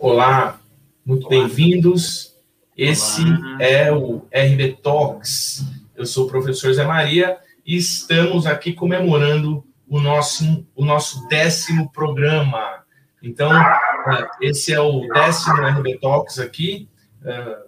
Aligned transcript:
Olá, 0.00 0.60
muito 1.04 1.28
bem-vindos. 1.28 2.36
Esse 2.76 3.20
Olá. 3.22 3.56
é 3.58 3.92
o 3.92 4.22
RB 4.32 4.78
Talks. 4.80 5.64
Eu 5.96 6.06
sou 6.06 6.26
o 6.26 6.30
professor 6.30 6.72
Zé 6.72 6.84
Maria 6.84 7.36
e 7.66 7.76
estamos 7.76 8.46
aqui 8.46 8.72
comemorando 8.72 9.64
o 9.88 10.00
nosso, 10.00 10.64
o 10.76 10.84
nosso 10.84 11.26
décimo 11.26 11.90
programa. 11.90 12.84
Então, 13.20 13.50
ah, 13.50 14.30
esse 14.40 14.72
é 14.72 14.80
o 14.80 15.00
décimo 15.08 15.56
RB 15.56 15.98
Talks 15.98 16.38
aqui, 16.38 16.88
ah, 17.24 17.62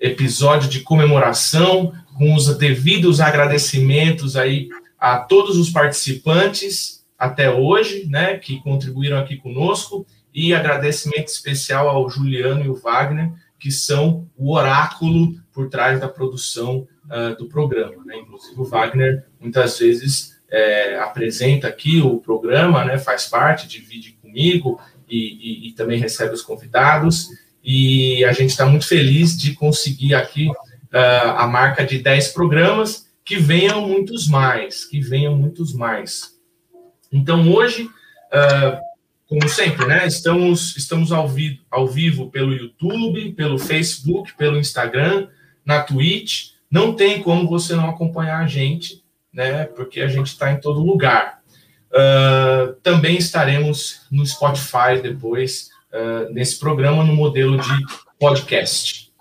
episódio 0.00 0.68
de 0.68 0.80
comemoração, 0.80 1.92
com 2.16 2.32
os 2.32 2.56
devidos 2.58 3.20
agradecimentos 3.20 4.36
aí 4.36 4.68
a 4.96 5.18
todos 5.18 5.56
os 5.56 5.68
participantes 5.68 7.04
até 7.18 7.50
hoje, 7.50 8.06
né, 8.08 8.38
que 8.38 8.60
contribuíram 8.60 9.18
aqui 9.18 9.36
conosco, 9.36 10.06
e 10.34 10.54
agradecimento 10.54 11.28
especial 11.28 11.88
ao 11.88 12.08
Juliano 12.08 12.64
e 12.64 12.68
o 12.68 12.74
Wagner, 12.74 13.32
que 13.58 13.70
são 13.70 14.28
o 14.36 14.54
oráculo 14.54 15.34
por 15.52 15.68
trás 15.68 16.00
da 16.00 16.08
produção 16.08 16.86
uh, 17.06 17.36
do 17.36 17.46
programa. 17.46 18.04
Né? 18.04 18.16
Inclusive, 18.18 18.60
o 18.60 18.64
Wagner 18.64 19.26
muitas 19.38 19.78
vezes 19.78 20.40
é, 20.50 20.98
apresenta 20.98 21.68
aqui 21.68 22.00
o 22.00 22.18
programa, 22.18 22.84
né? 22.84 22.98
faz 22.98 23.26
parte, 23.26 23.68
divide 23.68 24.12
comigo 24.12 24.80
e, 25.08 25.18
e, 25.18 25.68
e 25.68 25.72
também 25.72 26.00
recebe 26.00 26.34
os 26.34 26.42
convidados. 26.42 27.28
E 27.62 28.24
a 28.24 28.32
gente 28.32 28.50
está 28.50 28.64
muito 28.64 28.86
feliz 28.86 29.36
de 29.36 29.52
conseguir 29.52 30.14
aqui 30.14 30.48
uh, 30.48 31.36
a 31.36 31.46
marca 31.46 31.84
de 31.84 31.98
10 31.98 32.28
programas, 32.28 33.08
que 33.24 33.36
venham 33.36 33.86
muitos 33.86 34.26
mais, 34.26 34.84
que 34.84 35.00
venham 35.00 35.36
muitos 35.36 35.74
mais. 35.74 36.34
Então, 37.12 37.52
hoje, 37.52 37.84
uh, 37.84 38.89
como 39.30 39.48
sempre, 39.48 39.86
né? 39.86 40.08
Estamos, 40.08 40.76
estamos 40.76 41.12
ao, 41.12 41.28
vi 41.28 41.60
ao 41.70 41.86
vivo 41.86 42.28
pelo 42.32 42.52
YouTube, 42.52 43.32
pelo 43.34 43.60
Facebook, 43.60 44.36
pelo 44.36 44.58
Instagram, 44.58 45.28
na 45.64 45.80
Twitch. 45.84 46.50
Não 46.68 46.94
tem 46.94 47.22
como 47.22 47.48
você 47.48 47.76
não 47.76 47.88
acompanhar 47.88 48.42
a 48.42 48.48
gente, 48.48 49.04
né? 49.32 49.66
Porque 49.66 50.00
a 50.00 50.08
gente 50.08 50.26
está 50.26 50.50
em 50.50 50.58
todo 50.58 50.84
lugar. 50.84 51.38
Uh, 51.92 52.72
também 52.82 53.18
estaremos 53.18 54.00
no 54.10 54.26
Spotify 54.26 55.00
depois, 55.00 55.70
uh, 55.92 56.32
nesse 56.32 56.58
programa, 56.58 57.04
no 57.04 57.14
modelo 57.14 57.56
de 57.56 57.86
podcast. 58.18 59.12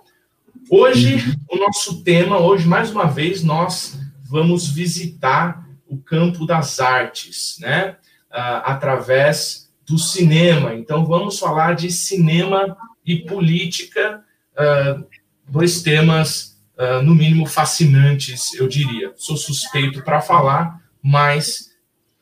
Hoje, 0.72 1.38
o 1.48 1.56
nosso 1.56 2.04
tema, 2.04 2.40
hoje, 2.40 2.68
mais 2.68 2.90
uma 2.90 3.06
vez, 3.06 3.44
nós 3.44 4.00
vamos 4.24 4.68
visitar 4.68 5.64
o 5.88 6.00
campo 6.00 6.48
das 6.48 6.80
artes, 6.80 7.58
né? 7.60 7.96
Uh, 8.32 8.66
através 8.66 9.69
do 9.90 9.98
cinema. 9.98 10.76
Então, 10.76 11.04
vamos 11.04 11.40
falar 11.40 11.74
de 11.74 11.92
cinema 11.92 12.78
e 13.04 13.18
política, 13.18 14.24
uh, 14.54 15.04
dois 15.48 15.82
temas, 15.82 16.62
uh, 16.78 17.02
no 17.02 17.16
mínimo, 17.16 17.48
fascinantes, 17.48 18.54
eu 18.54 18.68
diria. 18.68 19.12
Sou 19.16 19.36
suspeito 19.36 20.04
para 20.04 20.22
falar, 20.22 20.80
mas 21.02 21.72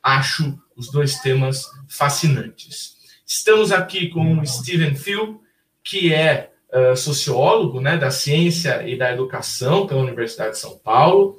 acho 0.02 0.58
os 0.78 0.90
dois 0.90 1.20
temas 1.20 1.66
fascinantes. 1.90 2.95
Estamos 3.26 3.73
aqui 3.73 4.08
com 4.08 4.40
o 4.40 4.48
Steven 4.48 4.95
Phil, 4.95 5.42
que 5.84 6.14
é 6.14 6.52
uh, 6.73 6.95
sociólogo 6.95 7.82
né, 7.82 7.98
da 7.98 8.10
ciência 8.10 8.88
e 8.88 8.98
da 8.98 9.12
educação 9.12 9.86
pela 9.86 10.02
Universidade 10.02 10.52
de 10.52 10.60
São 10.60 10.78
Paulo, 10.78 11.36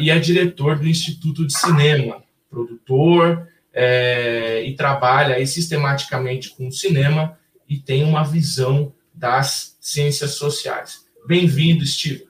e 0.00 0.10
é 0.10 0.18
diretor 0.18 0.76
do 0.76 0.88
Instituto 0.88 1.46
de 1.46 1.56
Cinema, 1.56 2.20
produtor, 2.50 3.46
é, 3.78 4.64
e 4.64 4.74
trabalha 4.74 5.34
aí 5.34 5.46
sistematicamente 5.46 6.56
com 6.56 6.68
o 6.68 6.72
cinema 6.72 7.38
e 7.68 7.76
tem 7.76 8.04
uma 8.04 8.24
visão 8.24 8.94
das 9.14 9.76
ciências 9.78 10.32
sociais. 10.32 11.04
Bem-vindo, 11.28 11.84
Steve. 11.84 12.24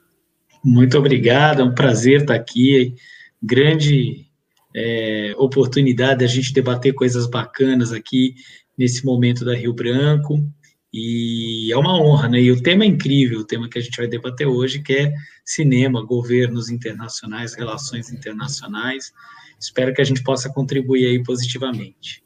Muito 0.65 0.99
obrigado, 0.99 1.63
é 1.63 1.65
um 1.65 1.75
prazer 1.75 2.23
estar 2.23 2.35
aqui. 2.35 2.97
Grande 3.41 4.27
é, 4.75 5.35
oportunidade 5.37 6.25
a 6.25 6.27
gente 6.27 6.53
debater 6.53 6.93
coisas 6.93 7.27
bacanas 7.29 7.93
aqui 7.93 8.35
nesse 8.77 9.07
momento 9.07 9.45
da 9.45 9.55
Rio 9.55 9.73
Branco. 9.73 10.45
E 10.93 11.71
é 11.71 11.77
uma 11.77 12.01
honra, 12.01 12.29
né? 12.29 12.41
E 12.41 12.51
o 12.51 12.61
tema 12.61 12.83
é 12.83 12.89
incrível, 12.89 13.41
o 13.41 13.45
tema 13.45 13.69
que 13.69 13.79
a 13.79 13.83
gente 13.83 13.97
vai 13.97 14.09
debater 14.09 14.49
hoje, 14.49 14.83
que 14.83 14.95
é 14.95 15.13
cinema, 15.45 16.05
governos 16.05 16.71
internacionais, 16.71 17.55
relações 17.55 18.11
internacionais 18.11 19.13
espero 19.59 19.95
que 19.95 20.01
a 20.01 20.05
gente 20.05 20.23
possa 20.23 20.53
contribuir 20.53 21.07
aí 21.07 21.23
positivamente. 21.23 22.23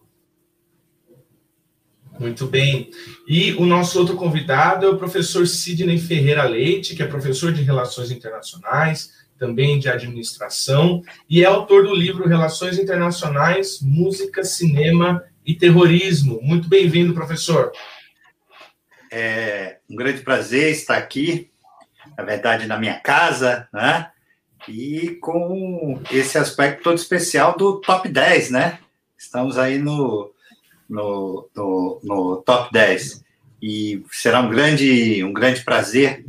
Muito 2.18 2.46
bem. 2.46 2.90
E 3.26 3.54
o 3.54 3.64
nosso 3.64 3.98
outro 3.98 4.14
convidado 4.14 4.84
é 4.84 4.90
o 4.90 4.98
professor 4.98 5.46
Sidney 5.46 5.98
Ferreira 5.98 6.44
Leite, 6.44 6.94
que 6.94 7.02
é 7.02 7.06
professor 7.06 7.50
de 7.50 7.62
Relações 7.62 8.10
Internacionais, 8.10 9.12
também 9.38 9.78
de 9.78 9.88
Administração, 9.88 11.02
e 11.28 11.42
é 11.42 11.46
autor 11.46 11.84
do 11.84 11.94
livro 11.94 12.28
Relações 12.28 12.78
Internacionais, 12.78 13.80
Música, 13.80 14.44
Cinema 14.44 15.24
e 15.46 15.54
Terrorismo. 15.54 16.38
Muito 16.42 16.68
bem-vindo, 16.68 17.14
professor. 17.14 17.72
É 19.10 19.78
um 19.88 19.96
grande 19.96 20.20
prazer 20.20 20.70
estar 20.72 20.98
aqui, 20.98 21.50
na 22.18 22.22
verdade, 22.22 22.66
na 22.66 22.78
minha 22.78 23.00
casa, 23.00 23.66
né? 23.72 24.10
E 24.70 25.16
com 25.16 26.00
esse 26.10 26.38
aspecto 26.38 26.84
todo 26.84 26.96
especial 26.96 27.56
do 27.56 27.80
top 27.80 28.08
10, 28.08 28.50
né? 28.50 28.78
Estamos 29.18 29.58
aí 29.58 29.78
no, 29.78 30.32
no, 30.88 31.48
no, 31.54 32.00
no 32.02 32.36
top 32.42 32.72
10 32.72 33.22
e 33.62 34.02
será 34.10 34.40
um 34.40 34.48
grande, 34.48 35.22
um 35.22 35.32
grande 35.32 35.62
prazer 35.62 36.24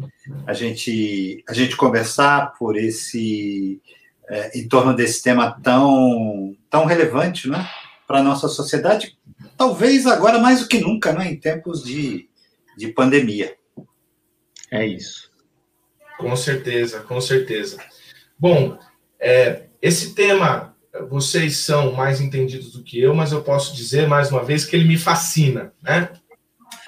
a 0.46 0.54
gente, 0.54 1.44
a 1.48 1.54
gente 1.54 1.78
conversar 1.78 2.54
por 2.58 2.78
esse 2.78 3.82
é, 4.30 4.58
em 4.58 4.68
torno 4.68 4.96
desse 4.96 5.22
tema 5.22 5.60
tão, 5.62 6.56
tão 6.70 6.86
relevante, 6.86 7.50
né, 7.50 7.70
para 8.08 8.20
a 8.20 8.24
nossa 8.24 8.48
sociedade, 8.48 9.18
talvez 9.58 10.06
agora 10.06 10.40
mais 10.40 10.62
do 10.62 10.68
que 10.68 10.80
nunca, 10.80 11.14
né, 11.14 11.32
em 11.32 11.38
tempos 11.38 11.84
de, 11.84 12.30
de 12.78 12.88
pandemia. 12.90 13.56
É 14.70 14.86
isso. 14.86 15.30
Com 16.18 16.36
certeza, 16.36 17.02
com 17.02 17.20
certeza. 17.20 17.78
Bom, 18.42 18.76
é, 19.20 19.66
esse 19.80 20.16
tema, 20.16 20.76
vocês 21.12 21.58
são 21.58 21.92
mais 21.92 22.20
entendidos 22.20 22.72
do 22.72 22.82
que 22.82 23.00
eu, 23.00 23.14
mas 23.14 23.32
eu 23.32 23.44
posso 23.44 23.76
dizer 23.76 24.08
mais 24.08 24.32
uma 24.32 24.44
vez 24.44 24.66
que 24.66 24.76
ele 24.76 24.88
me 24.88 24.98
fascina, 24.98 25.72
né? 25.80 26.10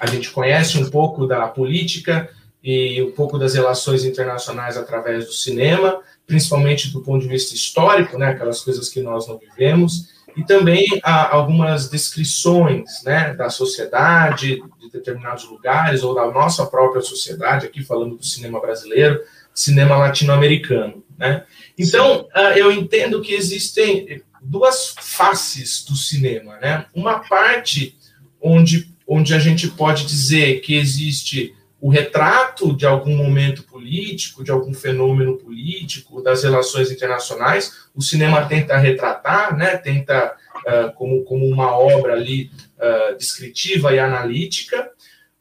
A 0.00 0.06
gente 0.06 0.32
conhece 0.32 0.76
um 0.76 0.90
pouco 0.90 1.28
da 1.28 1.46
política 1.46 2.28
e 2.60 3.00
um 3.00 3.12
pouco 3.12 3.38
das 3.38 3.54
relações 3.54 4.04
internacionais 4.04 4.76
através 4.76 5.26
do 5.26 5.32
cinema, 5.32 6.00
principalmente 6.26 6.92
do 6.92 7.00
ponto 7.00 7.22
de 7.22 7.28
vista 7.28 7.54
histórico, 7.54 8.18
né? 8.18 8.30
Aquelas 8.30 8.60
coisas 8.60 8.88
que 8.88 9.00
nós 9.00 9.28
não 9.28 9.38
vivemos 9.38 10.12
e 10.36 10.42
também 10.42 10.84
algumas 11.04 11.88
descrições 11.88 13.04
né, 13.04 13.32
da 13.34 13.48
sociedade, 13.48 14.60
de 14.80 14.90
determinados 14.90 15.48
lugares, 15.48 16.02
ou 16.02 16.16
da 16.16 16.28
nossa 16.32 16.66
própria 16.66 17.00
sociedade, 17.00 17.66
aqui 17.66 17.84
falando 17.84 18.16
do 18.16 18.24
cinema 18.24 18.60
brasileiro, 18.60 19.22
cinema 19.54 19.96
latino-americano. 19.96 21.03
Né? 21.18 21.44
Então, 21.78 22.28
uh, 22.34 22.56
eu 22.56 22.70
entendo 22.72 23.20
que 23.20 23.34
existem 23.34 24.22
duas 24.40 24.94
faces 24.98 25.84
do 25.84 25.96
cinema. 25.96 26.56
Né? 26.58 26.86
Uma 26.94 27.20
parte 27.20 27.96
onde, 28.40 28.88
onde 29.06 29.34
a 29.34 29.38
gente 29.38 29.68
pode 29.68 30.06
dizer 30.06 30.60
que 30.60 30.76
existe 30.76 31.54
o 31.80 31.90
retrato 31.90 32.74
de 32.74 32.86
algum 32.86 33.14
momento 33.14 33.62
político, 33.64 34.42
de 34.42 34.50
algum 34.50 34.72
fenômeno 34.72 35.36
político, 35.36 36.22
das 36.22 36.42
relações 36.42 36.90
internacionais. 36.90 37.88
O 37.94 38.00
cinema 38.00 38.46
tenta 38.46 38.76
retratar, 38.78 39.54
né? 39.56 39.76
tenta, 39.76 40.34
uh, 40.66 40.92
como, 40.94 41.22
como 41.24 41.46
uma 41.46 41.76
obra 41.76 42.14
ali 42.14 42.50
uh, 42.78 43.16
descritiva 43.18 43.94
e 43.94 43.98
analítica. 43.98 44.90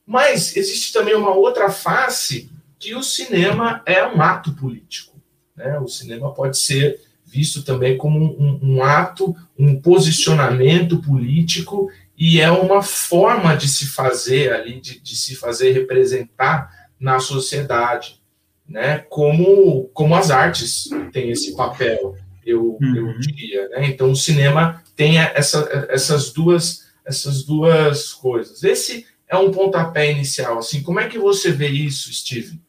Mas 0.05 0.57
existe 0.57 0.91
também 0.91 1.15
uma 1.15 1.33
outra 1.33 1.69
face 1.69 2.51
que 2.77 2.93
o 2.93 3.01
cinema 3.01 3.81
é 3.85 4.05
um 4.05 4.21
ato 4.21 4.53
político. 4.53 5.12
Né? 5.55 5.77
O 5.79 5.87
cinema 5.87 6.33
pode 6.33 6.57
ser 6.57 6.99
visto 7.25 7.63
também 7.63 7.97
como 7.97 8.19
um, 8.19 8.59
um, 8.61 8.83
ato, 8.83 9.35
um 9.57 9.79
posicionamento 9.79 11.01
político 11.01 11.89
e 12.17 12.39
é 12.39 12.51
uma 12.51 12.83
forma 12.83 13.55
de 13.55 13.67
se 13.67 13.87
fazer 13.87 14.53
ali, 14.53 14.79
de, 14.79 14.99
de 14.99 15.15
se 15.15 15.35
fazer 15.35 15.71
representar 15.71 16.89
na 16.99 17.19
sociedade, 17.19 18.21
né? 18.67 18.99
Como, 19.09 19.89
como 19.93 20.15
as 20.15 20.31
artes 20.31 20.89
têm 21.11 21.31
esse 21.31 21.55
papel, 21.55 22.15
eu, 22.45 22.77
uhum. 22.79 22.95
eu 22.95 23.19
diria. 23.19 23.67
Né? 23.69 23.87
Então 23.87 24.11
o 24.11 24.15
cinema 24.15 24.83
tem 24.95 25.17
essa, 25.17 25.87
essas 25.89 26.31
duas 26.31 26.83
essas 27.05 27.43
duas 27.43 28.13
coisas. 28.13 28.63
Esse 28.63 29.05
é 29.27 29.35
um 29.35 29.51
pontapé 29.51 30.11
inicial. 30.11 30.59
Assim, 30.59 30.81
como 30.81 30.99
é 30.99 31.07
que 31.07 31.17
você 31.17 31.51
vê 31.51 31.67
isso, 31.67 32.11
Steve? 32.13 32.59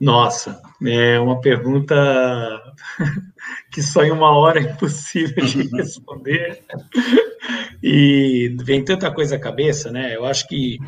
Nossa, 0.00 0.60
É 0.82 1.18
uma 1.20 1.40
pergunta 1.40 1.94
que 3.70 3.82
só 3.82 4.02
em 4.02 4.10
uma 4.10 4.36
hora 4.36 4.60
é 4.60 4.62
impossível 4.62 5.44
de 5.44 5.68
responder. 5.68 6.62
E 7.82 8.56
vem 8.62 8.84
tanta 8.84 9.10
coisa 9.10 9.36
à 9.36 9.38
cabeça, 9.38 9.90
né? 9.90 10.16
Eu 10.16 10.24
acho 10.24 10.48
que 10.48 10.78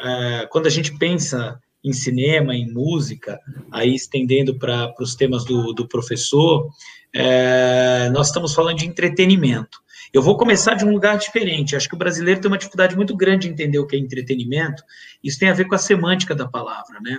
uh, 0.00 0.48
quando 0.50 0.66
a 0.66 0.70
gente 0.70 0.96
pensa 0.98 1.58
em 1.84 1.92
cinema, 1.92 2.54
em 2.54 2.72
música, 2.72 3.40
aí 3.70 3.94
estendendo 3.94 4.58
para 4.58 4.94
os 5.00 5.16
temas 5.16 5.44
do, 5.44 5.72
do 5.72 5.88
professor, 5.88 6.68
é, 7.14 8.08
nós 8.10 8.28
estamos 8.28 8.54
falando 8.54 8.78
de 8.78 8.86
entretenimento. 8.86 9.82
Eu 10.12 10.22
vou 10.22 10.36
começar 10.36 10.74
de 10.74 10.84
um 10.84 10.92
lugar 10.92 11.16
diferente. 11.16 11.74
Acho 11.74 11.88
que 11.88 11.94
o 11.94 11.98
brasileiro 11.98 12.40
tem 12.40 12.50
uma 12.50 12.58
dificuldade 12.58 12.94
muito 12.94 13.16
grande 13.16 13.46
de 13.46 13.52
entender 13.52 13.78
o 13.78 13.86
que 13.86 13.96
é 13.96 13.98
entretenimento. 13.98 14.82
Isso 15.24 15.38
tem 15.38 15.48
a 15.48 15.54
ver 15.54 15.66
com 15.66 15.74
a 15.74 15.78
semântica 15.78 16.34
da 16.34 16.46
palavra, 16.46 17.00
né? 17.00 17.18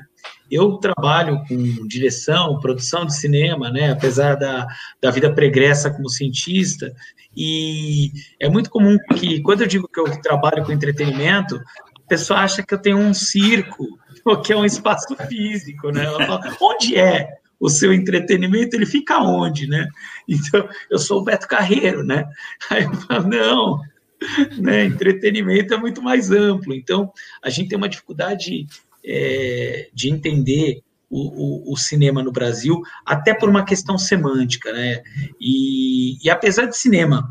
Eu 0.53 0.77
trabalho 0.77 1.43
com 1.47 1.87
direção, 1.87 2.59
produção 2.59 3.05
de 3.05 3.17
cinema, 3.17 3.71
né? 3.71 3.91
Apesar 3.91 4.35
da, 4.35 4.67
da 5.01 5.09
vida 5.09 5.33
pregressa 5.33 5.89
como 5.89 6.09
cientista, 6.09 6.93
e 7.35 8.11
é 8.39 8.47
muito 8.47 8.69
comum 8.69 8.97
que, 9.15 9.41
quando 9.41 9.61
eu 9.61 9.67
digo 9.67 9.87
que 9.87 9.99
eu 9.99 10.05
trabalho 10.21 10.63
com 10.63 10.71
entretenimento, 10.71 11.55
a 11.55 12.07
pessoa 12.07 12.41
acha 12.41 12.61
que 12.61 12.73
eu 12.73 12.77
tenho 12.77 12.97
um 12.97 13.13
circo, 13.13 13.97
ou 14.23 14.39
que 14.39 14.53
é 14.53 14.55
um 14.55 14.65
espaço 14.65 15.15
físico, 15.27 15.89
né? 15.89 16.05
Ela 16.05 16.25
fala, 16.25 16.55
onde 16.61 16.95
é? 16.95 17.39
o 17.59 17.69
seu 17.69 17.93
entretenimento, 17.93 18.75
ele 18.75 18.85
fica 18.85 19.19
onde, 19.19 19.67
né? 19.67 19.87
Então, 20.27 20.67
eu 20.91 20.99
sou 20.99 21.21
o 21.21 21.23
Beto 21.23 21.47
Carreiro, 21.47 22.03
né? 22.03 22.25
Aí 22.69 22.83
eu 22.83 22.93
falo, 22.93 23.29
não, 23.29 23.79
né? 24.57 24.83
Entretenimento 24.83 25.73
é 25.73 25.77
muito 25.77 26.01
mais 26.01 26.29
amplo. 26.29 26.73
Então, 26.73 27.11
a 27.41 27.49
gente 27.49 27.69
tem 27.69 27.77
uma 27.77 27.87
dificuldade 27.87 28.67
é, 29.05 29.89
de 29.93 30.09
entender 30.09 30.81
o, 31.09 31.69
o, 31.69 31.73
o, 31.73 31.77
cinema 31.77 32.23
no 32.23 32.31
Brasil, 32.31 32.81
até 33.05 33.33
por 33.33 33.47
uma 33.47 33.63
questão 33.63 33.97
semântica, 33.97 34.73
né? 34.73 35.03
E, 35.39 36.17
e 36.25 36.29
apesar 36.29 36.65
de 36.65 36.75
cinema 36.75 37.29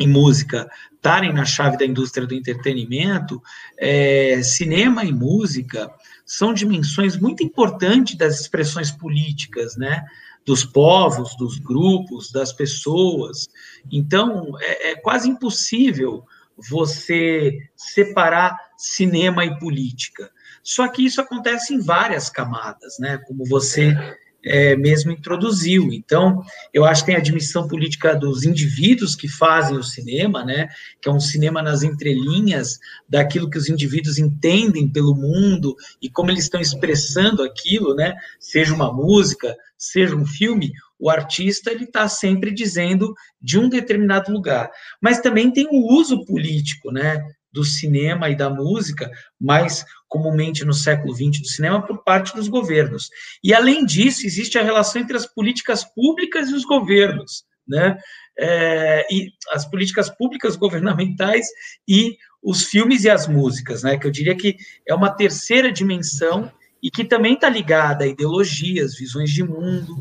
e 0.00 0.06
música 0.06 0.68
estarem 0.94 1.32
na 1.32 1.44
chave 1.44 1.76
da 1.76 1.84
indústria 1.84 2.26
do 2.26 2.34
entretenimento, 2.34 3.40
é, 3.78 4.40
cinema 4.42 5.04
e 5.04 5.12
música 5.12 5.92
são 6.24 6.54
dimensões 6.54 7.16
muito 7.16 7.42
importantes 7.42 8.16
das 8.16 8.40
expressões 8.40 8.90
políticas, 8.90 9.76
né? 9.76 10.02
Dos 10.44 10.64
povos, 10.64 11.36
dos 11.36 11.58
grupos, 11.58 12.32
das 12.32 12.52
pessoas. 12.52 13.48
Então, 13.92 14.58
é, 14.60 14.90
é 14.90 14.96
quase 14.96 15.28
impossível 15.28 16.24
você 16.56 17.58
separar 17.76 18.56
cinema 18.76 19.44
e 19.44 19.58
política. 19.58 20.30
Só 20.62 20.86
que 20.88 21.04
isso 21.04 21.20
acontece 21.20 21.74
em 21.74 21.80
várias 21.80 22.28
camadas, 22.28 22.98
né? 22.98 23.18
Como 23.26 23.44
você 23.44 23.96
é, 24.44 24.76
mesmo 24.76 25.12
introduziu. 25.12 25.92
Então, 25.92 26.42
eu 26.72 26.84
acho 26.84 27.02
que 27.02 27.06
tem 27.06 27.14
a 27.14 27.18
admissão 27.18 27.68
política 27.68 28.14
dos 28.14 28.44
indivíduos 28.44 29.14
que 29.14 29.28
fazem 29.28 29.76
o 29.76 29.82
cinema, 29.82 30.44
né? 30.44 30.68
Que 31.00 31.08
é 31.08 31.12
um 31.12 31.20
cinema 31.20 31.62
nas 31.62 31.82
entrelinhas 31.82 32.78
daquilo 33.08 33.48
que 33.48 33.58
os 33.58 33.68
indivíduos 33.68 34.18
entendem 34.18 34.88
pelo 34.88 35.14
mundo 35.14 35.76
e 36.00 36.10
como 36.10 36.30
eles 36.30 36.44
estão 36.44 36.60
expressando 36.60 37.42
aquilo, 37.42 37.94
né? 37.94 38.14
Seja 38.40 38.74
uma 38.74 38.92
música, 38.92 39.56
seja 39.78 40.16
um 40.16 40.26
filme, 40.26 40.72
o 40.98 41.10
artista 41.10 41.70
ele 41.70 41.84
está 41.84 42.08
sempre 42.08 42.52
dizendo 42.52 43.14
de 43.40 43.58
um 43.58 43.68
determinado 43.68 44.32
lugar. 44.32 44.70
Mas 45.00 45.20
também 45.20 45.50
tem 45.50 45.66
o 45.70 45.92
uso 45.94 46.24
político, 46.24 46.90
né? 46.90 47.22
Do 47.52 47.64
cinema 47.64 48.30
e 48.30 48.36
da 48.36 48.48
música, 48.48 49.10
mais 49.40 49.84
comumente 50.08 50.64
no 50.64 50.72
século 50.72 51.14
XX 51.14 51.40
do 51.40 51.48
cinema, 51.48 51.86
por 51.86 52.02
parte 52.02 52.34
dos 52.34 52.48
governos. 52.48 53.10
E, 53.42 53.52
além 53.52 53.84
disso, 53.84 54.26
existe 54.26 54.58
a 54.58 54.62
relação 54.62 55.02
entre 55.02 55.16
as 55.16 55.26
políticas 55.26 55.84
públicas 55.84 56.48
e 56.48 56.54
os 56.54 56.64
governos, 56.64 57.44
né? 57.66 57.98
É, 58.38 59.06
e 59.10 59.30
as 59.50 59.68
políticas 59.68 60.08
públicas 60.08 60.56
governamentais 60.56 61.46
e 61.86 62.16
os 62.42 62.64
filmes 62.64 63.04
e 63.04 63.10
as 63.10 63.28
músicas, 63.28 63.82
né? 63.82 63.98
Que 63.98 64.06
eu 64.06 64.10
diria 64.10 64.34
que 64.34 64.56
é 64.88 64.94
uma 64.94 65.10
terceira 65.10 65.70
dimensão 65.70 66.50
e 66.82 66.90
que 66.90 67.04
também 67.04 67.34
está 67.34 67.48
ligada 67.48 68.04
a 68.04 68.08
ideologias, 68.08 68.96
visões 68.96 69.30
de 69.30 69.44
mundo. 69.44 69.94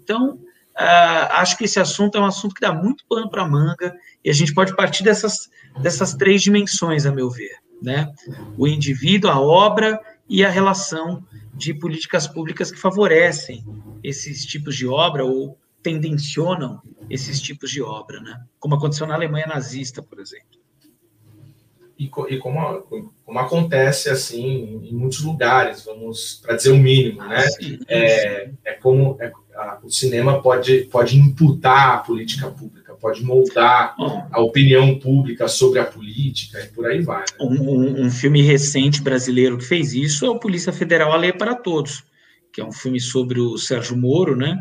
Então, 0.00 0.38
Uh, 0.78 1.26
acho 1.32 1.58
que 1.58 1.64
esse 1.64 1.80
assunto 1.80 2.16
é 2.16 2.20
um 2.20 2.26
assunto 2.26 2.54
que 2.54 2.60
dá 2.60 2.72
muito 2.72 3.04
pano 3.08 3.28
para 3.28 3.44
manga 3.44 3.96
e 4.24 4.30
a 4.30 4.32
gente 4.32 4.54
pode 4.54 4.76
partir 4.76 5.02
dessas, 5.02 5.50
dessas 5.82 6.14
três 6.14 6.40
dimensões, 6.40 7.04
a 7.04 7.10
meu 7.10 7.28
ver, 7.28 7.56
né? 7.82 8.12
O 8.56 8.68
indivíduo, 8.68 9.28
a 9.28 9.40
obra 9.40 10.00
e 10.28 10.44
a 10.44 10.48
relação 10.48 11.24
de 11.52 11.74
políticas 11.74 12.28
públicas 12.28 12.70
que 12.70 12.78
favorecem 12.78 13.64
esses 14.04 14.46
tipos 14.46 14.76
de 14.76 14.86
obra 14.86 15.24
ou 15.24 15.58
tendencionam 15.82 16.80
esses 17.10 17.40
tipos 17.40 17.70
de 17.72 17.82
obra, 17.82 18.20
né? 18.20 18.40
Como 18.60 18.76
aconteceu 18.76 19.06
na 19.06 19.14
Alemanha 19.14 19.48
nazista, 19.48 20.00
por 20.00 20.20
exemplo. 20.20 20.58
E, 21.98 22.04
e 22.04 22.38
como, 22.38 22.82
como 23.24 23.38
acontece 23.40 24.08
assim 24.08 24.80
em 24.84 24.94
muitos 24.94 25.22
lugares, 25.22 25.84
vamos 25.84 26.40
para 26.40 26.54
dizer 26.54 26.70
o 26.70 26.76
mínimo, 26.76 27.24
né? 27.24 27.44
É, 27.88 28.50
é 28.64 28.72
como 28.74 29.16
é, 29.20 29.32
a, 29.58 29.78
o 29.82 29.90
cinema 29.90 30.40
pode, 30.40 30.88
pode 30.90 31.18
imputar 31.18 31.96
a 31.96 31.98
política 31.98 32.48
pública, 32.48 32.94
pode 32.94 33.24
moldar 33.24 33.96
a 34.30 34.40
opinião 34.40 34.98
pública 34.98 35.48
sobre 35.48 35.80
a 35.80 35.84
política 35.84 36.60
e 36.60 36.68
por 36.68 36.86
aí 36.86 37.02
vai. 37.02 37.20
Né? 37.20 37.26
Um, 37.40 38.06
um, 38.06 38.10
filme 38.10 38.40
recente 38.40 39.02
brasileiro 39.02 39.58
que 39.58 39.64
fez 39.64 39.92
isso 39.92 40.24
é 40.24 40.30
o 40.30 40.38
Polícia 40.38 40.72
Federal 40.72 41.12
A 41.12 41.16
Lei 41.16 41.32
para 41.32 41.56
Todos, 41.56 42.04
que 42.52 42.60
é 42.60 42.64
um 42.64 42.72
filme 42.72 43.00
sobre 43.00 43.40
o 43.40 43.58
Sérgio 43.58 43.96
Moro, 43.96 44.36
né? 44.36 44.56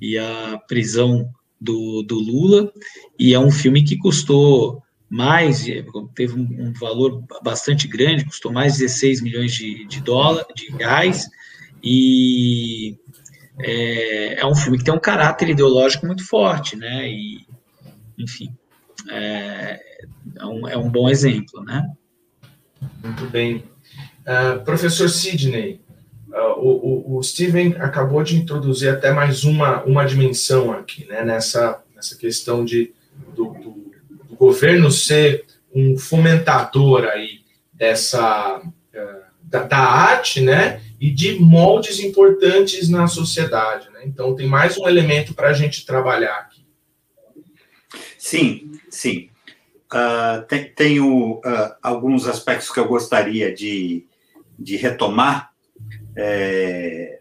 E 0.00 0.18
a 0.18 0.60
prisão 0.68 1.28
do, 1.60 2.02
do 2.02 2.18
Lula, 2.18 2.70
e 3.18 3.32
é 3.32 3.38
um 3.38 3.50
filme 3.50 3.82
que 3.82 3.96
custou 3.96 4.82
mais, 5.08 5.64
teve 6.14 6.34
um, 6.34 6.72
valor 6.72 7.22
bastante 7.42 7.86
grande, 7.86 8.24
custou 8.24 8.52
mais 8.52 8.74
de 8.74 8.80
16 8.80 9.20
milhões 9.20 9.54
de, 9.54 9.86
de 9.86 10.00
dólares, 10.00 10.48
de 10.56 10.70
reais, 10.72 11.28
e 11.82 12.98
é, 13.60 14.40
é, 14.40 14.46
um 14.46 14.54
filme 14.54 14.78
que 14.78 14.84
tem 14.84 14.94
um 14.94 15.00
caráter 15.00 15.48
ideológico 15.50 16.06
muito 16.06 16.26
forte, 16.26 16.76
né? 16.76 17.08
E, 17.08 17.46
enfim, 18.18 18.54
é, 19.10 19.80
é, 20.36 20.44
um, 20.44 20.68
é 20.68 20.76
um 20.76 20.90
bom 20.90 21.08
exemplo, 21.08 21.62
né? 21.62 21.88
Muito 23.02 23.26
bem. 23.26 23.64
Uh, 24.22 24.64
professor 24.64 25.08
Sidney, 25.08 25.80
uh, 26.28 26.58
o, 26.58 27.18
o, 27.18 27.22
Steven 27.22 27.76
acabou 27.78 28.22
de 28.22 28.36
introduzir 28.36 28.90
até 28.90 29.12
mais 29.12 29.44
uma, 29.44 29.82
uma 29.84 30.04
dimensão 30.04 30.72
aqui, 30.72 31.06
né? 31.06 31.24
Nessa, 31.24 31.82
nessa 31.94 32.16
questão 32.16 32.64
de, 32.64 32.92
do, 33.34 33.52
do, 33.52 33.92
do 34.28 34.36
governo 34.36 34.90
ser 34.90 35.44
um 35.74 35.96
fomentador 35.96 37.04
aí 37.04 37.40
dessa... 37.72 38.60
Uh, 38.60 39.34
da, 39.54 39.62
da 39.62 39.78
arte, 39.78 40.40
né? 40.40 40.80
E 41.04 41.10
de 41.10 41.38
moldes 41.38 42.00
importantes 42.00 42.88
na 42.88 43.06
sociedade. 43.06 43.90
Né? 43.90 44.04
Então, 44.06 44.34
tem 44.34 44.46
mais 44.46 44.78
um 44.78 44.88
elemento 44.88 45.34
para 45.34 45.50
a 45.50 45.52
gente 45.52 45.84
trabalhar 45.84 46.34
aqui. 46.34 46.64
Sim, 48.16 48.72
sim. 48.88 49.28
Uh, 49.92 50.42
tem, 50.48 50.72
tenho 50.72 51.32
uh, 51.40 51.74
alguns 51.82 52.26
aspectos 52.26 52.70
que 52.70 52.80
eu 52.80 52.88
gostaria 52.88 53.54
de, 53.54 54.06
de 54.58 54.76
retomar. 54.78 55.52
É, 56.16 57.18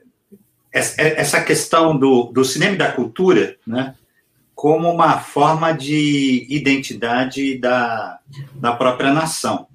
essa 0.72 1.44
questão 1.44 1.98
do, 1.98 2.32
do 2.32 2.46
cinema 2.46 2.76
e 2.76 2.78
da 2.78 2.92
cultura, 2.94 3.58
né, 3.68 3.96
como 4.56 4.90
uma 4.90 5.20
forma 5.20 5.74
de 5.74 6.48
identidade 6.50 7.58
da, 7.58 8.18
da 8.56 8.72
própria 8.72 9.12
nação. 9.12 9.68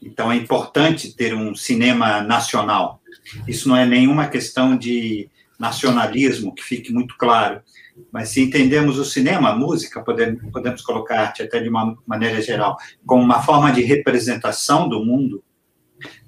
Então, 0.00 0.30
é 0.30 0.36
importante 0.36 1.14
ter 1.14 1.34
um 1.34 1.54
cinema 1.54 2.20
nacional. 2.20 3.02
Isso 3.46 3.68
não 3.68 3.76
é 3.76 3.84
nenhuma 3.84 4.28
questão 4.28 4.76
de 4.76 5.28
nacionalismo, 5.58 6.54
que 6.54 6.62
fique 6.62 6.92
muito 6.92 7.16
claro. 7.18 7.60
Mas 8.12 8.28
se 8.28 8.40
entendemos 8.40 8.96
o 8.96 9.04
cinema, 9.04 9.50
a 9.50 9.56
música, 9.56 10.02
podemos, 10.02 10.40
podemos 10.52 10.82
colocar 10.82 11.20
arte 11.20 11.42
até 11.42 11.60
de 11.60 11.68
uma 11.68 11.98
maneira 12.06 12.40
geral, 12.40 12.76
como 13.04 13.22
uma 13.22 13.42
forma 13.42 13.72
de 13.72 13.82
representação 13.82 14.88
do 14.88 15.04
mundo, 15.04 15.42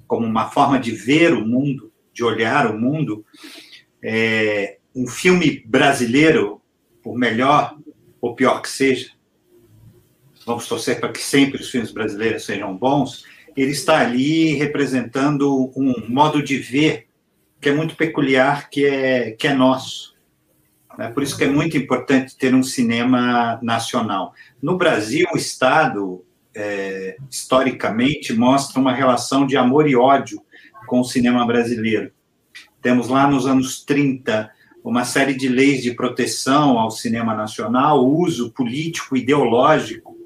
como 0.05 0.27
uma 0.27 0.49
forma 0.49 0.77
de 0.77 0.91
ver 0.91 1.33
o 1.33 1.45
mundo, 1.45 1.91
de 2.13 2.23
olhar 2.23 2.67
o 2.67 2.77
mundo, 2.77 3.25
é, 4.03 4.79
um 4.93 5.07
filme 5.07 5.63
brasileiro, 5.65 6.61
por 7.01 7.17
melhor 7.17 7.77
ou 8.19 8.35
pior 8.35 8.61
que 8.61 8.69
seja, 8.69 9.11
vamos 10.45 10.67
torcer 10.67 10.99
para 10.99 11.11
que 11.11 11.19
sempre 11.19 11.61
os 11.61 11.69
filmes 11.69 11.91
brasileiros 11.91 12.43
sejam 12.43 12.75
bons, 12.75 13.25
ele 13.55 13.71
está 13.71 13.99
ali 13.99 14.53
representando 14.53 15.71
um 15.75 15.93
modo 16.07 16.41
de 16.41 16.57
ver 16.57 17.07
que 17.59 17.69
é 17.69 17.73
muito 17.73 17.95
peculiar, 17.95 18.69
que 18.69 18.85
é, 18.85 19.31
que 19.31 19.47
é 19.47 19.53
nosso. 19.53 20.15
É 20.97 21.07
por 21.07 21.23
isso 21.23 21.37
que 21.37 21.43
é 21.43 21.49
muito 21.49 21.77
importante 21.77 22.35
ter 22.35 22.53
um 22.53 22.63
cinema 22.63 23.59
nacional. 23.61 24.33
No 24.61 24.77
Brasil, 24.77 25.27
o 25.33 25.37
Estado, 25.37 26.25
é, 26.55 27.17
historicamente, 27.29 28.33
mostra 28.33 28.79
uma 28.79 28.93
relação 28.93 29.45
de 29.45 29.55
amor 29.55 29.87
e 29.87 29.95
ódio 29.95 30.41
com 30.87 30.99
o 30.99 31.05
cinema 31.05 31.45
brasileiro. 31.45 32.11
Temos 32.81 33.07
lá 33.07 33.27
nos 33.29 33.45
anos 33.45 33.83
30 33.85 34.49
uma 34.83 35.05
série 35.05 35.35
de 35.35 35.47
leis 35.47 35.83
de 35.83 35.93
proteção 35.93 36.79
ao 36.79 36.89
cinema 36.89 37.35
nacional, 37.35 38.03
uso 38.03 38.51
político 38.51 39.15
ideológico 39.15 40.17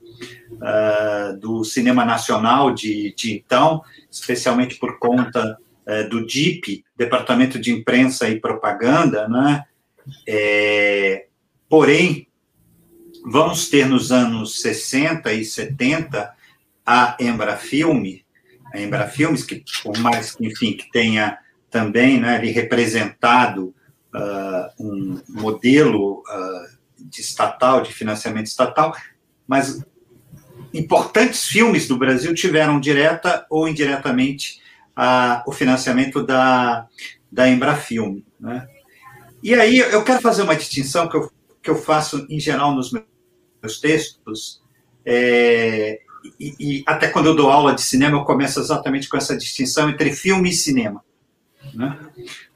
uh, 0.56 1.38
do 1.38 1.64
cinema 1.64 2.06
nacional 2.06 2.74
de, 2.74 3.14
de, 3.16 3.34
então, 3.34 3.82
especialmente 4.10 4.76
por 4.76 5.00
conta 5.00 5.58
uh, 5.88 6.10
do 6.10 6.26
DIP, 6.26 6.84
Departamento 6.98 7.60
de 7.60 7.72
Imprensa 7.72 8.30
e 8.30 8.40
Propaganda, 8.40 9.28
né? 9.28 9.64
É, 10.28 11.26
porém, 11.68 12.28
vamos 13.26 13.70
ter 13.70 13.88
nos 13.88 14.12
anos 14.12 14.62
60 14.62 15.34
e 15.34 15.44
70 15.44 16.34
a 16.86 17.18
Embrafilme, 17.20 18.24
a 18.72 18.80
Embrafilmes, 18.80 19.44
que 19.44 19.64
por 19.84 19.98
mais 19.98 20.36
que, 20.36 20.46
enfim, 20.46 20.74
que 20.74 20.92
tenha 20.92 21.40
também 21.72 22.20
né, 22.20 22.38
representado 22.38 23.74
uh, 24.14 24.70
um 24.80 25.22
modelo 25.28 26.20
uh, 26.20 26.76
de 26.98 27.22
estatal, 27.22 27.82
de 27.82 27.92
financiamento 27.92 28.46
estatal, 28.46 28.96
mas 29.48 29.84
importantes 30.76 31.46
filmes 31.46 31.88
do 31.88 31.98
Brasil 31.98 32.34
tiveram 32.34 32.80
direta 32.80 33.46
ou 33.50 33.68
indiretamente 33.68 34.60
uh, 34.98 35.42
o 35.48 35.52
financiamento 35.52 36.24
da, 36.24 36.88
da 37.32 37.48
Embrafilme. 37.50 38.26
Né? 38.40 38.68
E 39.42 39.54
aí 39.54 39.80
eu 39.80 40.04
quero 40.04 40.22
fazer 40.22 40.42
uma 40.42 40.56
distinção 40.56 41.08
que 41.08 41.16
eu, 41.16 41.32
que 41.64 41.70
eu 41.70 41.76
faço 41.76 42.26
em 42.30 42.40
geral 42.40 42.76
nos 42.76 42.92
meus 42.92 43.80
textos, 43.80 44.62
é, 45.06 46.00
e, 46.40 46.56
e, 46.60 46.84
até 46.88 47.08
quando 47.08 47.28
eu 47.28 47.36
dou 47.36 47.52
aula 47.52 47.74
de 47.74 47.82
cinema, 47.82 48.18
eu 48.18 48.24
começo 48.24 48.60
exatamente 48.60 49.08
com 49.08 49.18
essa 49.18 49.38
distinção 49.38 49.90
entre 49.90 50.12
filme 50.12 50.50
e 50.50 50.54
cinema. 50.54 51.04
Né? 51.74 51.98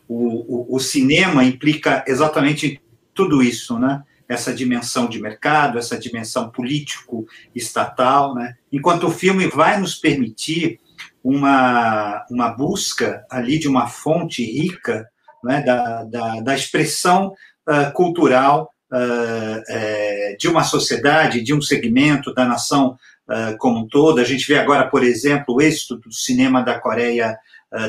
O, 0.08 0.74
o, 0.74 0.76
o, 0.76 0.80
cinema 0.80 1.44
implica 1.44 2.04
exatamente 2.08 2.82
tudo 3.14 3.44
isso, 3.44 3.78
né? 3.78 4.04
Essa 4.30 4.54
dimensão 4.54 5.10
de 5.10 5.20
mercado, 5.20 5.80
essa 5.80 5.98
dimensão 5.98 6.52
político-estatal, 6.52 8.36
né? 8.36 8.56
enquanto 8.72 9.08
o 9.08 9.12
filme 9.12 9.48
vai 9.48 9.80
nos 9.80 9.96
permitir 9.96 10.80
uma, 11.24 12.24
uma 12.30 12.50
busca 12.50 13.26
ali 13.30 13.58
de 13.58 13.68
uma 13.68 13.88
fonte 13.88 14.44
rica 14.44 15.10
né? 15.44 15.62
da, 15.64 16.04
da, 16.04 16.40
da 16.42 16.56
expressão 16.56 17.34
uh, 17.68 17.92
cultural 17.94 18.70
uh, 18.92 20.38
de 20.38 20.48
uma 20.48 20.64
sociedade, 20.64 21.42
de 21.42 21.54
um 21.54 21.62
segmento 21.62 22.32
da 22.32 22.46
nação 22.46 22.96
uh, 23.28 23.58
como 23.58 23.80
um 23.80 23.88
todo. 23.88 24.20
A 24.20 24.24
gente 24.24 24.48
vê 24.48 24.60
agora, 24.60 24.88
por 24.88 25.04
exemplo, 25.04 25.56
o 25.56 25.62
êxito 25.62 25.98
do 25.98 26.14
cinema 26.14 26.62
da 26.62 26.80
Coreia 26.80 27.36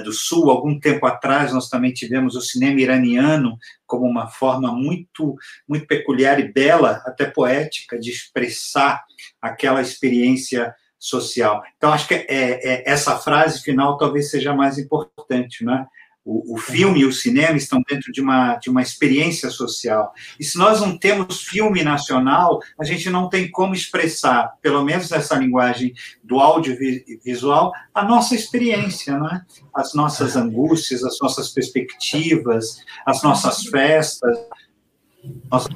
do 0.04 0.12
Sul. 0.12 0.50
Algum 0.50 0.78
tempo 0.78 1.06
atrás, 1.06 1.52
nós 1.52 1.68
também 1.68 1.92
tivemos 1.92 2.34
o 2.37 2.40
cinema 2.40 2.80
iraniano 2.80 3.56
como 3.87 4.06
uma 4.06 4.28
forma 4.28 4.72
muito, 4.72 5.34
muito 5.68 5.87
peculiar 5.87 6.38
e 6.38 6.52
bela, 6.52 7.02
até 7.06 7.25
poética, 7.25 7.99
de 7.99 8.10
expressar 8.10 9.02
aquela 9.40 9.80
experiência 9.80 10.75
social. 10.99 11.62
Então, 11.76 11.92
acho 11.92 12.06
que 12.06 12.14
é, 12.14 12.26
é, 12.28 12.90
essa 12.90 13.16
frase 13.16 13.62
final 13.62 13.96
talvez 13.96 14.30
seja 14.30 14.54
mais 14.54 14.76
importante, 14.78 15.64
né? 15.64 15.87
O, 16.32 16.54
o, 16.54 16.58
filme 16.58 17.00
e 17.00 17.04
o 17.04 17.12
cinema 17.12 17.56
estão 17.56 17.82
dentro 17.88 18.12
de 18.12 18.20
uma, 18.20 18.54
de 18.54 18.70
uma 18.70 18.80
experiência 18.80 19.50
social. 19.50 20.12
E 20.38 20.44
se 20.44 20.56
nós 20.56 20.80
não 20.80 20.96
temos 20.96 21.42
filme 21.42 21.82
nacional, 21.82 22.60
a 22.80 22.84
gente 22.84 23.10
não 23.10 23.28
tem 23.28 23.50
como 23.50 23.75
expressar, 23.75 24.56
pelo 24.62 24.84
menos 24.84 25.10
nessa 25.10 25.34
linguagem 25.34 25.92
do 26.22 26.38
audiovisual, 26.38 27.72
a 27.92 28.04
nossa 28.04 28.37
experiência, 28.37 29.18
né? 29.18 29.44
as 29.75 29.92
nossas 29.92 30.37
angústias, 30.37 31.02
as 31.02 31.18
nossas 31.20 31.49
perspectivas, 31.49 32.76
as 33.04 33.25
nossas 33.25 33.64
festas, 33.64 34.38
nossa, 35.50 35.68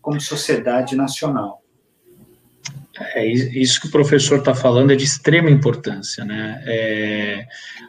como 0.00 0.18
sociedade 0.18 0.96
nacional. 0.96 1.61
É, 3.14 3.26
isso 3.26 3.80
que 3.80 3.86
o 3.86 3.90
professor 3.90 4.38
está 4.38 4.54
falando 4.54 4.92
é 4.92 4.96
de 4.96 5.04
extrema 5.04 5.50
importância, 5.50 6.24
né? 6.24 6.62
É, 6.66 7.46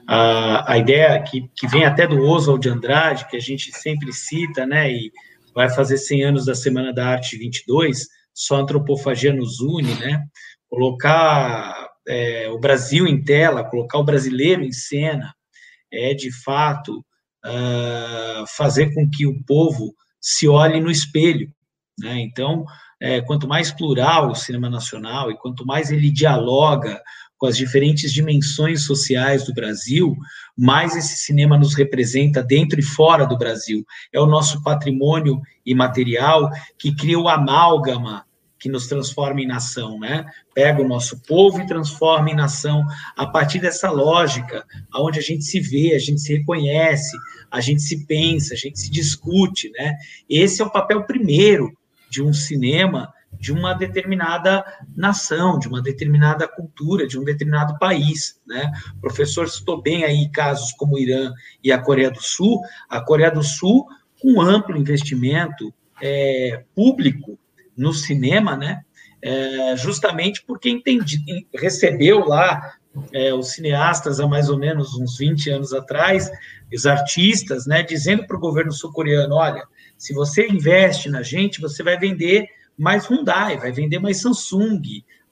a, 0.07 0.73
a 0.73 0.77
ideia 0.77 1.21
que, 1.21 1.49
que 1.55 1.67
vem 1.67 1.83
até 1.83 2.07
do 2.07 2.21
Oswald 2.23 2.61
de 2.61 2.69
Andrade, 2.69 3.27
que 3.27 3.35
a 3.35 3.39
gente 3.39 3.71
sempre 3.77 4.13
cita, 4.13 4.65
né? 4.65 4.91
E 4.91 5.11
vai 5.53 5.69
fazer 5.69 5.97
100 5.97 6.23
anos 6.23 6.45
da 6.45 6.55
Semana 6.55 6.93
da 6.93 7.07
Arte 7.07 7.37
22, 7.37 8.07
só 8.33 8.55
antropofagia 8.55 9.33
nos 9.33 9.59
une, 9.59 9.93
né? 9.95 10.23
Colocar 10.69 11.89
é, 12.07 12.49
o 12.49 12.57
Brasil 12.57 13.05
em 13.05 13.21
tela, 13.21 13.63
colocar 13.63 13.99
o 13.99 14.03
brasileiro 14.03 14.63
em 14.63 14.71
cena, 14.71 15.33
é 15.91 16.13
de 16.13 16.31
fato 16.31 17.05
uh, 17.45 18.45
fazer 18.55 18.93
com 18.93 19.07
que 19.09 19.27
o 19.27 19.43
povo 19.43 19.93
se 20.19 20.47
olhe 20.47 20.79
no 20.79 20.89
espelho, 20.89 21.53
né? 21.99 22.19
Então, 22.19 22.65
é, 23.03 23.19
quanto 23.19 23.49
mais 23.49 23.69
plural 23.69 24.31
o 24.31 24.35
cinema 24.35 24.69
nacional 24.69 25.29
e 25.29 25.37
quanto 25.37 25.65
mais 25.65 25.91
ele 25.91 26.09
dialoga 26.09 27.01
com 27.37 27.45
as 27.45 27.57
diferentes 27.57 28.13
dimensões 28.13 28.85
sociais 28.85 29.45
do 29.45 29.53
Brasil, 29.53 30.15
mais 30.57 30.95
esse 30.95 31.17
cinema 31.17 31.57
nos 31.57 31.75
representa 31.75 32.41
dentro 32.41 32.79
e 32.79 32.83
fora 32.83 33.25
do 33.25 33.37
Brasil. 33.37 33.85
É 34.13 34.21
o 34.21 34.25
nosso 34.25 34.63
patrimônio 34.63 35.41
imaterial 35.65 36.49
que 36.79 36.95
cria 36.95 37.19
o 37.19 37.27
amálgama 37.27 38.25
que 38.57 38.69
nos 38.69 38.87
transforma 38.87 39.41
em 39.41 39.47
nação, 39.47 39.99
né? 39.99 40.25
Pega 40.55 40.81
o 40.81 40.87
nosso 40.87 41.21
povo 41.23 41.59
e 41.59 41.67
transforma 41.67 42.29
em 42.29 42.35
nação 42.35 42.85
a 43.17 43.27
partir 43.27 43.59
dessa 43.59 43.91
lógica, 43.91 44.63
onde 44.95 45.19
a 45.19 45.21
gente 45.21 45.43
se 45.43 45.59
vê, 45.59 45.93
a 45.93 45.99
gente 45.99 46.21
se 46.21 46.37
reconhece, 46.37 47.17
a 47.51 47.59
gente 47.59 47.81
se 47.81 48.05
pensa, 48.05 48.53
a 48.53 48.57
gente 48.57 48.79
se 48.79 48.89
discute, 48.89 49.69
né? 49.71 49.93
Esse 50.29 50.61
é 50.61 50.65
o 50.65 50.71
papel 50.71 51.03
primeiro 51.03 51.77
de 52.13 52.21
um 52.21 52.31
cinema 52.31 53.11
de 53.39 53.51
uma 53.51 53.73
determinada 53.73 54.63
nação, 54.95 55.57
de 55.57 55.67
uma 55.67 55.81
determinada 55.81 56.47
cultura, 56.47 57.07
de 57.07 57.19
um 57.19 57.23
determinado 57.23 57.77
país, 57.79 58.39
né? 58.45 58.71
O 58.95 59.01
professor 59.01 59.49
citou 59.49 59.81
bem 59.81 60.03
aí 60.03 60.29
casos 60.29 60.71
como 60.73 60.95
o 60.95 60.99
Irã 60.99 61.33
e 61.63 61.71
a 61.71 61.81
Coreia 61.81 62.11
do 62.11 62.21
Sul. 62.21 62.61
A 62.87 63.01
Coreia 63.01 63.31
do 63.31 63.41
Sul, 63.41 63.87
com 64.21 64.39
amplo 64.39 64.77
investimento 64.77 65.73
é, 65.99 66.63
público 66.75 67.37
no 67.75 67.91
cinema, 67.91 68.55
né? 68.55 68.83
É, 69.19 69.75
justamente 69.75 70.43
porque 70.45 70.69
entendi, 70.69 71.47
recebeu 71.55 72.27
lá 72.27 72.75
é, 73.11 73.33
os 73.33 73.53
cineastas 73.53 74.19
há 74.19 74.27
mais 74.27 74.47
ou 74.47 74.59
menos 74.59 74.93
uns 74.93 75.17
20 75.17 75.49
anos 75.49 75.73
atrás, 75.73 76.29
os 76.71 76.85
artistas, 76.85 77.65
né, 77.65 77.81
dizendo 77.81 78.27
para 78.27 78.37
o 78.37 78.39
governo 78.39 78.71
sul-coreano: 78.71 79.35
olha, 79.35 79.63
se 80.03 80.13
você 80.13 80.45
investe 80.47 81.09
na 81.09 81.23
gente, 81.23 81.61
você 81.61 81.81
vai 81.81 81.97
vender 81.97 82.49
mais 82.77 83.05
Hyundai, 83.05 83.55
vai 83.57 83.71
vender 83.71 83.99
mais 83.99 84.19
Samsung, 84.19 84.81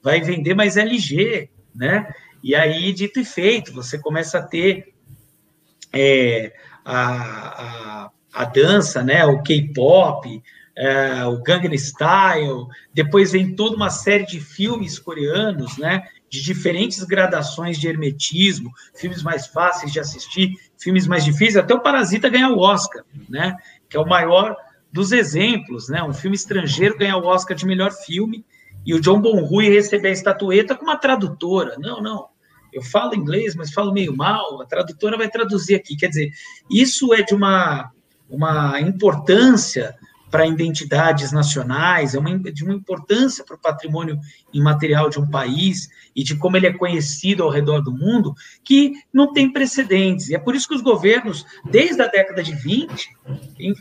vai 0.02 0.22
vender 0.22 0.54
mais 0.54 0.78
LG, 0.78 1.50
né? 1.74 2.10
E 2.42 2.54
aí, 2.54 2.90
dito 2.94 3.20
e 3.20 3.24
feito, 3.24 3.70
você 3.70 3.98
começa 3.98 4.38
a 4.38 4.42
ter 4.42 4.94
é, 5.92 6.54
a, 6.86 8.06
a, 8.06 8.10
a 8.32 8.44
dança, 8.46 9.02
né? 9.02 9.26
O 9.26 9.42
K-pop, 9.42 10.42
é, 10.74 11.26
o 11.26 11.42
Gangnam 11.42 11.76
Style, 11.76 12.66
depois 12.94 13.32
vem 13.32 13.54
toda 13.54 13.76
uma 13.76 13.90
série 13.90 14.24
de 14.24 14.40
filmes 14.40 14.98
coreanos, 14.98 15.76
né? 15.76 16.02
De 16.30 16.42
diferentes 16.42 17.04
gradações 17.04 17.78
de 17.78 17.88
hermetismo, 17.88 18.72
filmes 18.94 19.22
mais 19.22 19.46
fáceis 19.48 19.92
de 19.92 20.00
assistir, 20.00 20.54
filmes 20.78 21.06
mais 21.06 21.26
difíceis, 21.26 21.58
até 21.58 21.74
o 21.74 21.82
Parasita 21.82 22.30
ganhar 22.30 22.48
o 22.48 22.58
Oscar, 22.58 23.04
né? 23.28 23.54
Que 23.92 23.96
é 23.98 24.00
o 24.00 24.08
maior 24.08 24.56
dos 24.90 25.12
exemplos, 25.12 25.90
né? 25.90 26.02
Um 26.02 26.14
filme 26.14 26.34
estrangeiro 26.34 26.96
ganhar 26.96 27.18
o 27.18 27.26
Oscar 27.26 27.54
de 27.54 27.66
melhor 27.66 27.92
filme 27.92 28.42
e 28.86 28.94
o 28.94 29.00
John 29.00 29.20
Bonrui 29.20 29.68
receber 29.68 30.08
a 30.08 30.12
estatueta 30.12 30.74
com 30.74 30.86
uma 30.86 30.96
tradutora. 30.96 31.76
Não, 31.78 32.00
não. 32.00 32.28
Eu 32.72 32.80
falo 32.82 33.14
inglês, 33.14 33.54
mas 33.54 33.70
falo 33.70 33.92
meio 33.92 34.16
mal. 34.16 34.62
A 34.62 34.64
tradutora 34.64 35.18
vai 35.18 35.28
traduzir 35.28 35.74
aqui. 35.74 35.94
Quer 35.94 36.08
dizer, 36.08 36.30
isso 36.70 37.12
é 37.12 37.20
de 37.20 37.34
uma, 37.34 37.90
uma 38.30 38.80
importância 38.80 39.94
para 40.32 40.46
identidades 40.46 41.30
nacionais, 41.30 42.14
é 42.14 42.18
uma, 42.18 42.38
de 42.38 42.64
uma 42.64 42.72
importância 42.72 43.44
para 43.44 43.54
o 43.54 43.60
patrimônio 43.60 44.18
imaterial 44.50 45.10
de 45.10 45.20
um 45.20 45.28
país 45.28 45.90
e 46.16 46.24
de 46.24 46.36
como 46.36 46.56
ele 46.56 46.66
é 46.66 46.72
conhecido 46.72 47.42
ao 47.42 47.50
redor 47.50 47.82
do 47.82 47.92
mundo, 47.92 48.34
que 48.64 48.94
não 49.12 49.34
tem 49.34 49.52
precedentes. 49.52 50.30
E 50.30 50.34
é 50.34 50.38
por 50.38 50.54
isso 50.54 50.66
que 50.66 50.74
os 50.74 50.80
governos, 50.80 51.44
desde 51.70 52.00
a 52.00 52.06
década 52.06 52.42
de 52.42 52.54
20, 52.54 53.10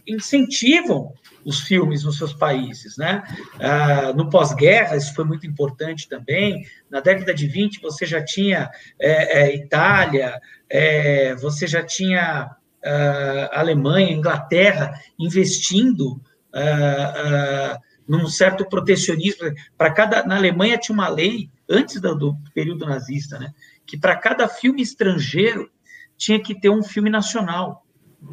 incentivam 0.06 1.14
os 1.46 1.62
filmes 1.62 2.04
nos 2.04 2.18
seus 2.18 2.34
países. 2.34 2.98
Né? 2.98 3.24
Ah, 3.58 4.12
no 4.14 4.30
pós-guerra, 4.30 4.98
isso 4.98 5.16
foi 5.16 5.24
muito 5.24 5.48
importante 5.48 6.10
também. 6.10 6.66
Na 6.90 7.00
década 7.00 7.34
de 7.34 7.48
20, 7.48 7.82
você 7.82 8.06
já 8.06 8.22
tinha 8.22 8.70
é, 9.00 9.44
é, 9.44 9.56
Itália, 9.56 10.38
é, 10.70 11.34
você 11.36 11.66
já 11.66 11.82
tinha 11.82 12.54
ah, 12.84 13.50
Alemanha, 13.54 14.12
Inglaterra 14.12 15.00
investindo 15.18 16.20
uh, 16.54 17.76
uh, 17.76 17.80
num 18.08 18.28
certo 18.28 18.66
protecionismo. 18.68 19.52
Para 19.78 19.92
cada, 19.92 20.24
na 20.24 20.36
Alemanha 20.36 20.78
tinha 20.78 20.94
uma 20.94 21.08
lei 21.08 21.50
antes 21.70 22.00
do, 22.02 22.16
do 22.16 22.38
período 22.54 22.86
nazista, 22.86 23.40
né, 23.40 23.54
que 23.86 23.98
para 23.98 24.16
cada 24.16 24.48
filme 24.48 24.82
estrangeiro 24.82 25.70
tinha 26.18 26.40
que 26.40 26.60
ter 26.60 26.70
um 26.70 26.84
filme 26.84 27.10
nacional 27.10 27.86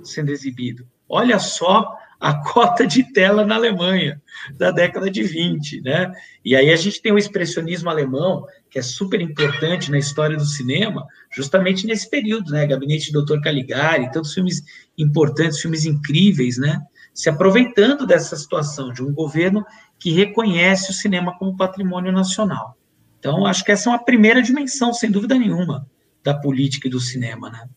sendo 0.03 0.31
exibido. 0.31 0.87
Olha 1.09 1.39
só 1.39 1.97
a 2.21 2.35
cota 2.43 2.87
de 2.87 3.05
tela 3.13 3.47
na 3.47 3.55
Alemanha 3.55 4.21
da 4.57 4.71
década 4.71 5.11
de 5.11 5.23
20, 5.23 5.81
né? 5.83 6.13
E 6.45 6.55
aí 6.55 6.71
a 6.71 6.77
gente 6.77 7.01
tem 7.01 7.13
o 7.13 7.19
expressionismo 7.19 7.89
alemão, 7.89 8.45
que 8.71 8.79
é 8.79 8.83
super 8.83 9.21
importante 9.21 9.91
na 9.91 9.99
história 9.99 10.37
do 10.37 10.45
cinema, 10.45 11.07
justamente 11.33 11.87
nesse 11.87 12.11
período, 12.11 12.51
né? 12.51 12.67
Gabinete 12.67 13.13
do 13.13 13.25
Dr. 13.25 13.41
Caligari, 13.41 14.11
tantos 14.11 14.35
filmes 14.35 14.63
importantes, 14.97 15.61
filmes 15.61 15.85
incríveis, 15.85 16.59
né? 16.59 16.81
Se 17.19 17.29
aproveitando 17.29 18.07
dessa 18.07 18.37
situação 18.37 18.93
de 18.93 19.03
um 19.03 19.13
governo 19.13 19.67
que 19.99 20.13
reconhece 20.13 20.93
o 20.93 20.95
cinema 20.95 21.37
como 21.37 21.57
patrimônio 21.57 22.13
nacional. 22.13 22.79
Então, 23.19 23.45
acho 23.45 23.65
que 23.65 23.73
essa 23.73 23.91
é 23.91 23.93
uma 23.93 24.05
primeira 24.05 24.41
dimensão, 24.41 24.95
sem 24.95 25.11
dúvida 25.11 25.35
nenhuma, 25.35 25.85
da 26.23 26.33
política 26.33 26.87
e 26.87 26.91
do 26.93 27.01
cinema, 27.01 27.51
né? 27.51 27.69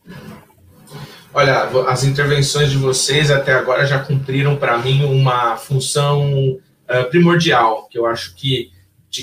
Olha, 1.34 1.64
as 1.88 2.04
intervenções 2.04 2.70
de 2.70 2.78
vocês 2.78 3.32
até 3.32 3.54
agora 3.54 3.84
já 3.84 3.98
cumpriram 3.98 4.58
para 4.58 4.78
mim 4.78 5.06
uma 5.06 5.58
função 5.58 6.32
uh, 6.32 7.10
primordial, 7.10 7.88
que 7.90 7.98
eu 7.98 8.06
acho 8.06 8.36
que 8.36 8.72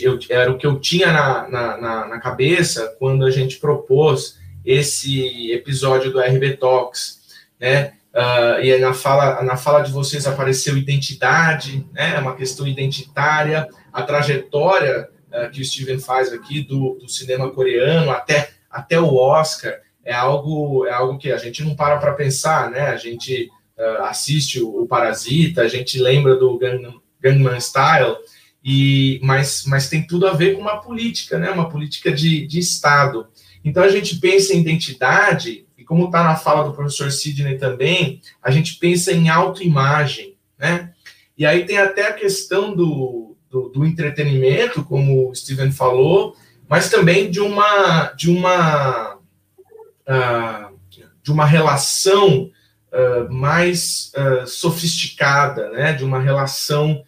eu, 0.03 0.19
era 0.29 0.51
o 0.51 0.59
que 0.59 0.67
eu 0.67 0.81
tinha 0.81 1.13
na, 1.13 1.49
na, 1.49 2.09
na, 2.09 2.19
cabeça 2.19 2.93
quando 2.99 3.25
a 3.25 3.31
gente 3.31 3.59
propôs 3.59 4.37
esse 4.65 5.53
episódio 5.53 6.11
do 6.11 6.19
RB 6.19 6.57
Talks, 6.57 7.21
né? 7.61 7.93
Uh, 8.15 8.61
e 8.63 8.79
na 8.79 8.95
fala, 8.95 9.43
na 9.43 9.57
fala 9.57 9.83
de 9.83 9.93
vocês 9.93 10.27
apareceu 10.27 10.77
identidade, 10.77 11.87
né? 11.93 12.19
Uma 12.19 12.35
questão 12.35 12.67
identitária, 12.67 13.69
a 13.93 14.03
trajetória 14.03 15.09
uh, 15.31 15.51
que 15.51 15.61
o 15.61 15.65
Steven 15.65 15.99
faz 15.99 16.33
aqui 16.33 16.63
do, 16.63 16.95
do 16.95 17.09
cinema 17.09 17.51
coreano 17.51 18.11
até, 18.11 18.51
até 18.71 18.99
o 18.99 19.15
Oscar 19.15 19.75
é 20.09 20.15
algo, 20.15 20.87
é 20.87 20.93
algo 20.93 21.19
que 21.19 21.31
a 21.31 21.37
gente 21.37 21.63
não 21.63 21.77
para 21.77 21.99
para 21.99 22.15
pensar, 22.15 22.71
né? 22.71 22.89
A 22.89 22.97
gente 22.97 23.51
uh, 23.79 24.05
assiste 24.05 24.59
o, 24.59 24.83
o, 24.83 24.87
Parasita, 24.87 25.61
a 25.61 25.69
gente 25.69 25.99
lembra 26.01 26.35
do 26.35 26.59
Gang, 26.59 26.99
Gangnam 27.21 27.61
Style, 27.61 28.17
e, 28.65 29.21
mas, 29.23 29.65
mas 29.67 29.91
tem 29.91 30.07
tudo 30.07 30.27
a 30.27 30.33
ver 30.33 30.55
com 30.55 30.63
uma 30.63 30.81
política, 30.81 31.39
né? 31.39 31.51
Uma 31.51 31.69
política 31.69 32.11
de, 32.11 32.47
de 32.47 32.59
Estado. 32.59 33.29
Então 33.63 33.83
a 33.83 33.89
gente 33.89 34.19
pensa 34.19 34.55
em 34.55 34.61
identidade, 34.61 35.68
como 35.89 36.05
está 36.05 36.23
na 36.23 36.37
fala 36.37 36.65
do 36.65 36.75
professor 36.75 37.11
Sidney 37.11 37.57
também, 37.57 38.21
a 38.43 38.51
gente 38.51 38.75
pensa 38.75 39.11
em 39.11 39.31
autoimagem, 39.31 40.37
né? 40.59 40.93
E 41.37 41.47
aí 41.47 41.65
tem 41.65 41.79
até 41.79 42.09
a 42.09 42.13
questão 42.13 42.77
do, 42.77 43.37
do, 43.49 43.71
do 43.71 43.87
entretenimento, 43.87 44.85
como 44.85 45.31
o 45.31 45.35
Steven 45.35 45.73
falou, 45.73 46.37
mas 46.69 46.91
também 46.91 47.31
de 47.31 47.41
uma, 47.41 48.13
de 48.13 48.31
uma 48.31 49.15
uh, 49.15 50.79
de 51.23 51.33
uma 51.33 51.45
relação 51.45 52.51
uh, 52.93 53.33
mais 53.33 54.13
uh, 54.17 54.47
sofisticada, 54.47 55.71
né, 55.71 55.93
de 55.93 56.05
uma 56.05 56.21
relação 56.21 57.03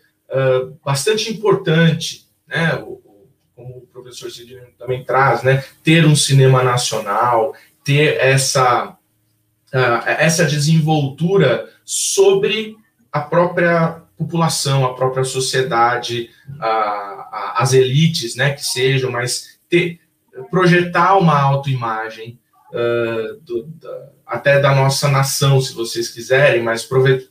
bastante 0.84 1.28
importante, 1.28 2.28
né, 2.46 2.76
o, 2.76 3.02
como 3.56 3.78
o 3.78 3.86
professor 3.92 4.30
Sidney 4.30 4.62
também 4.78 5.02
traz, 5.02 5.42
né, 5.42 5.64
ter 5.82 6.06
um 6.06 6.14
cinema 6.14 6.62
nacional, 6.62 7.52
ter 7.84 8.16
essa, 8.20 8.96
essa 10.18 10.44
desenvoltura 10.44 11.68
sobre 11.84 12.76
a 13.12 13.20
própria 13.20 14.02
população, 14.16 14.84
a 14.84 14.94
própria 14.94 15.24
sociedade, 15.24 16.30
as 17.54 17.72
elites, 17.72 18.36
né, 18.36 18.52
que 18.52 18.64
sejam, 18.64 19.10
mas 19.10 19.58
ter, 19.68 19.98
projetar 20.50 21.16
uma 21.16 21.40
autoimagem, 21.40 22.38
uh, 22.72 23.68
até 24.26 24.60
da 24.60 24.74
nossa 24.74 25.08
nação, 25.08 25.60
se 25.60 25.74
vocês 25.74 26.08
quiserem, 26.08 26.62
mas 26.62 26.88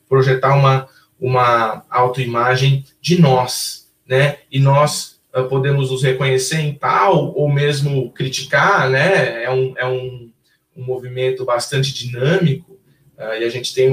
projetar 0.08 0.56
uma, 0.56 0.88
uma 1.20 1.84
autoimagem 1.90 2.86
de 3.02 3.22
nós, 3.22 3.90
né? 4.08 4.40
E 4.52 4.60
nós 4.60 5.20
uh, 5.36 5.46
podemos 5.46 5.92
nos 5.92 6.04
reconhecer 6.04 6.60
em 6.60 6.74
tal, 6.74 7.34
ou 7.36 7.50
mesmo 7.50 8.12
criticar, 8.12 8.90
né? 8.90 9.44
É 9.44 9.50
um, 9.50 9.74
é 9.78 9.86
um, 9.86 10.29
um 10.80 10.86
movimento 10.86 11.44
bastante 11.44 11.94
dinâmico, 11.94 12.80
uh, 13.18 13.34
e 13.40 13.44
a 13.44 13.50
gente 13.50 13.74
tem 13.74 13.90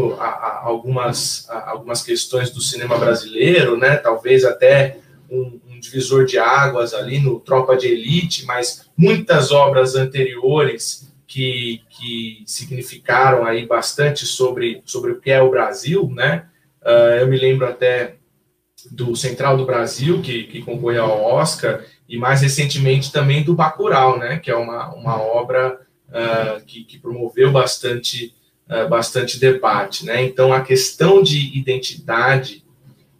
algumas, 0.62 1.48
algumas 1.50 2.02
questões 2.02 2.50
do 2.50 2.60
cinema 2.60 2.96
brasileiro, 2.96 3.76
né? 3.76 3.96
Talvez 3.96 4.44
até 4.44 4.98
um, 5.30 5.60
um 5.68 5.80
divisor 5.80 6.24
de 6.24 6.38
águas 6.38 6.94
ali 6.94 7.18
no 7.18 7.40
Tropa 7.40 7.76
de 7.76 7.88
Elite, 7.88 8.46
mas 8.46 8.88
muitas 8.96 9.50
obras 9.50 9.96
anteriores 9.96 11.12
que, 11.26 11.82
que 11.90 12.44
significaram 12.46 13.44
aí 13.44 13.66
bastante 13.66 14.24
sobre, 14.24 14.80
sobre 14.86 15.12
o 15.12 15.20
que 15.20 15.30
é 15.30 15.42
o 15.42 15.50
Brasil, 15.50 16.08
né? 16.14 16.46
Uh, 16.82 17.18
eu 17.20 17.26
me 17.26 17.36
lembro 17.36 17.66
até 17.66 18.16
do 18.92 19.16
Central 19.16 19.56
do 19.56 19.66
Brasil, 19.66 20.22
que, 20.22 20.44
que 20.44 20.62
concorreu 20.62 21.04
ao 21.04 21.24
Oscar, 21.34 21.84
e 22.08 22.16
mais 22.16 22.42
recentemente 22.42 23.10
também 23.10 23.42
do 23.42 23.54
Bacurau, 23.54 24.18
né? 24.18 24.38
Que 24.38 24.50
é 24.50 24.56
uma, 24.56 24.94
uma 24.94 25.20
obra 25.20 25.80
uh, 26.08 26.64
que, 26.64 26.84
que 26.84 26.98
promoveu 26.98 27.50
bastante, 27.50 28.34
uh, 28.68 28.88
bastante 28.88 29.38
debate, 29.38 30.04
né? 30.04 30.22
Então, 30.24 30.52
a 30.52 30.62
questão 30.62 31.22
de 31.22 31.56
identidade 31.56 32.64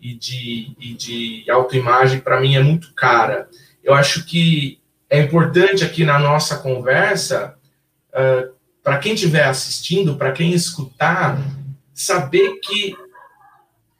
e 0.01 0.14
de, 0.14 0.77
e 0.79 0.94
de 0.94 1.51
autoimagem, 1.51 2.20
para 2.20 2.40
mim, 2.40 2.55
é 2.57 2.62
muito 2.62 2.92
cara. 2.94 3.49
Eu 3.83 3.94
acho 3.94 4.25
que 4.25 4.81
é 5.09 5.20
importante 5.20 5.85
aqui 5.85 6.05
na 6.05 6.18
nossa 6.18 6.59
conversa 6.59 7.57
uh, 8.12 8.14
ah, 8.14 8.49
para 8.83 8.99
quem 8.99 9.14
estiver 9.14 9.44
assistindo, 9.44 10.16
para 10.16 10.33
quem 10.33 10.53
escutar, 10.53 11.40
saber 11.92 12.61
que 12.61 12.96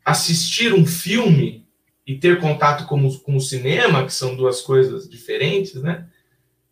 assistir 0.05 0.72
um 0.72 0.87
filme 0.87 1.66
e 2.07 2.16
ter 2.16 2.40
contato 2.40 2.87
com 2.87 3.11
com 3.18 3.37
o 3.37 3.40
cinema, 3.40 4.05
que 4.05 4.12
são 4.12 4.37
duas 4.37 4.61
coisas 4.61 5.09
diferentes, 5.09 5.75
né? 5.83 6.07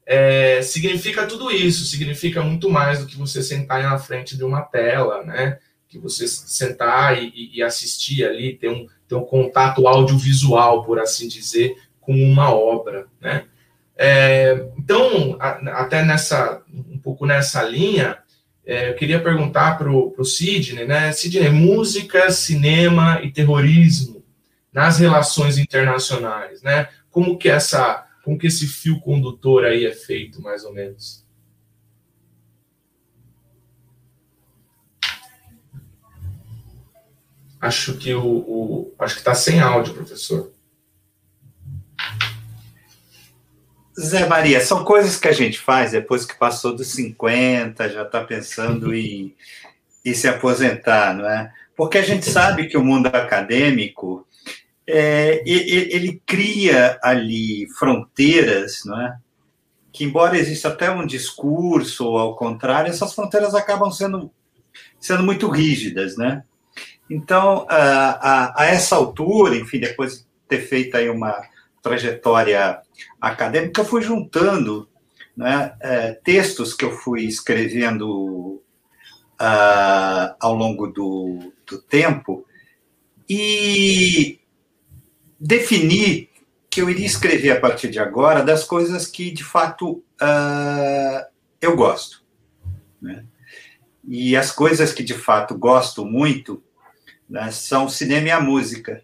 É, 0.06 0.60
significa 0.62 1.26
tudo 1.26 1.50
isso, 1.50 1.86
significa 1.86 2.42
muito 2.42 2.68
mais 2.68 2.98
do 2.98 3.06
que 3.06 3.16
você 3.16 3.42
sentar 3.42 3.82
na 3.82 3.98
frente 3.98 4.36
de 4.36 4.44
uma 4.44 4.62
tela, 4.62 5.24
né? 5.24 5.58
Que 5.88 5.98
você 5.98 6.26
sentar 6.28 7.22
e, 7.22 7.50
e 7.54 7.62
assistir 7.62 8.24
ali, 8.24 8.56
ter 8.56 8.68
um, 8.68 8.86
ter 9.08 9.14
um 9.14 9.24
contato 9.24 9.86
audiovisual, 9.86 10.84
por 10.84 10.98
assim 10.98 11.26
dizer, 11.28 11.74
com 12.00 12.12
uma 12.12 12.54
obra, 12.54 13.06
né? 13.20 13.44
É, 13.96 14.66
então, 14.76 15.36
a, 15.40 15.82
até 15.82 16.04
nessa, 16.04 16.62
um 16.72 16.98
pouco 16.98 17.24
nessa 17.24 17.62
linha, 17.62 18.18
é, 18.66 18.90
eu 18.90 18.94
queria 18.94 19.22
perguntar 19.22 19.78
para 19.78 19.90
o 19.90 20.24
Sidney, 20.24 20.86
né? 20.86 21.12
Sidney, 21.12 21.50
música, 21.50 22.30
cinema 22.30 23.20
e 23.22 23.30
terrorismo 23.30 24.24
nas 24.72 24.98
relações 24.98 25.56
internacionais, 25.56 26.62
né? 26.62 26.88
Como 27.10 27.38
que 27.38 27.48
essa, 27.48 28.03
como 28.24 28.38
que 28.38 28.46
esse 28.46 28.66
fio 28.66 28.98
condutor 29.00 29.66
aí 29.66 29.84
é 29.84 29.92
feito, 29.92 30.40
mais 30.40 30.64
ou 30.64 30.72
menos? 30.72 31.22
Acho 37.60 37.96
que 37.98 38.14
o, 38.14 38.24
o 38.24 38.94
acho 38.98 39.14
que 39.14 39.20
está 39.20 39.34
sem 39.34 39.60
áudio, 39.60 39.92
professor. 39.92 40.52
Zé 43.98 44.26
Maria, 44.26 44.60
são 44.60 44.84
coisas 44.84 45.18
que 45.18 45.28
a 45.28 45.32
gente 45.32 45.58
faz 45.58 45.92
depois 45.92 46.24
que 46.24 46.34
passou 46.34 46.74
dos 46.74 46.88
50, 46.88 47.90
já 47.90 48.02
está 48.02 48.24
pensando 48.24 48.94
em, 48.94 49.34
em, 50.04 50.14
se 50.14 50.26
aposentar, 50.26 51.14
não 51.14 51.28
é? 51.28 51.52
Porque 51.76 51.98
a 51.98 52.02
gente 52.02 52.28
sabe 52.28 52.66
que 52.66 52.76
o 52.76 52.84
mundo 52.84 53.06
acadêmico 53.06 54.26
é, 54.86 55.42
ele, 55.46 56.20
cria 56.26 56.98
ali 57.02 57.66
fronteiras, 57.78 58.82
não 58.84 59.00
é? 59.00 59.16
Que 59.92 60.04
embora 60.04 60.36
exista 60.36 60.68
até 60.68 60.90
um 60.90 61.06
discurso 61.06 62.04
ao 62.16 62.36
contrário, 62.36 62.90
essas 62.90 63.14
fronteiras 63.14 63.54
acabam 63.54 63.90
sendo 63.90 64.30
sendo 64.98 65.22
muito 65.22 65.48
rígidas, 65.48 66.16
né? 66.16 66.42
Então, 67.08 67.66
a, 67.68 67.76
a, 67.76 68.62
a 68.62 68.66
essa 68.66 68.96
altura, 68.96 69.56
enfim, 69.56 69.78
depois 69.78 70.18
de 70.18 70.24
ter 70.48 70.62
feito 70.62 70.96
aí 70.96 71.08
uma 71.08 71.40
trajetória 71.82 72.80
acadêmica, 73.20 73.82
eu 73.82 73.84
fui 73.84 74.00
juntando 74.00 74.88
né, 75.36 75.74
é, 75.80 76.12
textos 76.12 76.72
que 76.72 76.84
eu 76.84 76.92
fui 76.92 77.24
escrevendo 77.24 78.62
uh, 79.40 80.34
ao 80.40 80.54
longo 80.54 80.86
do, 80.86 81.52
do 81.66 81.80
tempo 81.82 82.46
e 83.28 84.40
defini 85.44 86.30
que 86.70 86.80
eu 86.80 86.88
iria 86.88 87.04
escrever 87.04 87.50
a 87.50 87.60
partir 87.60 87.90
de 87.90 87.98
agora 87.98 88.42
das 88.42 88.64
coisas 88.64 89.06
que 89.06 89.30
de 89.30 89.44
fato 89.44 90.02
uh, 90.20 91.26
eu 91.60 91.76
gosto. 91.76 92.24
Né? 93.00 93.26
E 94.08 94.34
as 94.34 94.50
coisas 94.50 94.92
que 94.92 95.02
de 95.02 95.12
fato 95.12 95.56
gosto 95.56 96.04
muito 96.04 96.62
né, 97.28 97.50
são 97.50 97.84
o 97.84 97.90
cinema 97.90 98.28
e 98.28 98.30
a 98.30 98.40
música 98.40 99.02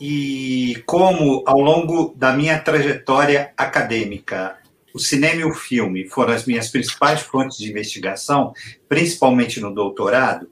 e 0.00 0.82
como, 0.86 1.42
ao 1.46 1.60
longo 1.60 2.14
da 2.16 2.32
minha 2.32 2.58
trajetória 2.58 3.52
acadêmica, 3.56 4.56
o 4.94 4.98
cinema 4.98 5.40
e 5.40 5.44
o 5.44 5.54
filme 5.54 6.08
foram 6.08 6.32
as 6.32 6.44
minhas 6.44 6.68
principais 6.68 7.20
fontes 7.22 7.58
de 7.58 7.70
investigação, 7.70 8.52
principalmente 8.88 9.60
no 9.60 9.72
doutorado, 9.72 10.50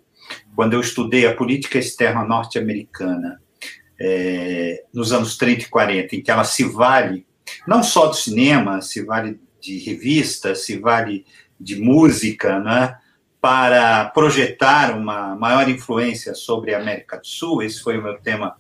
quando 0.55 0.75
eu 0.75 0.81
estudei 0.81 1.27
a 1.27 1.35
política 1.35 1.79
externa 1.79 2.25
norte-americana 2.25 3.41
é, 4.01 4.85
nos 4.93 5.13
anos 5.13 5.37
30 5.37 5.65
e 5.65 5.69
40, 5.69 6.17
em 6.17 6.23
que 6.23 6.31
ela 6.31 6.45
se 6.45 6.65
vale 6.65 7.27
não 7.67 7.83
só 7.83 8.07
do 8.07 8.17
cinema, 8.17 8.81
se 8.81 9.05
vale 9.05 9.39
de 9.61 9.79
revista, 9.79 10.55
se 10.55 10.79
vale 10.79 11.27
de 11.59 11.77
música, 11.77 12.59
né, 12.59 12.97
para 13.41 14.07
projetar 14.07 14.97
uma 14.97 15.35
maior 15.37 15.69
influência 15.69 16.35
sobre 16.35 16.75
a 16.75 16.81
América 16.81 17.19
do 17.19 17.27
Sul. 17.27 17.63
Esse 17.63 17.83
foi 17.83 17.99
o 17.99 18.03
meu 18.03 18.19
tema 18.19 18.57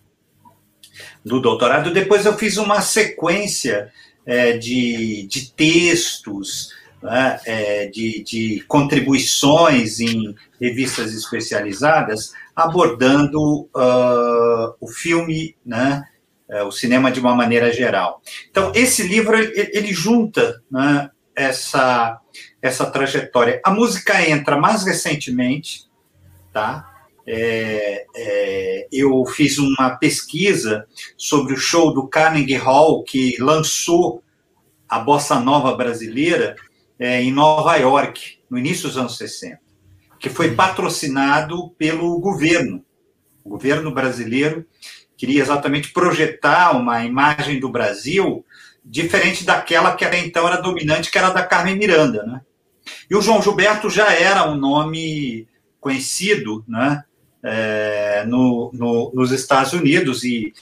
do 1.24 1.40
doutorado. 1.40 1.92
Depois 1.92 2.26
eu 2.26 2.36
fiz 2.36 2.56
uma 2.56 2.80
sequência 2.80 3.90
é, 4.26 4.56
de, 4.56 5.26
de 5.26 5.52
textos, 5.52 6.74
né, 7.02 7.40
é, 7.46 7.86
de, 7.86 8.22
de 8.22 8.64
contribuições 8.68 10.00
em 10.00 10.34
revistas 10.60 11.14
especializadas, 11.14 12.32
abordando 12.64 13.62
uh, 13.74 14.74
o 14.80 14.88
filme, 14.88 15.56
né, 15.64 16.04
é, 16.50 16.62
o 16.62 16.72
cinema 16.72 17.10
de 17.10 17.20
uma 17.20 17.34
maneira 17.34 17.72
geral. 17.72 18.20
Então, 18.50 18.72
esse 18.74 19.02
livro, 19.02 19.36
ele, 19.36 19.70
ele 19.72 19.92
junta 19.92 20.62
né, 20.70 21.10
essa, 21.34 22.20
essa 22.60 22.86
trajetória. 22.86 23.60
A 23.64 23.70
música 23.70 24.28
entra 24.28 24.56
mais 24.56 24.84
recentemente, 24.84 25.88
tá? 26.52 26.86
É, 27.26 28.06
é, 28.16 28.88
eu 28.90 29.24
fiz 29.26 29.58
uma 29.58 29.90
pesquisa 29.90 30.86
sobre 31.16 31.54
o 31.54 31.58
show 31.58 31.94
do 31.94 32.08
Carnegie 32.08 32.56
Hall, 32.56 33.04
que 33.04 33.36
lançou 33.38 34.22
a 34.88 34.98
bossa 34.98 35.38
nova 35.38 35.76
brasileira 35.76 36.56
é, 36.98 37.22
em 37.22 37.32
Nova 37.32 37.76
York, 37.76 38.40
no 38.50 38.58
início 38.58 38.88
dos 38.88 38.98
anos 38.98 39.16
60, 39.16 39.60
que 40.20 40.28
foi 40.28 40.54
patrocinado 40.54 41.70
pelo 41.70 42.20
governo. 42.20 42.84
O 43.42 43.48
governo 43.48 43.90
brasileiro 43.90 44.66
queria 45.16 45.40
exatamente 45.40 45.92
projetar 45.92 46.76
uma 46.76 47.02
imagem 47.04 47.58
do 47.58 47.70
Brasil 47.70 48.44
diferente 48.84 49.44
daquela 49.44 49.96
que 49.96 50.04
até 50.04 50.18
então 50.18 50.46
era 50.46 50.60
dominante, 50.60 51.10
que 51.10 51.18
era 51.18 51.30
da 51.30 51.42
Carmen 51.42 51.76
Miranda, 51.76 52.22
né? 52.24 52.42
E 53.10 53.16
o 53.16 53.22
João 53.22 53.42
Gilberto 53.42 53.88
já 53.88 54.12
era 54.12 54.48
um 54.48 54.56
nome 54.56 55.48
conhecido, 55.80 56.64
né? 56.68 57.02
É, 57.42 58.24
no, 58.26 58.70
no, 58.74 59.12
nos 59.14 59.32
Estados 59.32 59.72
Unidos 59.72 60.22
e 60.24 60.52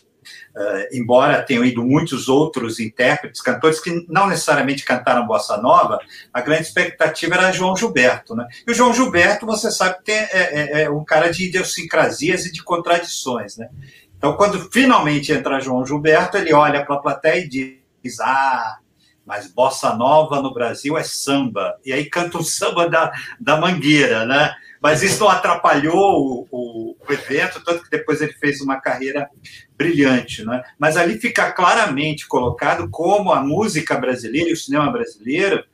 Uh, 0.59 0.89
embora 0.93 1.41
tenham 1.43 1.65
ido 1.65 1.85
muitos 1.85 2.29
outros 2.29 2.81
intérpretes, 2.81 3.41
cantores 3.41 3.79
que 3.79 4.05
não 4.09 4.27
necessariamente 4.27 4.85
cantaram 4.85 5.25
bossa 5.25 5.57
nova, 5.57 6.01
a 6.35 6.41
grande 6.41 6.63
expectativa 6.63 7.37
era 7.37 7.53
João 7.53 7.77
Gilberto, 7.77 8.35
né? 8.35 8.45
E 8.67 8.73
o 8.73 8.75
João 8.75 8.93
Gilberto, 8.93 9.47
você 9.47 9.71
sabe, 9.71 10.03
tem, 10.03 10.17
é, 10.17 10.31
é, 10.33 10.83
é 10.83 10.91
um 10.91 11.05
cara 11.05 11.31
de 11.31 11.47
idiosincrasias 11.47 12.45
e 12.45 12.53
de 12.53 12.65
contradições, 12.65 13.57
né? 13.57 13.69
Então, 14.17 14.37
quando 14.37 14.69
finalmente 14.73 15.31
entra 15.31 15.61
João 15.61 15.87
Gilberto, 15.87 16.37
ele 16.37 16.53
olha 16.53 16.85
para 16.85 16.97
a 16.97 17.01
plateia 17.01 17.45
e 17.45 17.49
diz: 17.49 18.19
Ah, 18.21 18.79
mas 19.25 19.47
bossa 19.47 19.95
nova 19.95 20.43
no 20.43 20.53
Brasil 20.53 20.99
é 20.99 21.05
samba. 21.05 21.79
E 21.85 21.93
aí 21.93 22.07
canta 22.07 22.39
o 22.39 22.43
samba 22.43 22.89
da, 22.89 23.13
da 23.39 23.61
mangueira, 23.61 24.27
né? 24.27 24.55
Mas 24.81 25.03
isso 25.03 25.21
não 25.21 25.29
atrapalhou 25.29 25.95
o, 25.95 26.49
o, 26.51 26.97
o, 26.99 27.13
evento, 27.13 27.63
tanto 27.65 27.83
que 27.85 27.91
depois 27.91 28.21
ele 28.21 28.33
fez 28.33 28.61
uma 28.61 28.81
carreira 28.81 29.29
brilhante. 29.79 30.45
Né? 30.45 30.61
Mas 30.77 30.97
ali 30.97 31.19
fica 31.19 31.53
claramente 31.53 32.27
colocado 32.27 32.91
como 32.91 33.33
a 33.33 33.41
música 33.41 33.97
brasileira 33.97 34.51
e 34.51 34.53
o 34.53 34.57
cinema 34.57 34.91
brasileiro 34.91 35.65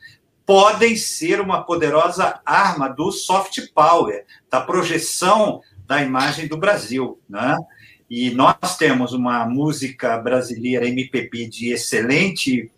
podem 0.45 0.95
ser 0.95 1.41
uma 1.41 1.63
poderosa 1.63 2.39
arma 2.45 2.87
do 2.87 3.11
soft 3.11 3.59
power, 3.73 4.23
da 4.49 4.61
projeção 4.61 5.59
da 5.87 6.03
imagem 6.03 6.47
do 6.47 6.55
Brasil. 6.55 7.19
Né? 7.27 7.57
E 8.07 8.29
nós 8.29 8.77
temos 8.77 9.11
uma 9.11 9.45
música 9.45 10.15
brasileira 10.19 10.87
MPB 10.87 11.47
de 11.49 11.73
excelente 11.73 12.71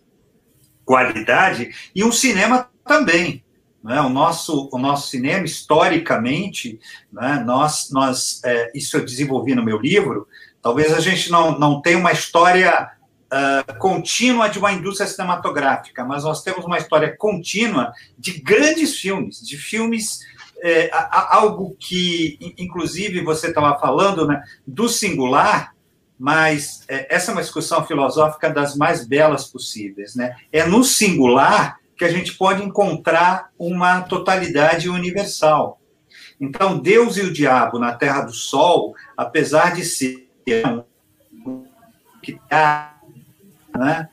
qualidade 0.84 1.70
e 1.94 2.02
um 2.02 2.10
cinema 2.10 2.70
também. 2.86 3.44
Né? 3.84 4.00
O, 4.00 4.08
nosso, 4.08 4.68
o 4.72 4.78
nosso 4.78 5.08
cinema, 5.08 5.44
historicamente, 5.44 6.80
né? 7.12 7.42
nós, 7.46 7.90
nós 7.92 8.40
é, 8.44 8.72
isso 8.74 8.96
eu 8.96 9.04
desenvolvi 9.04 9.54
no 9.54 9.64
meu 9.64 9.78
livro, 9.78 10.26
talvez 10.62 10.92
a 10.92 11.00
gente 11.00 11.30
não, 11.30 11.58
não 11.58 11.80
tenha 11.80 11.98
uma 11.98 12.12
história 12.12 12.90
uh, 13.32 13.78
contínua 13.78 14.48
de 14.48 14.58
uma 14.58 14.72
indústria 14.72 15.08
cinematográfica, 15.08 16.04
mas 16.04 16.24
nós 16.24 16.42
temos 16.42 16.64
uma 16.64 16.78
história 16.78 17.16
contínua 17.16 17.92
de 18.18 18.40
grandes 18.40 18.96
filmes, 18.96 19.40
de 19.40 19.56
filmes 19.56 20.20
é, 20.62 20.90
algo 21.12 21.76
que, 21.78 22.54
inclusive, 22.58 23.22
você 23.22 23.48
estava 23.48 23.78
falando 23.78 24.26
né, 24.26 24.42
do 24.66 24.88
singular, 24.88 25.74
mas 26.18 26.84
é, 26.88 27.14
essa 27.14 27.30
é 27.30 27.34
uma 27.34 27.42
discussão 27.42 27.86
filosófica 27.86 28.50
das 28.50 28.74
mais 28.74 29.06
belas 29.06 29.46
possíveis. 29.46 30.14
Né? 30.16 30.34
É 30.52 30.66
no 30.66 30.82
singular 30.82 31.78
que 31.96 32.04
a 32.04 32.10
gente 32.10 32.34
pode 32.34 32.62
encontrar 32.62 33.50
uma 33.58 34.02
totalidade 34.02 34.88
universal. 34.88 35.80
Então, 36.40 36.78
Deus 36.78 37.16
e 37.16 37.22
o 37.22 37.32
diabo 37.32 37.78
na 37.78 37.92
Terra 37.92 38.22
do 38.22 38.32
Sol, 38.32 38.94
apesar 39.16 39.74
de 39.74 39.84
ser 39.84 40.27
que 42.22 42.38
né, 43.76 44.08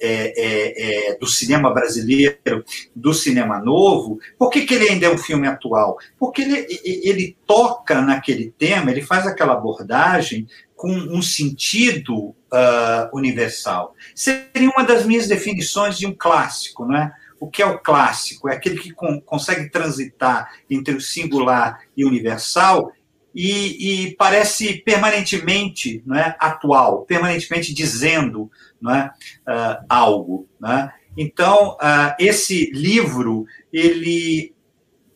é, 0.00 0.34
é, 0.36 1.10
é, 1.12 1.18
do 1.18 1.26
cinema 1.26 1.72
brasileiro, 1.72 2.64
do 2.94 3.14
cinema 3.14 3.58
novo, 3.58 4.20
por 4.38 4.50
que, 4.50 4.66
que 4.66 4.74
ele 4.74 4.90
ainda 4.90 5.06
é 5.06 5.10
um 5.10 5.18
filme 5.18 5.48
atual? 5.48 5.98
Porque 6.18 6.42
ele, 6.42 6.66
ele 6.84 7.36
toca 7.46 8.00
naquele 8.02 8.52
tema, 8.58 8.90
ele 8.90 9.02
faz 9.02 9.26
aquela 9.26 9.54
abordagem 9.54 10.46
com 10.76 10.90
um 10.90 11.22
sentido 11.22 12.14
uh, 12.16 13.08
universal. 13.14 13.94
Seria 14.14 14.70
uma 14.70 14.84
das 14.84 15.06
minhas 15.06 15.26
definições 15.26 15.96
de 15.96 16.06
um 16.06 16.14
clássico, 16.14 16.84
não 16.84 16.96
é? 16.96 17.12
O 17.40 17.48
que 17.48 17.62
é 17.62 17.66
o 17.66 17.78
clássico? 17.78 18.48
É 18.48 18.54
aquele 18.54 18.78
que 18.78 18.92
con 18.92 19.20
consegue 19.20 19.70
transitar 19.70 20.52
entre 20.70 20.94
o 20.94 21.00
singular 21.00 21.80
e 21.96 22.04
o 22.04 22.08
universal 22.08 22.92
e, 23.36 24.06
e 24.06 24.16
parece 24.16 24.78
permanentemente 24.78 26.02
não 26.06 26.16
é, 26.16 26.34
atual, 26.40 27.02
permanentemente 27.02 27.74
dizendo 27.74 28.50
não 28.80 28.94
é, 28.94 29.12
uh, 29.46 29.84
algo. 29.86 30.48
Não 30.58 30.72
é? 30.72 30.94
Então, 31.14 31.74
uh, 31.74 32.14
esse 32.18 32.70
livro, 32.72 33.44
ele 33.70 34.54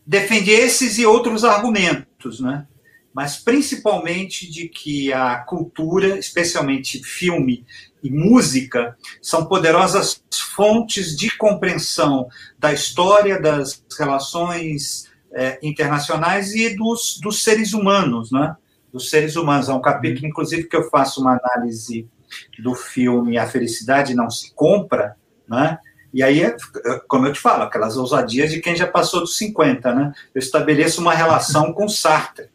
defende 0.07 0.51
esses 0.51 0.99
e 0.99 1.07
outros 1.07 1.45
argumentos, 1.45 2.41
né? 2.41 2.67
mas 3.13 3.37
principalmente 3.37 4.49
de 4.51 4.69
que 4.69 5.13
a 5.13 5.39
cultura, 5.39 6.19
especialmente 6.19 7.03
filme 7.03 7.65
e 8.03 8.11
música, 8.11 8.97
são 9.21 9.47
poderosas 9.47 10.23
fontes 10.55 11.17
de 11.17 11.35
compreensão 11.37 12.29
da 12.59 12.73
história, 12.73 13.41
das 13.41 13.83
relações 13.99 15.10
é, 15.33 15.59
internacionais 15.63 16.55
e 16.55 16.77
dos, 16.77 17.19
dos 17.21 17.43
seres 17.43 17.73
humanos, 17.73 18.31
né? 18.31 18.57
Dos 18.93 19.11
seres 19.11 19.37
humanos. 19.37 19.69
É 19.69 19.73
um 19.73 19.81
capítulo, 19.81 20.27
inclusive, 20.27 20.65
que 20.65 20.77
eu 20.77 20.89
faço 20.91 21.21
uma 21.21 21.39
análise 21.39 22.09
do 22.59 22.75
filme 22.75 23.39
A 23.39 23.47
Felicidade 23.47 24.15
Não 24.15 24.31
Se 24.31 24.53
Compra, 24.55 25.17
né? 25.49 25.79
E 26.13 26.23
aí, 26.23 26.43
é, 26.43 26.57
como 27.07 27.27
eu 27.27 27.33
te 27.33 27.41
falo, 27.41 27.63
aquelas 27.63 27.97
ousadias 27.97 28.51
de 28.51 28.61
quem 28.61 28.75
já 28.75 28.87
passou 28.87 29.21
dos 29.21 29.37
50, 29.37 29.95
né? 29.95 30.13
Eu 30.35 30.41
estabeleço 30.41 31.01
uma 31.01 31.15
relação 31.15 31.73
com 31.73 31.89
Sartre, 31.89 32.49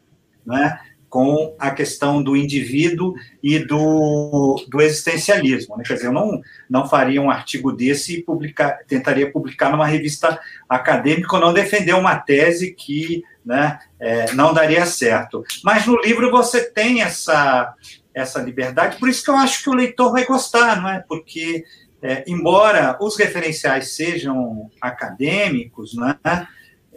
né? 0.44 0.78
Com 1.16 1.56
a 1.58 1.70
questão 1.70 2.22
do 2.22 2.36
indivíduo 2.36 3.14
e 3.42 3.58
do, 3.58 4.62
do 4.68 4.82
existencialismo. 4.82 5.74
Né? 5.74 5.82
Quer 5.86 5.94
dizer, 5.94 6.08
eu 6.08 6.12
não, 6.12 6.42
não 6.68 6.86
faria 6.86 7.22
um 7.22 7.30
artigo 7.30 7.72
desse 7.72 8.18
e 8.18 8.22
publicar, 8.22 8.80
tentaria 8.86 9.32
publicar 9.32 9.70
numa 9.70 9.86
revista 9.86 10.38
acadêmica 10.68 11.34
ou 11.34 11.40
não 11.40 11.54
defender 11.54 11.94
uma 11.94 12.16
tese 12.16 12.74
que 12.74 13.24
né, 13.42 13.78
é, 13.98 14.30
não 14.34 14.52
daria 14.52 14.84
certo. 14.84 15.42
Mas 15.64 15.86
no 15.86 15.98
livro 16.02 16.30
você 16.30 16.70
tem 16.70 17.00
essa, 17.00 17.74
essa 18.14 18.42
liberdade, 18.42 18.98
por 18.98 19.08
isso 19.08 19.24
que 19.24 19.30
eu 19.30 19.36
acho 19.36 19.62
que 19.62 19.70
o 19.70 19.74
leitor 19.74 20.12
vai 20.12 20.26
gostar, 20.26 20.82
não 20.82 20.90
é? 20.90 21.02
Porque, 21.08 21.64
é, 22.02 22.24
embora 22.26 22.98
os 23.00 23.16
referenciais 23.16 23.96
sejam 23.96 24.70
acadêmicos, 24.82 25.96
né, 25.96 26.18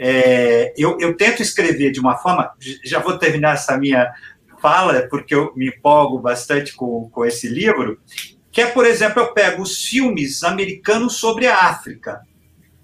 é, 0.02 0.74
eu, 0.78 0.98
eu 1.02 1.18
tento 1.18 1.42
escrever 1.42 1.92
de 1.92 2.00
uma 2.00 2.18
forma, 2.18 2.50
já 2.86 3.00
vou 3.00 3.18
terminar 3.18 3.56
essa 3.56 3.78
minha 3.78 4.10
fala, 4.62 5.06
porque 5.10 5.36
eu 5.36 5.52
me 5.58 5.68
empolgo 5.68 6.18
bastante 6.20 6.74
com, 6.74 7.10
com 7.10 7.26
esse 7.26 7.50
livro, 7.50 8.00
que 8.50 8.62
é, 8.62 8.68
por 8.68 8.86
exemplo, 8.86 9.22
eu 9.22 9.34
pego 9.34 9.62
os 9.62 9.86
filmes 9.86 10.42
americanos 10.42 11.18
sobre 11.18 11.48
a 11.48 11.58
África, 11.58 12.22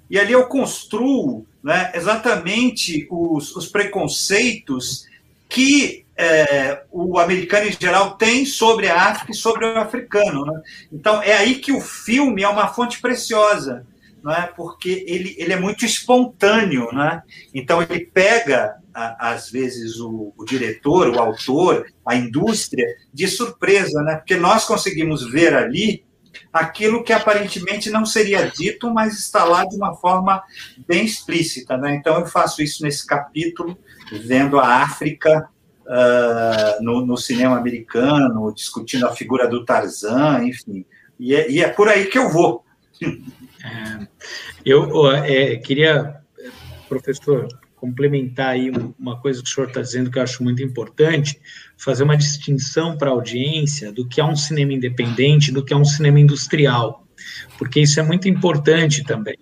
e 0.10 0.20
ali 0.20 0.34
eu 0.34 0.46
construo 0.48 1.48
né, 1.64 1.90
exatamente 1.96 3.08
os, 3.10 3.56
os 3.56 3.68
preconceitos 3.68 5.06
que 5.48 6.06
é, 6.18 6.84
o 6.92 7.18
americano 7.18 7.68
em 7.68 7.72
geral 7.72 8.18
tem 8.18 8.46
sobre 8.46 8.90
a 8.90 9.02
África 9.02 9.32
e 9.32 9.36
sobre 9.36 9.66
o 9.66 9.78
africano. 9.80 10.46
Né? 10.46 10.62
Então, 10.92 11.22
é 11.24 11.34
aí 11.34 11.56
que 11.56 11.72
o 11.72 11.82
filme 11.82 12.44
é 12.44 12.48
uma 12.48 12.68
fonte 12.68 13.00
preciosa 13.02 13.86
não 14.26 14.34
é? 14.34 14.48
porque 14.48 15.06
ele, 15.08 15.36
ele 15.38 15.54
é 15.54 15.60
muito 15.60 15.86
espontâneo. 15.86 16.90
Não 16.92 17.04
é? 17.04 17.22
Então, 17.54 17.80
ele 17.80 18.08
pega, 18.08 18.76
às 18.92 19.52
vezes, 19.52 20.00
o, 20.00 20.34
o 20.36 20.44
diretor, 20.44 21.10
o 21.10 21.20
autor, 21.20 21.86
a 22.04 22.16
indústria, 22.16 22.88
de 23.14 23.28
surpresa, 23.28 24.02
né? 24.02 24.16
porque 24.16 24.36
nós 24.36 24.66
conseguimos 24.66 25.30
ver 25.32 25.54
ali 25.54 26.04
aquilo 26.52 27.04
que 27.04 27.14
aparentemente 27.14 27.92
não 27.92 28.04
seria 28.04 28.50
dito, 28.50 28.92
mas 28.92 29.14
está 29.20 29.44
lá 29.44 29.64
de 29.64 29.76
uma 29.76 29.94
forma 29.94 30.42
bem 30.88 31.06
explícita. 31.06 31.78
Né? 31.78 31.94
Então, 31.94 32.20
eu 32.20 32.26
faço 32.26 32.64
isso 32.64 32.82
nesse 32.82 33.06
capítulo, 33.06 33.78
vendo 34.24 34.60
a 34.60 34.82
África 34.82 35.48
uh, 35.86 36.84
no, 36.84 37.06
no, 37.06 37.16
cinema 37.16 37.58
americano, 37.58 38.52
discutindo 38.52 39.06
a 39.06 39.16
figura 39.16 39.48
do 39.48 39.64
Tarzan, 39.64 40.46
enfim. 40.46 40.84
E 41.20 41.36
é, 41.36 41.52
e 41.52 41.62
é 41.62 41.68
por 41.68 41.88
aí 41.88 42.06
que 42.06 42.18
eu 42.18 42.32
vou. 42.32 42.66
É, 43.66 44.08
eu 44.64 45.12
é, 45.12 45.56
queria, 45.58 46.18
professor, 46.88 47.48
complementar 47.76 48.50
aí 48.50 48.72
uma 48.98 49.20
coisa 49.20 49.42
que 49.42 49.50
o 49.50 49.54
senhor 49.54 49.68
está 49.68 49.82
dizendo 49.82 50.12
que 50.12 50.20
eu 50.20 50.24
acho 50.24 50.44
muito 50.44 50.62
importante, 50.64 51.40
fazer 51.78 52.04
uma 52.04 52.16
distinção 52.16 52.98
para 52.98 53.10
a 53.10 53.14
audiência 53.14 53.92
do 53.92 54.08
que 54.08 54.22
é 54.22 54.26
um 54.26 54.36
cinema 54.36 54.74
independente 54.74 55.52
do 55.52 55.64
que 55.64 55.74
é 55.74 55.78
um 55.78 55.86
cinema 55.86 56.20
industrial, 56.20 57.08
porque 57.58 57.82
isso 57.82 58.00
é 58.00 58.04
muito 58.04 58.28
importante 58.28 59.04
também, 59.04 59.38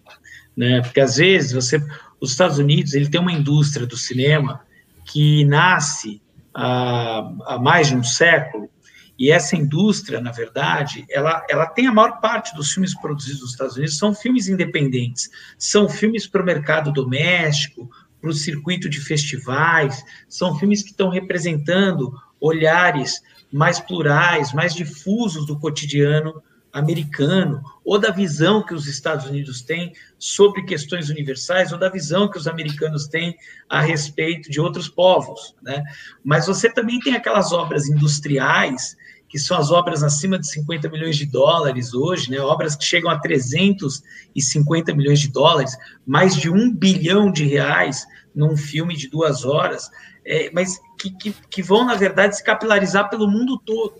né? 0.55 0.81
Porque 0.81 0.99
às 0.99 1.17
vezes 1.17 1.51
você, 1.51 1.81
os 2.19 2.31
Estados 2.31 2.57
Unidos, 2.57 2.93
ele 2.93 3.09
tem 3.09 3.19
uma 3.19 3.31
indústria 3.31 3.85
do 3.85 3.97
cinema 3.97 4.61
que 5.05 5.45
nasce 5.45 6.21
há, 6.53 7.29
há 7.45 7.59
mais 7.59 7.87
de 7.87 7.95
um 7.95 8.03
século 8.03 8.69
e 9.17 9.31
essa 9.31 9.55
indústria, 9.55 10.19
na 10.19 10.31
verdade, 10.31 11.05
ela, 11.09 11.45
ela 11.49 11.67
tem 11.67 11.87
a 11.87 11.93
maior 11.93 12.19
parte 12.19 12.55
dos 12.55 12.71
filmes 12.71 12.99
produzidos 12.99 13.41
nos 13.41 13.51
Estados 13.51 13.75
Unidos 13.75 13.97
são 13.97 14.13
filmes 14.13 14.47
independentes, 14.47 15.29
são 15.57 15.87
filmes 15.87 16.25
para 16.25 16.41
o 16.41 16.45
mercado 16.45 16.91
doméstico, 16.91 17.89
para 18.19 18.29
o 18.29 18.33
circuito 18.33 18.89
de 18.89 18.99
festivais, 18.99 20.03
são 20.27 20.57
filmes 20.57 20.81
que 20.81 20.89
estão 20.89 21.09
representando 21.09 22.13
olhares 22.39 23.21
mais 23.51 23.79
plurais, 23.79 24.51
mais 24.51 24.73
difusos 24.73 25.45
do 25.45 25.59
cotidiano 25.59 26.41
americano, 26.71 27.61
ou 27.85 27.99
da 27.99 28.09
visão 28.09 28.65
que 28.65 28.73
os 28.73 28.87
Estados 28.87 29.27
Unidos 29.27 29.61
têm 29.61 29.93
sobre 30.17 30.63
questões 30.63 31.07
universais, 31.09 31.71
ou 31.71 31.77
da 31.77 31.87
visão 31.87 32.27
que 32.31 32.37
os 32.37 32.47
americanos 32.47 33.05
têm 33.05 33.37
a 33.69 33.79
respeito 33.79 34.49
de 34.49 34.59
outros 34.59 34.89
povos. 34.89 35.55
Né? 35.61 35.83
Mas 36.23 36.47
você 36.47 36.67
também 36.67 36.99
tem 36.99 37.13
aquelas 37.13 37.51
obras 37.51 37.87
industriais 37.87 38.97
que 39.33 39.39
são 39.39 39.57
as 39.57 39.71
obras 39.71 40.03
acima 40.03 40.37
de 40.37 40.47
50 40.47 40.87
milhões 40.89 41.17
de 41.17 41.25
dólares 41.25 41.95
hoje, 41.95 42.29
né? 42.29 42.37
obras 42.39 42.75
que 42.75 42.85
chegam 42.85 43.09
a 43.09 43.17
350 43.17 44.93
milhões 44.93 45.19
de 45.19 45.27
dólares, 45.27 45.75
mais 46.05 46.35
de 46.35 46.51
um 46.51 46.71
bilhão 46.71 47.31
de 47.31 47.43
reais 47.43 48.05
num 48.35 48.55
filme 48.55 48.95
de 48.95 49.09
duas 49.09 49.43
horas, 49.43 49.89
é, 50.23 50.51
mas 50.53 50.79
que, 50.99 51.09
que, 51.09 51.35
que 51.49 51.63
vão, 51.63 51.83
na 51.83 51.95
verdade, 51.95 52.37
se 52.37 52.43
capilarizar 52.43 53.09
pelo 53.09 53.27
mundo 53.27 53.57
todo. 53.57 53.95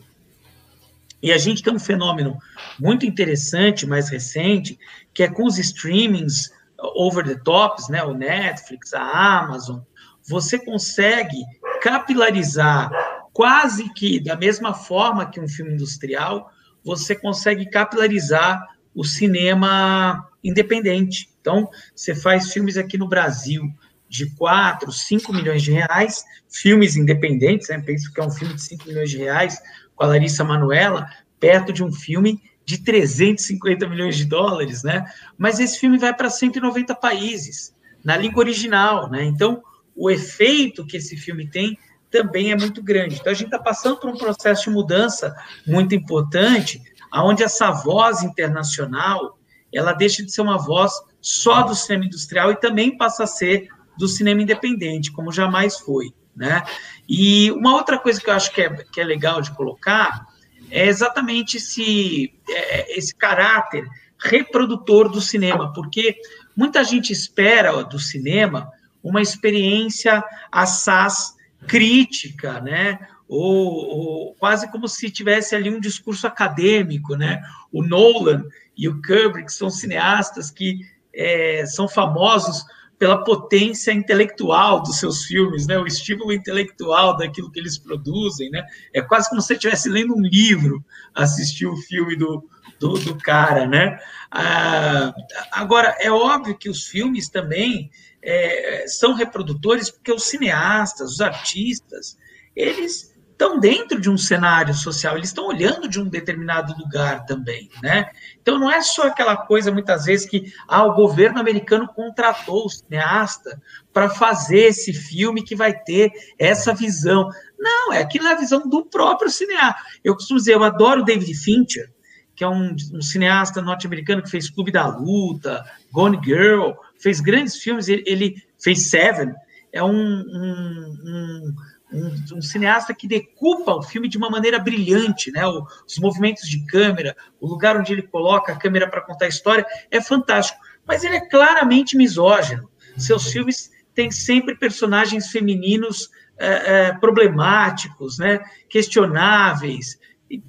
E 1.20 1.32
a 1.32 1.38
gente 1.40 1.64
tem 1.64 1.74
um 1.74 1.80
fenômeno 1.80 2.38
muito 2.80 3.04
interessante, 3.04 3.88
mais 3.88 4.10
recente, 4.10 4.78
que 5.16 5.24
é 5.24 5.28
com 5.28 5.48
os 5.48 5.58
streamings 5.58 6.52
over 6.78 7.26
the 7.26 7.42
tops, 7.44 7.90
né, 7.90 8.04
o 8.04 8.14
Netflix, 8.14 8.94
a 8.94 9.40
Amazon, 9.40 9.80
você 10.24 10.64
consegue 10.64 11.44
capilarizar 11.82 12.92
quase 13.34 13.92
que 13.94 14.20
da 14.20 14.36
mesma 14.36 14.74
forma 14.74 15.30
que 15.30 15.40
um 15.40 15.48
filme 15.48 15.74
industrial, 15.74 16.52
você 16.84 17.16
consegue 17.16 17.66
capilarizar 17.70 18.62
o 18.94 19.04
cinema 19.04 20.30
independente. 20.44 21.30
Então, 21.42 21.68
você 21.96 22.14
faz 22.14 22.54
filmes 22.54 22.78
aqui 22.78 22.98
no 22.98 23.08
Brasil 23.08 23.64
de 24.08 24.30
4, 24.36 24.92
5 24.92 25.34
milhões 25.34 25.64
de 25.64 25.72
reais, 25.72 26.24
filmes 26.48 26.96
independentes, 26.96 27.70
né? 27.70 27.82
penso 27.84 28.14
que 28.14 28.22
é 28.22 28.24
um 28.24 28.30
filme 28.30 28.54
de 28.54 28.62
5 28.62 28.88
milhões 28.88 29.10
de 29.10 29.18
reais 29.18 29.60
com 29.96 30.04
a 30.04 30.08
Larissa 30.08 30.44
Manuela, 30.44 31.08
perto 31.40 31.74
de 31.74 31.84
um 31.84 31.92
filme 31.92 32.40
de 32.64 32.78
350 32.78 33.90
milhões 33.90 34.16
de 34.16 34.26
dólares, 34.26 34.84
né? 34.84 35.04
Mas 35.38 35.60
esse 35.60 35.80
filme 35.80 35.98
vai 35.98 36.14
para 36.16 36.30
190 36.30 36.96
países, 36.96 37.76
na 38.04 38.16
língua 38.16 38.40
original, 38.40 39.10
né? 39.10 39.24
Então, 39.26 39.62
o 39.96 40.10
efeito 40.10 40.86
que 40.86 40.98
esse 40.98 41.18
filme 41.18 41.50
tem 41.50 41.78
também 42.14 42.52
é 42.52 42.56
muito 42.56 42.84
grande. 42.84 43.16
Então, 43.16 43.32
a 43.32 43.36
gente 43.36 43.48
está 43.48 43.58
passando 43.58 43.98
por 43.98 44.08
um 44.08 44.16
processo 44.16 44.66
de 44.66 44.70
mudança 44.70 45.36
muito 45.66 45.96
importante, 45.96 46.80
onde 47.12 47.42
essa 47.42 47.72
voz 47.72 48.22
internacional 48.22 49.40
ela 49.74 49.94
deixa 49.94 50.24
de 50.24 50.32
ser 50.32 50.42
uma 50.42 50.60
voz 50.60 50.94
só 51.20 51.64
do 51.64 51.74
cinema 51.74 52.06
industrial 52.06 52.52
e 52.52 52.60
também 52.60 52.96
passa 52.96 53.24
a 53.24 53.28
ser 53.28 53.68
do 53.98 54.08
cinema 54.08 54.44
independente, 54.44 55.12
como 55.12 55.32
jamais 55.32 55.80
foi. 55.80 56.14
Né? 56.36 56.64
E 57.10 57.52
uma 57.52 57.74
outra 57.74 57.98
coisa 57.98 58.22
que 58.22 58.30
eu 58.30 58.34
acho 58.34 58.52
que 58.52 58.62
é, 58.62 58.70
que 58.70 59.02
é 59.02 59.04
legal 59.04 59.42
de 59.42 59.52
colocar 59.56 60.28
é 60.70 60.86
exatamente 60.86 61.58
esse, 61.58 62.32
é, 62.48 62.96
esse 62.96 63.16
caráter 63.16 63.88
reprodutor 64.20 65.10
do 65.10 65.20
cinema, 65.20 65.74
porque 65.74 66.18
muita 66.56 66.84
gente 66.84 67.12
espera 67.12 67.84
do 67.84 68.00
cinema 68.00 68.72
uma 69.04 69.22
experiência 69.22 70.24
assaz 70.52 71.34
crítica, 71.68 72.60
né? 72.62 73.00
Ou, 73.28 73.68
ou, 73.68 74.36
quase 74.36 74.70
como 74.72 74.88
se 74.88 75.10
tivesse 75.10 75.56
ali 75.56 75.70
um 75.70 75.80
discurso 75.80 76.28
acadêmico, 76.28 77.16
né? 77.16 77.42
O 77.72 77.82
Nolan 77.84 78.44
e 78.78 78.88
o 78.88 79.02
Kubrick 79.02 79.52
são 79.52 79.70
cineastas 79.70 80.52
que 80.52 80.80
é, 81.14 81.66
são 81.66 81.88
famosos 81.88 82.66
pela 82.98 83.24
potência 83.24 83.92
intelectual 83.92 84.82
dos 84.82 84.98
seus 84.98 85.26
filmes, 85.26 85.68
né? 85.68 85.78
O 85.78 85.86
estímulo 85.86 86.32
intelectual 86.32 87.18
daquilo 87.18 87.52
que 87.52 87.60
eles 87.60 87.78
produzem, 87.78 88.50
né? 88.50 88.64
É 88.94 89.02
quase 89.02 89.30
como 89.30 89.42
se 89.42 89.48
você 89.48 89.54
estivesse 89.56 89.90
lendo 89.90 90.16
um 90.16 90.22
livro, 90.22 90.84
assistir 91.14 91.66
o 91.66 91.76
filme 91.76 92.16
do, 92.16 92.48
do, 92.80 92.94
do 92.94 93.18
cara, 93.18 93.68
né? 93.68 94.00
Ah, 94.32 95.14
agora, 95.52 95.96
é 96.00 96.12
óbvio 96.12 96.58
que 96.58 96.70
os 96.70 96.88
filmes 96.88 97.30
também 97.30 97.92
é, 98.24 98.86
são 98.88 99.14
reprodutores 99.14 99.90
porque 99.90 100.12
os 100.12 100.24
cineastas, 100.24 101.12
os 101.12 101.22
artistas, 101.22 102.18
eles 102.56 103.14
estão 103.44 103.60
dentro 103.60 104.00
de 104.00 104.10
um 104.10 104.18
cenário 104.18 104.74
social, 104.74 105.18
eles 105.18 105.30
estão 105.30 105.48
olhando 105.48 105.90
de 105.90 106.00
um 106.00 106.08
determinado 106.08 106.74
lugar 106.78 107.26
também, 107.26 107.70
né? 107.82 108.10
Então 108.42 108.58
não 108.58 108.72
é 108.72 108.82
só 108.82 109.08
aquela 109.08 109.36
coisa 109.36 109.72
muitas 109.72 110.06
vezes 110.06 110.26
que 110.26 110.54
ah, 110.68 110.86
o 110.86 110.94
governo 110.94 111.40
americano 111.40 111.88
contratou 111.88 112.66
o 112.66 112.70
cineasta 112.70 113.62
para 113.92 114.10
fazer 114.10 114.68
esse 114.68 114.94
filme 114.94 115.44
que 115.44 115.56
vai 115.56 115.78
ter 115.78 116.12
essa 116.40 116.74
visão. 116.74 117.28
Não, 117.60 117.92
é 117.92 118.02
aquilo 118.02 118.28
é 118.28 118.34
a 118.34 118.40
visão 118.40 118.68
do 118.70 118.86
próprio 118.86 119.30
cineasta. 119.30 119.82
Eu 120.04 120.14
costumo 120.14 120.40
dizer, 120.40 120.54
eu 120.54 120.64
adoro 120.64 121.04
David 121.04 121.34
Fincher, 121.34 121.92
que 122.36 122.44
é 122.44 122.48
um, 122.48 122.76
um 122.94 123.02
cineasta 123.02 123.62
norte-americano 123.62 124.24
que 124.24 124.30
fez 124.30 124.50
Clube 124.50 124.72
da 124.72 124.88
Luta, 124.88 125.64
Gone 125.92 126.20
Girl, 126.24 126.72
fez 127.04 127.20
grandes 127.20 127.58
filmes, 127.58 127.90
ele, 127.90 128.04
ele 128.08 128.36
fez 128.58 128.90
Seven, 128.90 129.34
é 129.74 129.84
um, 129.84 129.92
um, 129.92 131.56
um, 131.92 132.36
um, 132.38 132.42
cineasta 132.42 132.94
que 132.94 133.08
decupa 133.08 133.74
o 133.74 133.84
filme 133.84 134.08
de 134.08 134.18
uma 134.18 134.30
maneira 134.30 134.58
brilhante, 134.58 135.32
né? 135.32 135.46
O, 135.46 135.66
os 135.86 135.98
movimentos 136.00 136.48
de 136.48 136.66
câmera, 136.66 137.16
o 137.42 137.48
lugar 137.48 137.76
onde 137.76 137.92
ele 137.92 138.04
coloca 138.04 138.54
a 138.54 138.56
câmera 138.56 138.90
para 138.90 139.02
contar 139.02 139.26
a 139.26 139.30
história 139.30 139.66
é 139.92 140.00
fantástico. 140.00 140.60
Mas 140.86 141.04
ele 141.04 141.18
é 141.18 141.30
claramente 141.30 141.98
misógino. 141.98 142.70
Seus 142.98 143.32
filmes 143.32 143.72
têm 143.94 144.12
sempre 144.12 144.56
personagens 144.56 145.30
femininos 145.30 146.10
é, 146.38 146.48
é, 146.88 146.94
problemáticos, 146.94 148.18
né? 148.18 148.40
questionáveis, 148.70 150.00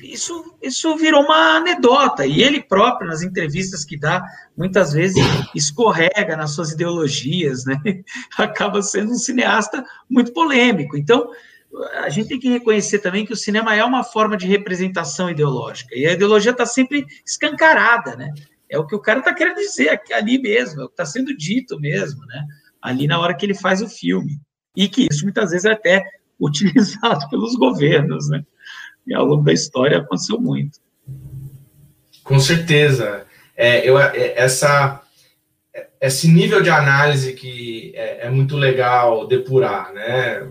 isso, 0.00 0.56
isso 0.62 0.96
virou 0.96 1.24
uma 1.24 1.56
anedota, 1.56 2.26
e 2.26 2.42
ele 2.42 2.62
próprio, 2.62 3.08
nas 3.08 3.22
entrevistas 3.22 3.84
que 3.84 3.98
dá, 3.98 4.24
muitas 4.56 4.92
vezes 4.92 5.22
escorrega 5.54 6.36
nas 6.36 6.52
suas 6.52 6.72
ideologias, 6.72 7.64
né? 7.64 7.76
acaba 8.38 8.82
sendo 8.82 9.12
um 9.12 9.16
cineasta 9.16 9.84
muito 10.08 10.32
polêmico. 10.32 10.96
Então, 10.96 11.28
a 11.96 12.08
gente 12.08 12.28
tem 12.28 12.38
que 12.38 12.48
reconhecer 12.48 13.00
também 13.00 13.26
que 13.26 13.32
o 13.32 13.36
cinema 13.36 13.74
é 13.74 13.84
uma 13.84 14.04
forma 14.04 14.36
de 14.36 14.46
representação 14.46 15.28
ideológica, 15.28 15.94
e 15.94 16.06
a 16.06 16.12
ideologia 16.12 16.52
está 16.52 16.64
sempre 16.64 17.04
escancarada, 17.26 18.16
né? 18.16 18.32
É 18.70 18.78
o 18.78 18.86
que 18.86 18.94
o 18.94 19.00
cara 19.00 19.18
está 19.18 19.34
querendo 19.34 19.56
dizer 19.56 20.00
ali 20.12 20.40
mesmo, 20.40 20.80
é 20.80 20.84
o 20.84 20.88
que 20.88 20.94
está 20.94 21.04
sendo 21.04 21.36
dito 21.36 21.78
mesmo, 21.78 22.24
né? 22.26 22.44
Ali 22.80 23.06
na 23.06 23.18
hora 23.18 23.34
que 23.34 23.44
ele 23.44 23.54
faz 23.54 23.82
o 23.82 23.88
filme. 23.88 24.40
E 24.76 24.88
que 24.88 25.06
isso 25.10 25.24
muitas 25.24 25.50
vezes 25.50 25.64
é 25.64 25.72
até 25.72 26.02
utilizado 26.40 27.28
pelos 27.28 27.54
governos, 27.54 28.28
né? 28.28 28.44
E 29.06 29.14
ao 29.14 29.24
longo 29.24 29.44
da 29.44 29.52
história 29.52 29.98
aconteceu 29.98 30.40
muito. 30.40 30.78
Com 32.22 32.40
certeza. 32.40 33.26
É, 33.56 33.88
eu, 33.88 33.98
é, 33.98 34.32
essa, 34.34 35.02
esse 36.00 36.28
nível 36.28 36.62
de 36.62 36.70
análise 36.70 37.34
que 37.34 37.92
é, 37.94 38.26
é, 38.26 38.30
muito 38.30 38.56
legal 38.56 39.26
depurar, 39.26 39.92
né? 39.92 40.48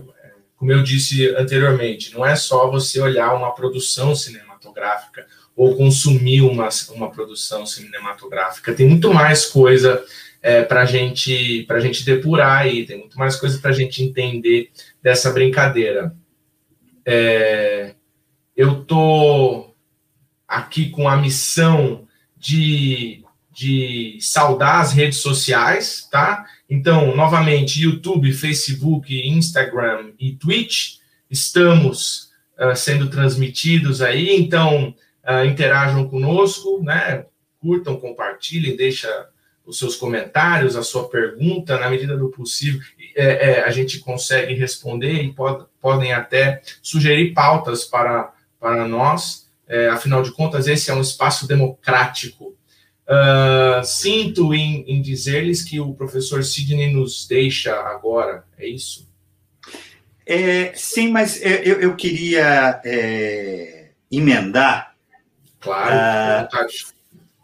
Como 0.56 0.72
eu 0.72 0.82
disse 0.82 1.28
anteriormente, 1.36 2.14
não 2.14 2.24
é 2.24 2.36
só 2.36 2.70
você 2.70 3.00
olhar 3.00 3.34
uma 3.34 3.54
produção 3.54 4.14
cinematográfica 4.14 5.26
ou 5.54 5.76
consumir 5.76 6.40
uma, 6.40 6.68
uma 6.90 7.10
produção 7.10 7.66
cinematográfica. 7.66 8.72
Tem 8.72 8.88
muito 8.88 9.12
mais 9.12 9.44
coisa 9.44 10.02
é, 10.42 10.62
para 10.62 10.84
gente, 10.84 11.66
a 11.68 11.80
gente 11.80 12.04
depurar 12.04 12.62
aí, 12.62 12.86
tem 12.86 12.98
muito 12.98 13.18
mais 13.18 13.36
coisa 13.36 13.58
para 13.58 13.70
a 13.70 13.74
gente 13.74 14.02
entender 14.02 14.70
dessa 15.02 15.30
brincadeira. 15.30 16.14
É, 17.04 17.94
eu 18.56 18.82
estou 18.82 19.74
aqui 20.46 20.90
com 20.90 21.08
a 21.08 21.16
missão 21.16 22.06
de, 22.36 23.24
de 23.50 24.18
saudar 24.20 24.80
as 24.80 24.92
redes 24.92 25.18
sociais, 25.18 26.06
tá? 26.10 26.44
Então, 26.68 27.14
novamente, 27.16 27.82
YouTube, 27.82 28.32
Facebook, 28.32 29.14
Instagram 29.28 30.12
e 30.18 30.32
Twitch 30.32 30.98
estamos 31.30 32.30
uh, 32.58 32.76
sendo 32.76 33.08
transmitidos 33.08 34.00
aí, 34.00 34.36
então 34.36 34.94
uh, 35.24 35.44
interajam 35.44 36.08
conosco, 36.08 36.82
né? 36.82 37.26
Curtam, 37.60 37.96
compartilhem, 37.96 38.76
deixa 38.76 39.08
os 39.66 39.78
seus 39.78 39.96
comentários, 39.96 40.76
a 40.76 40.82
sua 40.82 41.08
pergunta, 41.08 41.78
na 41.78 41.88
medida 41.88 42.16
do 42.16 42.28
possível, 42.28 42.80
é, 43.16 43.50
é, 43.50 43.64
a 43.64 43.70
gente 43.70 43.98
consegue 44.00 44.52
responder 44.54 45.22
e 45.22 45.32
pode, 45.32 45.64
podem 45.80 46.12
até 46.12 46.60
sugerir 46.82 47.32
pautas 47.32 47.84
para, 47.84 48.32
para 48.64 48.88
nós. 48.88 49.46
É, 49.68 49.88
afinal 49.90 50.22
de 50.22 50.32
contas, 50.32 50.66
esse 50.66 50.90
é 50.90 50.94
um 50.94 51.02
espaço 51.02 51.46
democrático. 51.46 52.56
Uh, 53.06 53.84
sinto 53.84 54.54
em, 54.54 54.82
em 54.88 55.02
dizer-lhes 55.02 55.62
que 55.62 55.78
o 55.78 55.92
professor 55.92 56.42
Sidney 56.42 56.90
nos 56.90 57.28
deixa 57.28 57.74
agora, 57.74 58.44
é 58.58 58.66
isso? 58.66 59.06
É, 60.26 60.72
sim, 60.74 61.10
mas 61.10 61.38
eu, 61.42 61.82
eu 61.82 61.94
queria 61.94 62.80
é, 62.82 63.90
emendar. 64.10 64.94
Claro, 65.60 66.46
uh, 66.46 66.66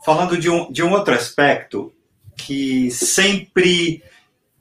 falando 0.02 0.38
de 0.38 0.48
um, 0.48 0.72
de 0.72 0.82
um 0.82 0.90
outro 0.92 1.12
aspecto 1.12 1.92
que 2.34 2.90
sempre, 2.90 4.02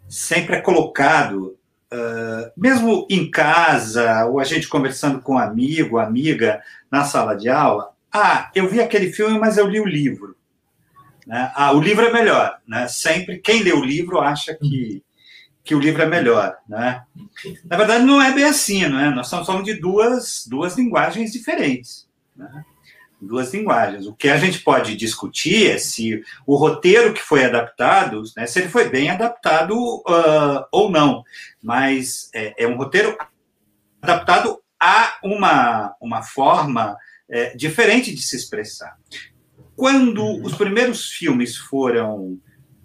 sempre 0.10 0.58
é 0.58 0.62
colocado, 0.62 1.58
uh, 1.93 2.52
mesmo 2.56 3.08
em 3.10 3.30
casa, 3.30 4.25
ou 4.25 4.39
a 4.39 4.43
gente 4.43 4.67
conversando 4.67 5.21
com 5.21 5.34
um 5.34 5.39
amigo, 5.39 5.97
amiga, 5.97 6.62
na 6.91 7.04
sala 7.04 7.36
de 7.36 7.49
aula. 7.49 7.91
Ah, 8.12 8.49
eu 8.56 8.67
vi 8.67 8.82
aquele 8.82 9.12
filme, 9.12 9.38
mas 9.38 9.58
eu 9.58 9.67
li 9.67 9.80
o 9.80 9.86
livro. 9.86 10.36
Né? 11.28 11.52
Ah, 11.56 11.71
o 11.73 11.80
livro 11.80 12.06
é 12.06 12.12
melhor. 12.12 12.58
Né? 12.67 12.88
Sempre, 12.88 13.38
quem 13.38 13.62
lê 13.62 13.71
o 13.71 13.84
livro 13.84 14.19
acha 14.19 14.54
que 14.56 15.04
que 15.69 15.75
o 15.75 15.80
livro 15.80 16.02
é 16.02 16.08
melhor, 16.08 16.58
né? 16.67 17.04
Na 17.65 17.78
verdade, 17.78 18.04
não 18.04 18.19
é 18.19 18.34
bem 18.34 18.45
assim, 18.45 18.88
né? 18.88 19.12
Nós 19.12 19.28
estamos 19.28 19.45
falando 19.45 19.65
de 19.65 19.75
duas, 19.75 20.47
duas 20.47 20.75
linguagens 20.75 21.32
diferentes, 21.32 22.08
né? 22.36 22.65
Duas 23.21 23.53
linguagens. 23.53 24.05
O 24.05 24.13
que 24.13 24.29
a 24.29 24.38
gente 24.38 24.60
pode 24.60 24.95
discutir 24.95 25.69
é 25.69 25.77
se 25.77 26.23
o 26.47 26.55
roteiro 26.55 27.13
que 27.13 27.21
foi 27.21 27.43
adaptado, 27.43 28.23
né, 28.36 28.45
se 28.45 28.60
ele 28.60 28.69
foi 28.69 28.89
bem 28.89 29.10
adaptado 29.10 29.73
uh, 29.75 30.65
ou 30.71 30.89
não. 30.89 31.23
Mas 31.62 32.29
é, 32.34 32.63
é, 32.63 32.67
um 32.67 32.77
roteiro 32.77 33.17
adaptado 34.01 34.62
a 34.79 35.17
uma, 35.21 35.93
uma 36.01 36.21
forma 36.23 36.95
é, 37.29 37.55
diferente 37.55 38.15
de 38.15 38.21
se 38.21 38.38
expressar. 38.38 38.97
Quando 39.75 40.41
os 40.41 40.55
primeiros 40.55 41.12
filmes 41.12 41.58
foram 41.58 42.39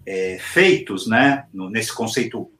é, 0.05 0.37
feitos, 0.39 1.07
né, 1.07 1.45
no, 1.53 1.69
nesse 1.69 1.93
conceito 1.93 2.51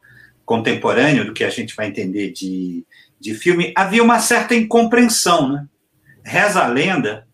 contemporâneo 0.45 1.25
do 1.25 1.33
que 1.33 1.43
a 1.43 1.49
gente 1.49 1.75
vai 1.75 1.87
entender 1.87 2.31
de, 2.31 2.85
de 3.19 3.33
filme, 3.33 3.73
havia 3.75 4.03
uma 4.03 4.19
certa 4.19 4.55
incompreensão. 4.55 5.51
Né? 5.51 5.65
Reza 6.23 6.63
a 6.63 6.67
lenda 6.67 7.27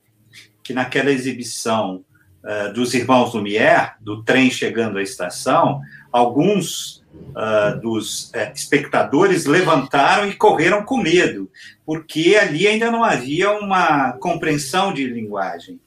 que 0.63 0.73
naquela 0.73 1.11
exibição 1.11 2.03
uh, 2.43 2.73
dos 2.73 2.93
irmãos 2.93 3.33
Lumière, 3.33 3.93
do 3.99 4.23
trem 4.23 4.49
chegando 4.49 4.97
à 4.97 5.03
estação, 5.03 5.81
alguns 6.11 7.03
uh, 7.13 7.79
dos 7.81 8.29
uh, 8.29 8.51
espectadores 8.53 9.45
levantaram 9.45 10.27
e 10.27 10.35
correram 10.35 10.83
com 10.83 10.97
medo, 10.97 11.49
porque 11.85 12.37
ali 12.39 12.67
ainda 12.67 12.91
não 12.91 13.03
havia 13.03 13.51
uma 13.51 14.13
compreensão 14.13 14.93
de 14.93 15.05
linguagem. 15.05 15.79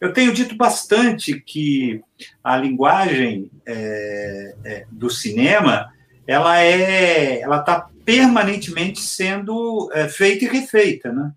Eu 0.00 0.12
tenho 0.12 0.32
dito 0.32 0.56
bastante 0.56 1.40
que 1.40 2.00
a 2.42 2.56
linguagem 2.56 3.50
é, 3.66 4.54
é, 4.64 4.86
do 4.90 5.08
cinema 5.10 5.92
ela 6.26 6.60
é, 6.60 7.40
ela 7.40 7.60
está 7.60 7.88
permanentemente 8.04 9.00
sendo 9.00 9.90
é, 9.92 10.08
feita 10.08 10.44
e 10.44 10.48
refeita, 10.48 11.12
né? 11.12 11.32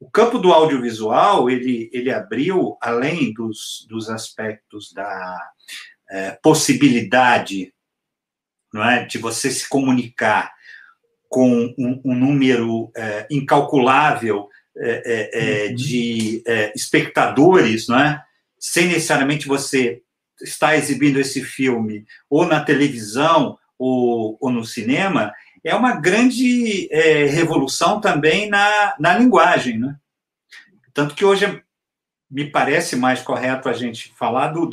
O 0.00 0.10
campo 0.10 0.38
do 0.38 0.50
audiovisual 0.50 1.50
ele, 1.50 1.90
ele 1.92 2.10
abriu 2.10 2.78
além 2.80 3.34
dos, 3.34 3.86
dos 3.86 4.08
aspectos 4.08 4.92
da 4.94 5.50
é, 6.10 6.30
possibilidade, 6.42 7.74
não 8.72 8.82
é, 8.82 9.04
de 9.04 9.18
você 9.18 9.50
se 9.50 9.68
comunicar 9.68 10.52
com 11.28 11.74
um, 11.78 12.00
um 12.02 12.14
número 12.14 12.90
é, 12.96 13.26
incalculável 13.30 14.48
é, 14.76 15.32
é, 15.34 15.68
uhum. 15.68 15.74
de 15.74 16.42
espectadores, 16.74 17.86
não 17.86 17.98
é? 17.98 18.24
Sem 18.58 18.86
necessariamente 18.86 19.46
você 19.46 20.00
estar 20.40 20.76
exibindo 20.76 21.20
esse 21.20 21.44
filme 21.44 22.06
ou 22.28 22.46
na 22.46 22.64
televisão 22.64 23.58
ou, 23.78 24.38
ou 24.40 24.50
no 24.50 24.64
cinema, 24.64 25.32
é 25.64 25.74
uma 25.74 25.96
grande 25.96 26.88
é, 26.90 27.24
revolução 27.26 28.00
também 28.00 28.48
na, 28.48 28.94
na 28.98 29.16
linguagem. 29.16 29.78
Né? 29.78 29.96
Tanto 30.92 31.14
que 31.14 31.24
hoje 31.24 31.62
me 32.30 32.50
parece 32.50 32.96
mais 32.96 33.20
correto 33.22 33.68
a 33.68 33.72
gente 33.72 34.12
falar 34.16 34.48
do 34.48 34.70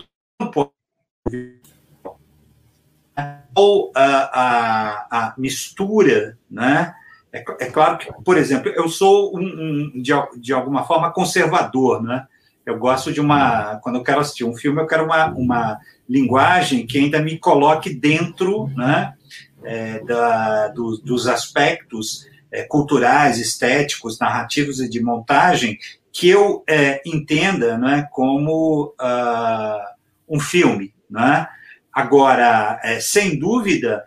ou 3.56 3.92
a, 3.96 4.06
a, 4.06 5.08
a, 5.10 5.34
mistura, 5.36 6.38
né? 6.50 6.94
É, 7.34 7.40
é, 7.40 7.72
claro 7.72 7.98
que, 7.98 8.14
por 8.24 8.38
exemplo, 8.38 8.70
eu 8.70 8.88
sou 8.88 9.36
um, 9.36 9.42
um, 9.42 10.02
de, 10.02 10.12
de 10.38 10.54
alguma 10.54 10.86
forma 10.86 11.12
conservador, 11.12 12.04
né? 12.04 12.28
Eu 12.64 12.78
gosto 12.78 13.12
de 13.12 13.20
uma. 13.20 13.78
Quando 13.78 13.96
eu 13.96 14.04
quero 14.04 14.20
assistir 14.20 14.44
um 14.44 14.56
filme, 14.56 14.80
eu 14.80 14.86
quero 14.86 15.06
uma, 15.06 15.28
uma 15.32 15.80
linguagem 16.08 16.86
que 16.86 17.00
ainda 17.00 17.20
me 17.20 17.38
coloque 17.40 17.94
dentro 17.94 18.68
né, 18.76 19.17
é, 19.68 20.00
da, 20.00 20.70
do, 20.70 20.98
dos 20.98 21.28
aspectos 21.28 22.26
é, 22.50 22.64
culturais, 22.64 23.38
estéticos, 23.38 24.18
narrativos 24.18 24.80
e 24.80 24.90
de 24.90 25.04
montagem 25.04 25.78
que 26.14 26.30
eu 26.30 26.64
é, 26.68 27.02
entenda 27.06 27.78
né, 27.78 28.08
como 28.12 28.96
uh, 29.00 29.94
um 30.28 30.40
filme. 30.40 30.94
Né? 31.10 31.46
Agora, 31.94 32.80
é, 32.82 33.00
sem 33.02 33.38
dúvida, 33.38 34.04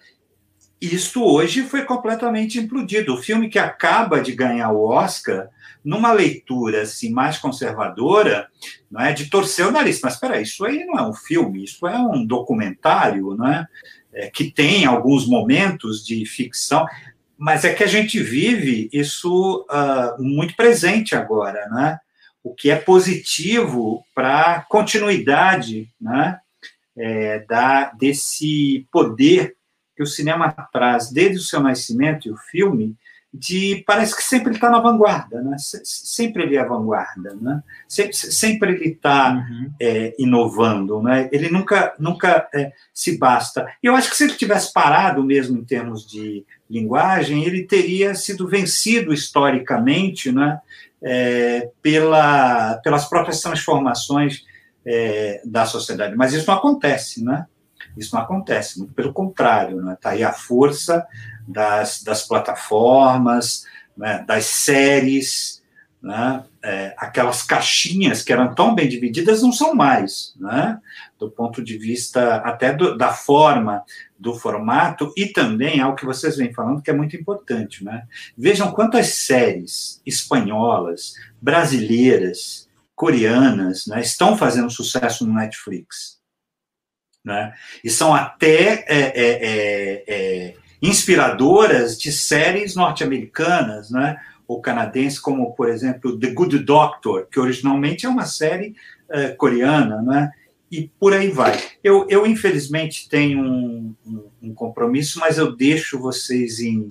isto 0.81 1.23
hoje 1.23 1.63
foi 1.63 1.85
completamente 1.85 2.59
implodido. 2.59 3.15
O 3.15 3.23
filme 3.23 3.51
que 3.51 3.59
acaba 3.59 4.21
de 4.21 4.33
ganhar 4.33 4.73
o 4.73 4.89
Oscar 4.89 5.49
numa 5.85 6.13
leitura 6.13 6.83
assim, 6.83 7.11
mais 7.11 7.39
conservadora, 7.39 8.49
não 8.91 9.01
é 9.01 9.13
de 9.13 9.31
torcer 9.31 9.67
o 9.67 9.71
nariz. 9.71 10.01
Mas 10.03 10.15
espera, 10.15 10.41
isso 10.41 10.65
aí 10.65 10.85
não 10.85 10.99
é 10.99 11.07
um 11.07 11.15
filme, 11.15 11.65
isso 11.65 11.87
é 11.87 11.99
um 11.99 12.27
documentário, 12.27 13.35
não 13.37 13.47
é? 13.47 13.67
É? 14.13 14.29
que 14.31 14.51
tem 14.51 14.85
alguns 14.85 15.27
momentos 15.27 16.05
de 16.05 16.25
ficção, 16.27 16.87
mas 17.37 17.65
é 17.65 17.73
que 17.73 17.83
a 17.83 17.87
gente 17.87 18.23
vive 18.23 18.89
isso 18.93 19.67
uh, 19.71 20.23
muito 20.23 20.55
presente 20.55 21.15
agora, 21.15 21.69
né? 21.71 21.99
O 22.43 22.55
que 22.55 22.71
é 22.71 22.77
positivo 22.77 24.05
para 24.15 24.57
a 24.57 24.61
continuidade, 24.63 25.89
né? 26.01 26.39
É, 26.97 27.39
da, 27.41 27.93
desse 27.93 28.87
poder 28.93 29.57
que 29.97 30.03
o 30.03 30.07
cinema 30.07 30.51
traz 30.73 31.11
desde 31.11 31.39
o 31.39 31.43
seu 31.43 31.61
nascimento 31.61 32.27
e 32.29 32.31
o 32.31 32.37
filme, 32.37 32.97
de 33.33 33.85
parece 33.87 34.15
que 34.15 34.25
sempre 34.25 34.49
ele 34.49 34.57
está 34.57 34.69
na 34.69 34.81
vanguarda, 34.81 35.41
né? 35.41 35.57
Sempre 35.59 36.43
ele 36.43 36.57
é 36.57 36.65
vanguarda, 36.65 37.37
né? 37.41 37.63
Sempre, 37.89 38.13
sempre 38.13 38.73
ele 38.73 38.89
está 38.89 39.33
uhum. 39.33 39.73
é, 39.81 40.15
inovando, 40.19 41.01
né? 41.01 41.29
Ele 41.31 41.49
nunca, 41.49 41.95
nunca 41.99 42.49
é, 42.53 42.73
se 42.93 43.17
basta. 43.17 43.73
Eu 43.81 43.95
acho 43.95 44.11
que 44.11 44.17
se 44.17 44.25
ele 44.25 44.35
tivesse 44.35 44.73
parado 44.73 45.23
mesmo 45.23 45.57
em 45.57 45.65
termos 45.65 46.05
de 46.07 46.45
linguagem, 46.69 47.45
ele 47.45 47.65
teria 47.65 48.17
sido 48.17 48.49
vencido 48.49 49.13
historicamente, 49.13 50.33
né? 50.33 50.61
É, 51.03 51.71
pela, 51.81 52.79
pelas 52.83 53.09
próprias 53.09 53.41
transformações 53.41 54.45
é, 54.85 55.41
da 55.45 55.65
sociedade. 55.67 56.17
Mas 56.17 56.35
isso 56.35 56.49
não 56.49 56.55
acontece, 56.55 57.25
né? 57.25 57.47
Isso 57.97 58.15
não 58.15 58.23
acontece, 58.23 58.79
muito 58.79 58.93
pelo 58.93 59.13
contrário, 59.13 59.81
né? 59.83 59.95
Está 59.95 60.11
aí 60.11 60.23
a 60.23 60.33
força 60.33 61.07
das, 61.51 62.03
das 62.03 62.27
plataformas, 62.27 63.65
né? 63.97 64.25
das 64.27 64.47
séries, 64.47 65.61
né? 66.03 66.45
É, 66.63 66.95
aquelas 66.97 67.43
caixinhas 67.43 68.23
que 68.23 68.33
eram 68.33 68.55
tão 68.55 68.75
bem 68.75 68.89
divididas 68.89 69.43
não 69.43 69.53
são 69.53 69.75
mais, 69.75 70.35
né? 70.39 70.79
do 71.19 71.31
ponto 71.31 71.63
de 71.63 71.77
vista 71.77 72.37
até 72.37 72.73
do, 72.73 72.97
da 72.97 73.13
forma 73.13 73.85
do 74.19 74.35
formato 74.35 75.13
e 75.17 75.27
também 75.27 75.81
algo 75.81 75.97
que 75.97 76.07
vocês 76.07 76.37
vêm 76.37 76.53
falando 76.53 76.83
que 76.83 76.91
é 76.91 76.95
muito 76.95 77.17
importante. 77.17 77.85
Né? 77.85 78.07
Vejam 78.37 78.73
quantas 78.73 79.09
séries 79.09 80.01
espanholas, 80.05 81.15
brasileiras, 81.41 82.69
coreanas 82.95 83.87
né, 83.87 84.01
estão 84.01 84.37
fazendo 84.37 84.71
sucesso 84.71 85.27
no 85.27 85.35
Netflix. 85.35 86.19
Né? 87.25 87.55
E 87.85 87.91
são 87.91 88.15
até 88.15 88.85
é, 88.87 89.13
é, 89.15 89.15
é, 89.15 90.05
é 90.07 90.55
inspiradoras 90.83 91.99
de 91.99 92.11
séries 92.13 92.75
norte-americanas 92.75 93.91
né, 93.91 94.17
ou 94.47 94.61
canadenses, 94.61 95.19
como, 95.19 95.53
por 95.53 95.69
exemplo, 95.69 96.19
The 96.19 96.31
Good 96.31 96.59
Doctor, 96.61 97.27
que 97.31 97.39
originalmente 97.39 98.07
é 98.07 98.09
uma 98.09 98.25
série 98.25 98.75
é, 99.11 99.29
coreana, 99.29 100.03
né? 100.03 100.31
e 100.71 100.89
por 101.01 101.13
aí 101.13 101.31
vai. 101.31 101.59
Eu, 101.83 102.07
eu 102.09 102.27
infelizmente, 102.27 103.09
tenho 103.09 103.41
um, 103.41 103.95
um, 104.07 104.31
um 104.43 104.55
compromisso, 104.55 105.19
mas 105.19 105.37
eu 105.37 105.55
deixo 105.55 105.99
vocês 105.99 106.61
em, 106.61 106.87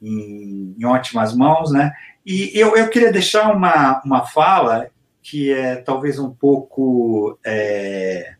em, 0.00 0.74
em, 0.78 0.84
ótimas 0.86 1.36
mãos, 1.36 1.70
né? 1.70 1.92
E 2.24 2.50
eu, 2.54 2.74
eu 2.74 2.88
queria 2.88 3.12
deixar 3.12 3.54
uma, 3.54 4.00
uma 4.04 4.26
fala 4.26 4.88
que 5.22 5.52
é 5.52 5.76
talvez 5.76 6.18
um 6.18 6.30
pouco 6.30 7.38
é, 7.44 8.34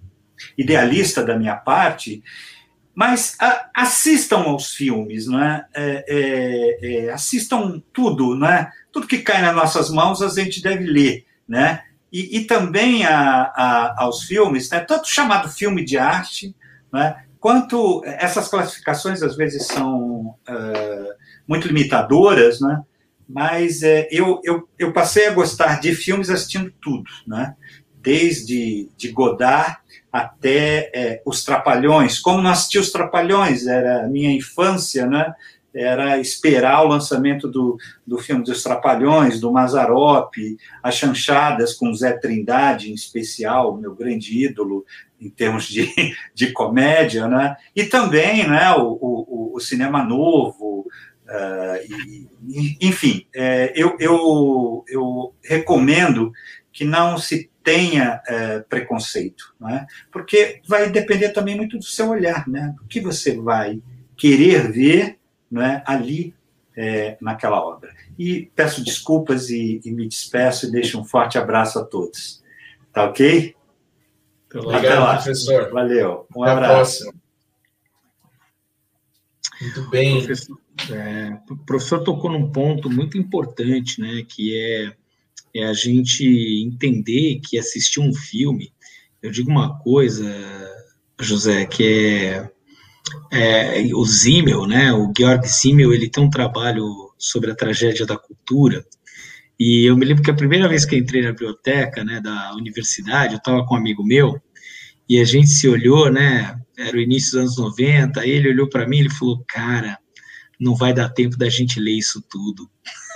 idealista 0.56 1.22
da 1.22 1.36
minha 1.38 1.56
parte, 1.56 2.22
mas 2.94 3.36
a, 3.40 3.70
assistam 3.74 4.42
aos 4.44 4.72
filmes, 4.72 5.26
não 5.26 5.42
é? 5.42 5.66
é, 5.74 6.04
é, 6.08 7.06
é 7.06 7.12
assistam 7.12 7.82
tudo, 7.92 8.34
não 8.34 8.48
é? 8.48 8.70
Tudo 8.92 9.06
que 9.06 9.18
cai 9.18 9.42
nas 9.42 9.54
nossas 9.54 9.90
mãos 9.90 10.22
a 10.22 10.28
gente 10.28 10.62
deve 10.62 10.84
ler, 10.84 11.26
né? 11.48 11.82
e, 12.14 12.38
e 12.38 12.44
também 12.44 13.04
a, 13.04 13.42
a, 13.42 14.04
aos 14.04 14.22
filmes, 14.22 14.70
né, 14.70 14.78
tanto 14.78 15.08
chamado 15.08 15.50
filme 15.50 15.84
de 15.84 15.98
arte, 15.98 16.54
né, 16.92 17.24
quanto 17.40 18.04
essas 18.04 18.46
classificações 18.46 19.20
às 19.20 19.34
vezes 19.34 19.66
são 19.66 20.26
uh, 20.28 21.14
muito 21.44 21.66
limitadoras, 21.66 22.60
né, 22.60 22.82
mas 23.28 23.82
é, 23.82 24.06
eu, 24.12 24.40
eu, 24.44 24.68
eu 24.78 24.92
passei 24.92 25.26
a 25.26 25.32
gostar 25.32 25.80
de 25.80 25.92
filmes 25.92 26.30
assistindo 26.30 26.72
tudo, 26.80 27.10
né, 27.26 27.56
desde 28.00 28.88
de 28.96 29.08
Godard 29.08 29.78
até 30.14 30.92
é, 30.94 31.22
Os 31.26 31.44
Trapalhões. 31.44 32.20
Como 32.20 32.40
não 32.40 32.50
assisti 32.50 32.78
Os 32.78 32.92
Trapalhões, 32.92 33.66
era 33.66 34.04
a 34.04 34.08
minha 34.08 34.30
infância, 34.30 35.06
né, 35.06 35.34
era 35.74 36.20
esperar 36.20 36.84
o 36.84 36.88
lançamento 36.88 37.48
do, 37.48 37.76
do 38.06 38.18
filme 38.18 38.44
dos 38.44 38.62
Trapalhões, 38.62 39.40
do 39.40 39.50
Mazarop, 39.50 40.32
as 40.80 40.94
chanchadas 40.94 41.74
com 41.74 41.92
Zé 41.92 42.12
Trindade, 42.12 42.92
em 42.92 42.94
especial, 42.94 43.76
meu 43.76 43.92
grande 43.92 44.40
ídolo 44.40 44.84
em 45.20 45.28
termos 45.28 45.66
de, 45.66 45.92
de 46.32 46.52
comédia, 46.52 47.26
né? 47.26 47.56
e 47.74 47.82
também 47.82 48.48
né, 48.48 48.72
o, 48.74 48.96
o, 49.00 49.52
o 49.56 49.60
cinema 49.60 50.04
novo, 50.04 50.86
uh, 51.26 52.28
e, 52.48 52.78
enfim, 52.80 53.26
é, 53.34 53.72
eu, 53.74 53.96
eu, 53.98 54.84
eu 54.86 55.34
recomendo 55.42 56.30
que 56.72 56.84
não 56.84 57.18
se 57.18 57.50
tenha 57.64 58.22
é, 58.28 58.60
preconceito, 58.60 59.54
né? 59.58 59.86
porque 60.12 60.60
vai 60.68 60.90
depender 60.90 61.30
também 61.30 61.56
muito 61.56 61.78
do 61.78 61.84
seu 61.84 62.10
olhar, 62.10 62.46
né? 62.46 62.74
o 62.80 62.86
que 62.86 63.00
você 63.00 63.36
vai 63.36 63.82
querer 64.16 64.70
ver 64.70 65.18
não 65.50 65.62
é, 65.62 65.82
ali 65.86 66.34
é, 66.76 67.16
naquela 67.20 67.64
obra. 67.64 67.92
E 68.18 68.50
peço 68.54 68.84
desculpas 68.84 69.48
e, 69.48 69.80
e, 69.84 69.90
me 69.90 70.06
despeço 70.06 70.66
e 70.66 70.70
deixo 70.70 71.00
um 71.00 71.04
forte 71.04 71.38
abraço 71.38 71.78
a 71.78 71.84
todos. 71.84 72.42
Tá 72.92 73.04
ok? 73.04 73.56
Obrigado, 74.54 75.22
professor. 75.22 75.70
Valeu. 75.72 76.26
Um 76.36 76.44
Até 76.44 76.52
abraço. 76.52 77.12
Muito 79.60 79.90
bem. 79.90 80.18
O 80.18 80.24
professor, 80.24 80.58
é, 80.92 81.38
o 81.50 81.56
professor 81.56 82.04
tocou 82.04 82.30
num 82.30 82.50
ponto 82.50 82.90
muito 82.90 83.16
importante, 83.16 84.00
né, 84.00 84.24
que 84.28 84.56
é, 84.56 84.96
é 85.54 85.64
a 85.64 85.72
gente 85.72 86.24
entender 86.66 87.40
que 87.40 87.58
assistir 87.58 88.00
um 88.00 88.12
filme, 88.12 88.72
eu 89.22 89.30
digo 89.30 89.50
uma 89.50 89.78
coisa, 89.78 90.24
José, 91.20 91.64
que 91.66 91.84
é 91.84 92.50
é, 93.30 93.94
o 93.94 94.04
Zimmel, 94.04 94.66
né, 94.66 94.92
o 94.92 95.12
Georg 95.16 95.46
Zimmel, 95.46 95.92
ele 95.92 96.08
tem 96.08 96.22
um 96.22 96.30
trabalho 96.30 96.86
sobre 97.18 97.50
a 97.50 97.54
tragédia 97.54 98.06
da 98.06 98.16
cultura, 98.16 98.84
e 99.58 99.84
eu 99.84 99.96
me 99.96 100.04
lembro 100.04 100.22
que 100.22 100.30
a 100.30 100.34
primeira 100.34 100.68
vez 100.68 100.84
que 100.84 100.96
entrei 100.96 101.22
na 101.22 101.32
biblioteca, 101.32 102.02
né, 102.04 102.20
da 102.20 102.54
universidade, 102.54 103.34
eu 103.34 103.38
estava 103.38 103.64
com 103.66 103.74
um 103.74 103.78
amigo 103.78 104.04
meu, 104.04 104.40
e 105.08 105.20
a 105.20 105.24
gente 105.24 105.48
se 105.48 105.68
olhou, 105.68 106.10
né, 106.10 106.58
era 106.78 106.96
o 106.96 107.00
início 107.00 107.32
dos 107.32 107.40
anos 107.40 107.58
90, 107.58 108.26
ele 108.26 108.48
olhou 108.48 108.68
para 108.68 108.88
mim 108.88 109.00
e 109.00 109.10
falou, 109.10 109.44
cara, 109.46 109.98
não 110.58 110.74
vai 110.74 110.94
dar 110.94 111.08
tempo 111.10 111.36
da 111.36 111.48
gente 111.48 111.78
ler 111.78 111.98
isso 111.98 112.22
tudo. 112.28 112.68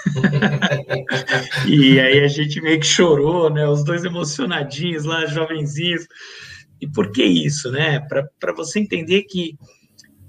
e 1.68 1.98
aí 2.00 2.20
a 2.20 2.28
gente 2.28 2.60
meio 2.60 2.80
que 2.80 2.86
chorou, 2.86 3.50
né, 3.50 3.66
os 3.68 3.84
dois 3.84 4.04
emocionadinhos 4.04 5.04
lá, 5.04 5.26
jovenzinhos, 5.26 6.06
e 6.80 6.86
por 6.86 7.10
que 7.10 7.24
isso, 7.24 7.70
né, 7.70 8.00
para 8.00 8.52
você 8.52 8.80
entender 8.80 9.22
que 9.22 9.56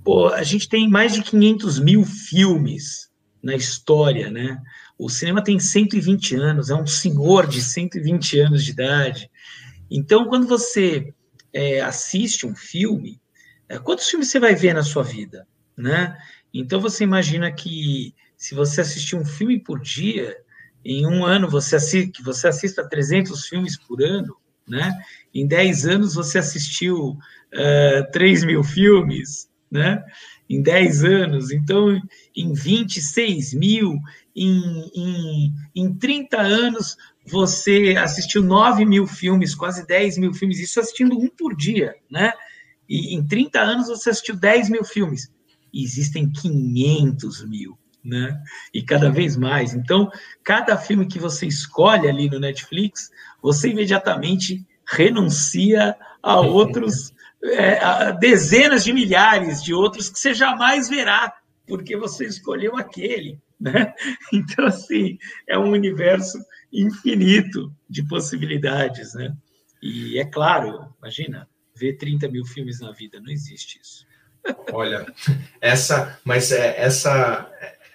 Pô, 0.04 0.28
a 0.30 0.44
gente 0.44 0.68
tem 0.68 0.90
mais 0.90 1.14
de 1.14 1.22
500 1.22 1.80
mil 1.80 2.04
filmes 2.04 3.10
na 3.44 3.56
história, 3.56 4.32
né? 4.32 4.60
O 4.98 5.10
cinema 5.10 5.44
tem 5.44 5.60
120 5.60 6.36
anos, 6.36 6.70
é 6.70 6.76
um 6.76 6.88
senhor 6.88 7.48
de 7.48 7.62
120 7.62 8.40
anos 8.40 8.64
de 8.64 8.72
idade. 8.72 9.30
Então, 9.90 10.26
quando 10.26 10.48
você 10.48 11.14
é, 11.54 11.82
assiste 11.82 12.46
um 12.46 12.56
filme, 12.56 13.22
é, 13.68 13.78
quantos 13.78 14.10
filmes 14.10 14.30
você 14.30 14.40
vai 14.40 14.56
ver 14.56 14.74
na 14.74 14.84
sua 14.84 15.04
vida, 15.04 15.48
né? 15.78 16.18
Então, 16.54 16.80
você 16.80 17.04
imagina 17.04 17.52
que 17.52 18.16
se 18.40 18.56
você 18.56 18.80
assistir 18.80 19.18
um 19.18 19.26
filme 19.26 19.60
por 19.60 19.82
dia, 19.82 20.34
em 20.84 21.06
um 21.06 21.26
ano 21.26 21.50
você 21.50 21.76
assiste, 21.76 22.10
que 22.10 22.24
você 22.24 22.48
assista 22.48 22.88
300 22.88 23.46
filmes 23.46 23.78
por 23.78 24.02
ano, 24.02 24.38
né? 24.66 24.98
Em 25.36 25.46
10 25.46 25.86
anos 25.86 26.16
você 26.16 26.38
assistiu 26.40 27.10
uh, 27.10 28.12
3 28.14 28.46
mil 28.46 28.64
filmes, 28.64 29.50
né? 29.70 30.02
Em 30.50 30.64
10 30.64 31.04
anos, 31.04 31.52
então 31.52 32.02
em 32.34 32.54
26 32.54 33.56
mil, 33.56 33.98
em, 34.34 34.90
em, 34.96 35.54
em 35.76 35.94
30 35.94 36.40
anos, 36.40 36.96
você 37.26 37.96
assistiu 38.00 38.42
9 38.42 38.86
mil 38.86 39.06
filmes, 39.06 39.54
quase 39.54 39.86
10 39.86 40.18
mil 40.18 40.34
filmes, 40.34 40.60
isso 40.60 40.80
assistindo 40.80 41.20
um 41.20 41.28
por 41.28 41.54
dia, 41.58 41.94
né? 42.10 42.32
E 42.88 43.14
em 43.14 43.28
30 43.28 43.60
anos 43.60 43.88
você 43.90 44.12
assistiu 44.12 44.38
10 44.38 44.70
mil 44.70 44.86
filmes. 44.86 45.30
E 45.72 45.84
existem 45.84 46.32
500 46.32 47.46
mil, 47.46 47.78
né? 48.04 48.42
E 48.74 48.82
cada 48.82 49.10
vez 49.10 49.36
mais. 49.36 49.74
Então, 49.74 50.10
cada 50.44 50.78
filme 50.78 51.08
que 51.08 51.20
você 51.20 51.46
escolhe 51.46 52.08
ali 52.08 52.30
no 52.30 52.40
Netflix, 52.40 53.12
você 53.42 53.70
imediatamente 53.70 54.66
renuncia 54.86 55.96
a 56.22 56.40
outros 56.42 57.14
é, 57.44 58.12
dezenas 58.14 58.84
de 58.84 58.94
milhares 58.94 59.64
de 59.64 59.74
outros 59.74 60.10
que 60.10 60.20
você 60.20 60.34
jamais 60.34 60.90
verá, 60.90 61.34
porque 61.68 61.96
você 61.96 62.26
escolheu 62.26 62.78
aquele. 62.78 63.40
Né? 63.60 63.94
Então, 64.32 64.66
assim, 64.66 65.18
é 65.48 65.58
um 65.58 65.72
universo 65.72 66.38
infinito 66.72 67.74
de 67.90 68.04
possibilidades. 68.08 69.14
Né? 69.14 69.36
E 69.82 70.20
é 70.20 70.26
claro, 70.26 70.94
imagina, 71.00 71.48
ver 71.76 71.98
30 71.98 72.28
mil 72.28 72.46
filmes 72.46 72.80
na 72.80 72.92
vida, 72.92 73.20
não 73.20 73.32
existe 73.32 73.80
isso. 73.82 74.08
Olha, 74.72 75.06
essa, 75.60 76.20
mas 76.24 76.52
é, 76.52 76.80
essa, 76.80 77.50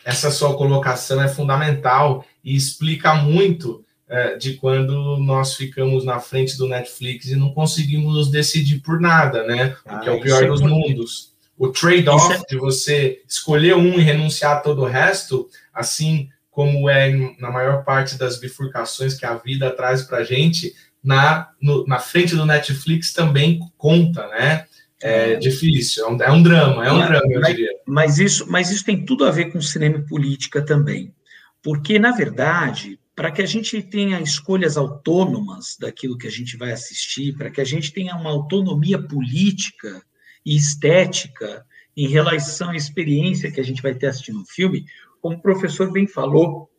essa 0.04 0.30
sua 0.30 0.56
colocação 0.56 1.22
é 1.22 1.28
fundamental 1.28 2.24
e 2.44 2.54
explica 2.54 3.14
muito 3.14 3.84
é, 4.08 4.36
de 4.36 4.54
quando 4.54 5.16
nós 5.18 5.54
ficamos 5.54 6.04
na 6.04 6.20
frente 6.20 6.58
do 6.58 6.68
Netflix 6.68 7.26
e 7.26 7.36
não 7.36 7.52
conseguimos 7.52 8.14
nos 8.14 8.30
decidir 8.30 8.80
por 8.80 9.00
nada, 9.00 9.44
né? 9.46 9.76
O 9.86 10.00
que 10.00 10.08
é 10.08 10.12
o 10.12 10.16
ah, 10.16 10.20
pior 10.20 10.44
é 10.44 10.46
dos 10.46 10.60
mundos. 10.60 11.32
O 11.56 11.68
trade-off 11.68 12.32
é... 12.32 12.42
de 12.48 12.56
você 12.58 13.22
escolher 13.26 13.76
um 13.76 13.98
e 13.98 14.02
renunciar 14.02 14.52
a 14.52 14.60
todo 14.60 14.82
o 14.82 14.86
resto, 14.86 15.48
assim 15.72 16.28
como 16.50 16.88
é 16.88 17.10
na 17.38 17.50
maior 17.50 17.82
parte 17.82 18.16
das 18.16 18.38
bifurcações 18.38 19.14
que 19.14 19.26
a 19.26 19.34
vida 19.34 19.70
traz 19.70 20.02
para 20.02 20.18
a 20.18 20.24
gente, 20.24 20.74
na, 21.02 21.48
no, 21.60 21.86
na 21.86 21.98
frente 21.98 22.36
do 22.36 22.46
Netflix 22.46 23.12
também 23.12 23.60
conta, 23.76 24.28
né? 24.28 24.66
É 25.06 25.36
difícil, 25.36 26.02
é 26.02 26.08
um, 26.08 26.22
é 26.22 26.32
um 26.32 26.42
drama, 26.42 26.86
é 26.86 26.90
um 26.90 26.96
mas, 26.96 27.08
drama, 27.08 27.30
eu 27.30 27.42
diria. 27.42 27.68
Mas 27.86 28.18
isso, 28.18 28.50
mas 28.50 28.70
isso 28.70 28.86
tem 28.86 29.04
tudo 29.04 29.26
a 29.26 29.30
ver 29.30 29.52
com 29.52 29.60
cinema 29.60 29.98
e 29.98 30.06
política 30.06 30.64
também. 30.64 31.14
Porque, 31.62 31.98
na 31.98 32.12
verdade, 32.12 32.98
para 33.14 33.30
que 33.30 33.42
a 33.42 33.46
gente 33.46 33.82
tenha 33.82 34.18
escolhas 34.22 34.78
autônomas 34.78 35.76
daquilo 35.78 36.16
que 36.16 36.26
a 36.26 36.30
gente 36.30 36.56
vai 36.56 36.72
assistir, 36.72 37.36
para 37.36 37.50
que 37.50 37.60
a 37.60 37.64
gente 37.64 37.92
tenha 37.92 38.16
uma 38.16 38.30
autonomia 38.30 38.98
política 38.98 40.02
e 40.42 40.56
estética 40.56 41.66
em 41.94 42.08
relação 42.08 42.70
à 42.70 42.76
experiência 42.76 43.52
que 43.52 43.60
a 43.60 43.64
gente 43.64 43.82
vai 43.82 43.94
ter 43.94 44.06
assistindo 44.06 44.40
um 44.40 44.46
filme, 44.46 44.86
como 45.20 45.36
o 45.36 45.42
professor 45.42 45.92
bem 45.92 46.06
falou, 46.06 46.70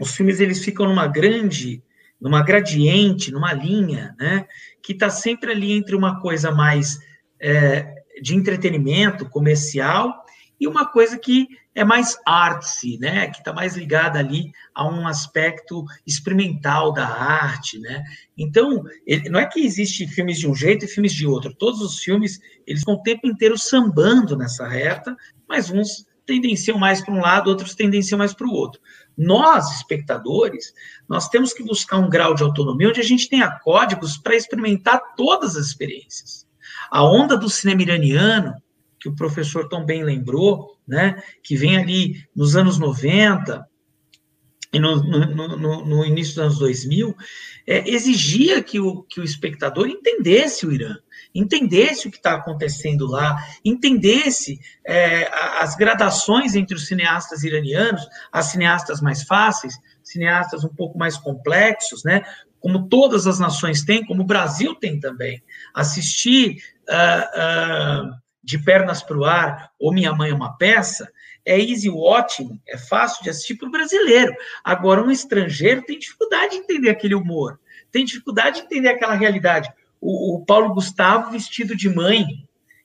os 0.00 0.16
filmes 0.16 0.40
eles 0.40 0.64
ficam 0.64 0.86
numa 0.86 1.06
grande, 1.06 1.82
numa 2.18 2.42
gradiente, 2.42 3.30
numa 3.30 3.52
linha, 3.52 4.16
né, 4.18 4.46
que 4.82 4.94
está 4.94 5.10
sempre 5.10 5.52
ali 5.52 5.72
entre 5.72 5.94
uma 5.94 6.18
coisa 6.18 6.50
mais 6.50 7.09
é, 7.40 7.94
de 8.22 8.34
entretenimento 8.34 9.28
comercial 9.28 10.24
e 10.60 10.68
uma 10.68 10.86
coisa 10.86 11.18
que 11.18 11.48
é 11.74 11.82
mais 11.82 12.18
artsy, 12.26 12.98
né? 12.98 13.28
Que 13.28 13.38
está 13.38 13.52
mais 13.52 13.76
ligada 13.76 14.18
ali 14.18 14.52
a 14.74 14.86
um 14.86 15.06
aspecto 15.06 15.84
experimental 16.06 16.92
da 16.92 17.06
arte, 17.06 17.78
né? 17.78 18.02
Então, 18.36 18.82
ele, 19.06 19.30
não 19.30 19.40
é 19.40 19.46
que 19.46 19.60
existe 19.60 20.06
filmes 20.06 20.38
de 20.38 20.46
um 20.46 20.54
jeito 20.54 20.84
e 20.84 20.88
filmes 20.88 21.14
de 21.14 21.26
outro. 21.26 21.54
Todos 21.54 21.80
os 21.80 22.00
filmes, 22.00 22.38
eles 22.66 22.80
estão 22.80 22.94
o 22.94 23.02
tempo 23.02 23.26
inteiro 23.26 23.56
sambando 23.56 24.36
nessa 24.36 24.68
reta, 24.68 25.16
mas 25.48 25.70
uns 25.70 26.06
tendenciam 26.26 26.78
mais 26.78 27.00
para 27.00 27.14
um 27.14 27.20
lado, 27.20 27.48
outros 27.48 27.74
tendenciam 27.74 28.18
mais 28.18 28.34
para 28.34 28.46
o 28.46 28.52
outro. 28.52 28.80
Nós, 29.16 29.76
espectadores, 29.76 30.72
nós 31.08 31.28
temos 31.28 31.52
que 31.52 31.62
buscar 31.62 31.98
um 31.98 32.08
grau 32.08 32.34
de 32.34 32.42
autonomia 32.42 32.88
onde 32.88 33.00
a 33.00 33.04
gente 33.04 33.28
tenha 33.28 33.50
códigos 33.60 34.16
para 34.16 34.36
experimentar 34.36 35.00
todas 35.16 35.56
as 35.56 35.66
experiências. 35.66 36.46
A 36.90 37.04
onda 37.04 37.36
do 37.36 37.48
cinema 37.48 37.82
iraniano, 37.82 38.54
que 38.98 39.08
o 39.08 39.14
professor 39.14 39.68
tão 39.68 39.84
bem 39.84 40.02
lembrou, 40.04 40.76
né, 40.86 41.22
que 41.42 41.56
vem 41.56 41.76
ali 41.76 42.26
nos 42.34 42.56
anos 42.56 42.78
90 42.78 43.64
e 44.72 44.78
no, 44.78 45.02
no, 45.02 45.56
no, 45.56 45.84
no 45.84 46.04
início 46.04 46.34
dos 46.34 46.44
anos 46.44 46.58
2000, 46.58 47.16
é, 47.66 47.88
exigia 47.90 48.62
que 48.62 48.78
o, 48.78 49.02
que 49.02 49.20
o 49.20 49.24
espectador 49.24 49.88
entendesse 49.88 50.64
o 50.64 50.72
Irã, 50.72 50.96
entendesse 51.34 52.06
o 52.06 52.10
que 52.10 52.18
está 52.18 52.34
acontecendo 52.34 53.06
lá, 53.06 53.36
entendesse 53.64 54.60
é, 54.86 55.28
as 55.60 55.74
gradações 55.74 56.54
entre 56.54 56.76
os 56.76 56.86
cineastas 56.86 57.42
iranianos, 57.42 58.06
as 58.30 58.46
cineastas 58.46 59.00
mais 59.00 59.24
fáceis, 59.24 59.74
cineastas 60.02 60.64
um 60.64 60.74
pouco 60.74 60.98
mais 60.98 61.16
complexos, 61.16 62.04
né? 62.04 62.22
Como 62.60 62.88
todas 62.88 63.26
as 63.26 63.38
nações 63.38 63.82
têm, 63.82 64.04
como 64.04 64.22
o 64.22 64.26
Brasil 64.26 64.74
tem 64.74 65.00
também. 65.00 65.42
Assistir 65.74 66.62
uh, 66.88 68.10
uh, 68.10 68.14
de 68.42 68.58
pernas 68.58 69.02
para 69.02 69.18
o 69.18 69.24
ar 69.24 69.70
ou 69.78 69.92
Minha 69.92 70.12
Mãe 70.12 70.30
é 70.30 70.34
uma 70.34 70.56
Peça 70.56 71.10
é 71.44 71.58
easy 71.58 71.88
watching, 71.88 72.60
é 72.68 72.76
fácil 72.76 73.22
de 73.22 73.30
assistir 73.30 73.54
para 73.54 73.68
o 73.68 73.70
brasileiro. 73.70 74.34
Agora, 74.62 75.02
um 75.02 75.10
estrangeiro 75.10 75.82
tem 75.82 75.98
dificuldade 75.98 76.52
de 76.52 76.56
entender 76.58 76.90
aquele 76.90 77.14
humor, 77.14 77.58
tem 77.90 78.04
dificuldade 78.04 78.60
de 78.60 78.66
entender 78.66 78.88
aquela 78.88 79.14
realidade. 79.14 79.70
O, 80.00 80.36
o 80.36 80.44
Paulo 80.44 80.74
Gustavo 80.74 81.30
vestido 81.30 81.76
de 81.76 81.88
mãe, 81.88 82.24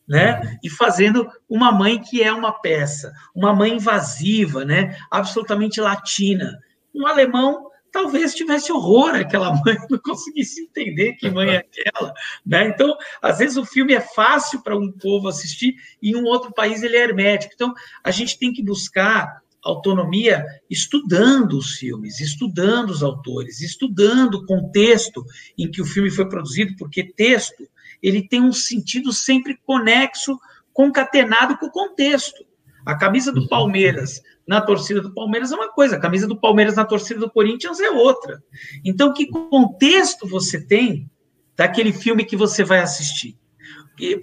né? 0.08 0.58
E 0.64 0.70
fazendo 0.70 1.30
uma 1.50 1.72
mãe 1.72 2.00
que 2.00 2.22
é 2.22 2.32
uma 2.32 2.52
peça, 2.52 3.14
uma 3.34 3.54
mãe 3.54 3.74
invasiva, 3.76 4.64
né? 4.64 4.98
Absolutamente 5.10 5.82
latina. 5.82 6.60
Um 6.94 7.08
alemão 7.08 7.70
talvez 7.96 8.36
tivesse 8.36 8.74
horror 8.74 9.16
aquela 9.16 9.54
mãe, 9.64 9.78
não 9.90 9.98
conseguisse 10.00 10.62
entender 10.62 11.14
que 11.14 11.30
mãe 11.30 11.52
é 11.52 11.58
aquela, 11.60 12.14
né? 12.46 12.68
Então, 12.68 12.94
às 13.22 13.38
vezes 13.38 13.56
o 13.56 13.64
filme 13.64 13.94
é 13.94 14.02
fácil 14.02 14.62
para 14.62 14.78
um 14.78 14.92
povo 14.92 15.30
assistir 15.30 15.76
e 16.02 16.12
em 16.12 16.16
um 16.18 16.26
outro 16.26 16.54
país 16.54 16.84
ele 16.84 16.98
é 16.98 17.04
hermético. 17.04 17.54
Então, 17.56 17.74
a 18.04 18.12
gente 18.12 18.38
tem 18.38 18.52
que 18.52 18.62
buscar 18.62 19.42
autonomia 19.64 20.46
estudando 20.70 21.54
os 21.58 21.78
filmes, 21.78 22.20
estudando 22.20 22.90
os 22.90 23.02
autores, 23.02 23.62
estudando 23.62 24.36
o 24.36 24.46
contexto 24.46 25.24
em 25.58 25.72
que 25.72 25.82
o 25.82 25.86
filme 25.86 26.12
foi 26.12 26.28
produzido, 26.28 26.76
porque 26.78 27.02
texto 27.02 27.66
ele 28.04 28.28
tem 28.28 28.42
um 28.42 28.52
sentido 28.52 29.14
sempre 29.14 29.58
conexo, 29.66 30.38
concatenado 30.74 31.58
com 31.58 31.68
o 31.68 31.72
contexto. 31.72 32.46
A 32.86 32.96
camisa 32.98 33.32
do 33.32 33.42
uhum. 33.42 33.48
Palmeiras 33.48 34.22
na 34.48 34.62
torcida 34.62 35.02
do 35.02 35.14
Palmeiras 35.14 35.52
é 35.52 35.56
uma 35.56 35.72
coisa, 35.72 35.96
a 35.96 36.00
camisa 36.00 36.28
do 36.28 36.40
Palmeiras 36.40 36.76
na 36.76 36.86
torcida 36.86 37.20
do 37.20 37.30
Corinthians 37.30 37.80
é 37.80 37.90
outra. 37.90 38.44
Então, 38.84 39.14
que 39.14 39.28
contexto 39.28 40.28
você 40.28 40.64
tem 40.64 41.10
daquele 41.56 41.92
filme 41.92 42.26
que 42.26 42.38
você 42.38 42.64
vai 42.64 42.80
assistir? 42.80 43.38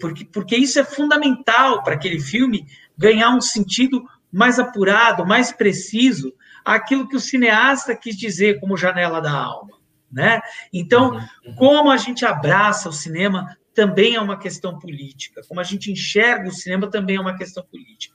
Porque, 0.01 0.25
porque 0.27 0.57
isso 0.57 0.79
é 0.79 0.85
fundamental 0.85 1.83
para 1.83 1.95
aquele 1.95 2.21
filme 2.21 2.67
ganhar 2.97 3.31
um 3.31 3.41
sentido 3.41 4.05
mais 4.31 4.59
apurado, 4.59 5.27
mais 5.27 5.51
preciso, 5.51 6.33
aquilo 6.65 7.09
que 7.09 7.17
o 7.17 7.21
cineasta 7.21 7.97
quis 7.97 8.17
dizer 8.17 8.61
como 8.61 8.77
janela 8.77 9.21
da 9.21 9.33
alma. 9.33 9.79
Né? 10.11 10.41
Então, 10.73 11.15
uhum. 11.15 11.55
como 11.57 11.91
a 11.91 11.97
gente 11.97 12.25
abraça 12.25 12.89
o 12.89 12.93
cinema 12.93 13.57
também 13.75 14.15
é 14.15 14.21
uma 14.21 14.39
questão 14.39 14.79
política, 14.79 15.41
como 15.49 15.59
a 15.59 15.65
gente 15.65 15.91
enxerga 15.91 16.49
o 16.49 16.53
cinema 16.53 16.91
também 16.91 17.17
é 17.17 17.21
uma 17.21 17.37
questão 17.37 17.65
política. 17.65 18.15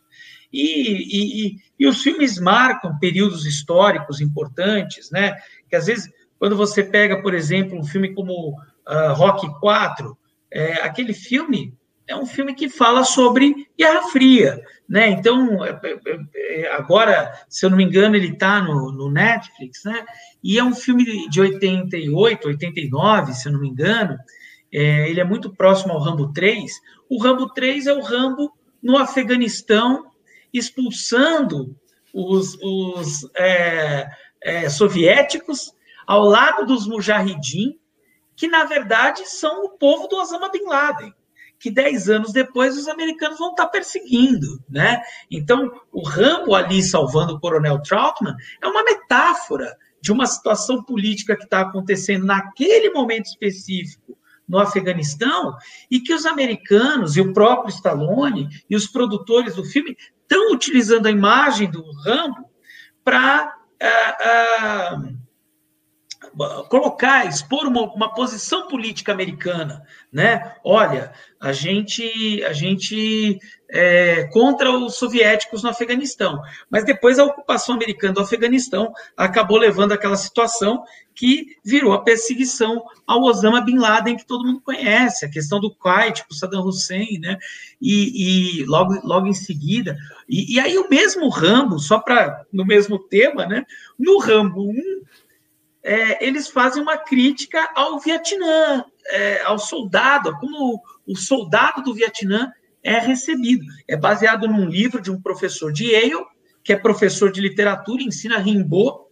E, 0.52 1.50
e, 1.50 1.56
e, 1.80 1.88
os 1.88 2.02
filmes 2.02 2.40
marcam 2.40 2.98
períodos 2.98 3.46
históricos 3.46 4.22
importantes, 4.22 5.12
né? 5.12 5.36
Que 5.70 5.76
às 5.76 5.88
vezes, 5.88 6.10
quando 6.40 6.56
você 6.56 6.84
pega, 6.84 7.22
por 7.22 7.34
exemplo, 7.34 7.78
um 7.78 7.84
filme 7.84 8.14
como 8.14 8.52
uh, 8.52 9.14
Rock 9.14 9.48
4, 9.60 10.18
é, 10.52 10.74
aquele 10.84 11.14
filme 11.14 11.74
é 12.08 12.16
um 12.16 12.26
filme 12.26 12.56
que 12.56 12.70
fala 12.70 13.04
sobre 13.04 13.68
Guerra 13.78 14.04
Fria, 14.04 14.62
né? 14.88 15.10
Então, 15.10 15.64
é, 15.66 15.78
é, 15.84 16.62
é 16.62 16.72
agora, 16.74 17.34
se 17.50 17.66
eu 17.66 17.70
não 17.70 17.78
me 17.78 17.84
engano, 17.84 18.16
ele 18.16 18.30
está 18.30 18.62
no, 18.62 18.92
no, 18.94 19.12
Netflix, 19.12 19.84
né? 19.84 20.06
E 20.42 20.58
é 20.58 20.64
um 20.64 20.74
filme 20.74 21.28
de 21.30 21.42
88, 21.42 22.48
89, 22.48 23.34
se 23.34 23.50
eu 23.50 23.54
não 23.54 23.60
me 23.60 23.68
engano. 23.68 24.18
É, 24.72 25.10
ele 25.10 25.20
é 25.20 25.24
muito 25.24 25.54
próximo 25.54 25.94
ao 25.94 26.00
Rambo 26.00 26.32
3. 26.32 26.72
O 27.10 27.22
Rambo 27.22 27.50
3 27.50 27.88
é 27.88 27.94
o 27.94 28.02
Rambo 28.02 28.54
no 28.82 28.98
Afeganistão 28.98 30.06
expulsando 30.54 31.76
os, 32.14 32.58
os 32.62 33.30
é, 33.36 34.08
é, 34.42 34.70
soviéticos 34.70 35.74
ao 36.06 36.24
lado 36.24 36.66
dos 36.66 36.88
mujahidin, 36.88 37.78
que 38.36 38.48
na 38.48 38.64
verdade 38.66 39.28
são 39.28 39.66
o 39.66 39.70
povo 39.70 40.08
do 40.08 40.16
Osama 40.16 40.50
Bin 40.50 40.66
Laden, 40.66 41.14
que 41.60 41.72
dez 41.72 42.10
anos 42.10 42.32
depois 42.32 42.78
os 42.78 42.88
americanos 42.88 43.40
vão 43.40 43.50
estar 43.50 43.68
perseguindo, 43.68 44.64
né? 44.70 45.02
Então, 45.30 45.72
o 45.92 46.04
Rambo 46.08 46.54
ali 46.54 46.84
salvando 46.84 47.34
o 47.34 47.40
Coronel 47.40 47.82
Troutman 47.82 48.36
é 48.62 48.68
uma 48.68 48.84
metáfora 48.84 49.76
de 50.00 50.12
uma 50.12 50.28
situação 50.28 50.84
política 50.84 51.36
que 51.36 51.44
está 51.44 51.62
acontecendo 51.62 52.26
naquele 52.26 52.92
momento 52.92 53.26
específico 53.26 54.18
no 54.48 54.60
Afeganistão 54.60 55.56
e 55.92 56.00
que 56.00 56.14
os 56.14 56.26
americanos 56.26 57.18
e 57.18 57.22
o 57.22 57.34
próprio 57.34 57.74
Stallone 57.74 58.48
e 58.70 58.76
os 58.76 58.88
produtores 58.88 59.56
do 59.56 59.66
filme 59.66 59.98
estão 60.22 60.54
utilizando 60.54 61.08
a 61.08 61.12
imagem 61.12 61.70
do 61.70 61.84
Rambo 62.04 62.50
para 63.04 63.56
uh, 63.82 63.86
uh, 63.86 64.77
colocar, 66.70 67.26
expor 67.26 67.68
uma, 67.68 67.82
uma, 67.94 68.14
posição 68.14 68.68
política 68.68 69.12
americana, 69.12 69.84
né? 70.12 70.56
Olha, 70.64 71.12
a 71.40 71.52
gente, 71.52 72.44
a 72.44 72.54
gente 72.54 73.40
é, 73.70 74.26
contra 74.26 74.72
os 74.72 74.96
soviéticos 74.96 75.64
no 75.64 75.70
Afeganistão, 75.70 76.42
mas 76.70 76.86
depois 76.86 77.18
a 77.18 77.26
ocupação 77.26 77.76
americana 77.76 78.14
do 78.14 78.22
Afeganistão 78.22 78.94
acabou 79.16 79.58
levando 79.58 79.92
àquela 79.92 80.16
situação 80.16 80.84
que 81.18 81.58
virou 81.66 81.94
a 81.94 82.04
perseguição 82.04 82.84
ao 83.06 83.24
Osama 83.24 83.62
Bin 83.62 83.80
Laden, 83.80 84.16
que 84.16 84.28
todo 84.28 84.46
mundo 84.46 84.62
conhece, 84.62 85.26
a 85.26 85.30
questão 85.30 85.60
do 85.60 85.74
Kuwait, 85.74 86.24
com 86.24 86.34
Saddam 86.34 86.64
Hussein, 86.64 87.20
né? 87.20 87.38
E, 87.82 88.60
e 88.62 88.66
logo, 88.66 88.94
logo 89.04 89.26
em 89.26 89.34
seguida. 89.34 89.98
E, 90.30 90.56
e 90.56 90.60
aí 90.60 90.78
o 90.78 90.88
mesmo 90.88 91.28
Rambo, 91.30 91.80
só 91.80 91.98
para 91.98 92.46
no 92.54 92.64
mesmo 92.64 93.00
tema, 93.00 93.48
né? 93.48 93.66
No 93.98 94.20
Rambo 94.20 94.70
1, 94.70 94.76
é, 95.88 96.26
eles 96.26 96.50
fazem 96.50 96.84
uma 96.84 96.98
crítica 96.98 97.72
ao 97.74 97.98
Vietnã, 97.98 98.84
é, 99.08 99.42
ao 99.44 99.58
soldado, 99.58 100.38
como 100.38 100.82
o 101.08 101.16
soldado 101.16 101.82
do 101.82 101.94
Vietnã 101.94 102.52
é 102.84 103.00
recebido. 103.00 103.66
É 103.88 103.96
baseado 103.96 104.50
num 104.50 104.66
livro 104.66 105.02
de 105.02 105.10
um 105.10 105.22
professor 105.22 105.72
de 105.72 105.86
Yale, 105.86 106.26
que 106.62 106.74
é 106.74 106.76
professor 106.76 107.32
de 107.32 107.40
literatura, 107.40 108.04
ensina 108.04 108.38
Rimbaud, 108.38 109.08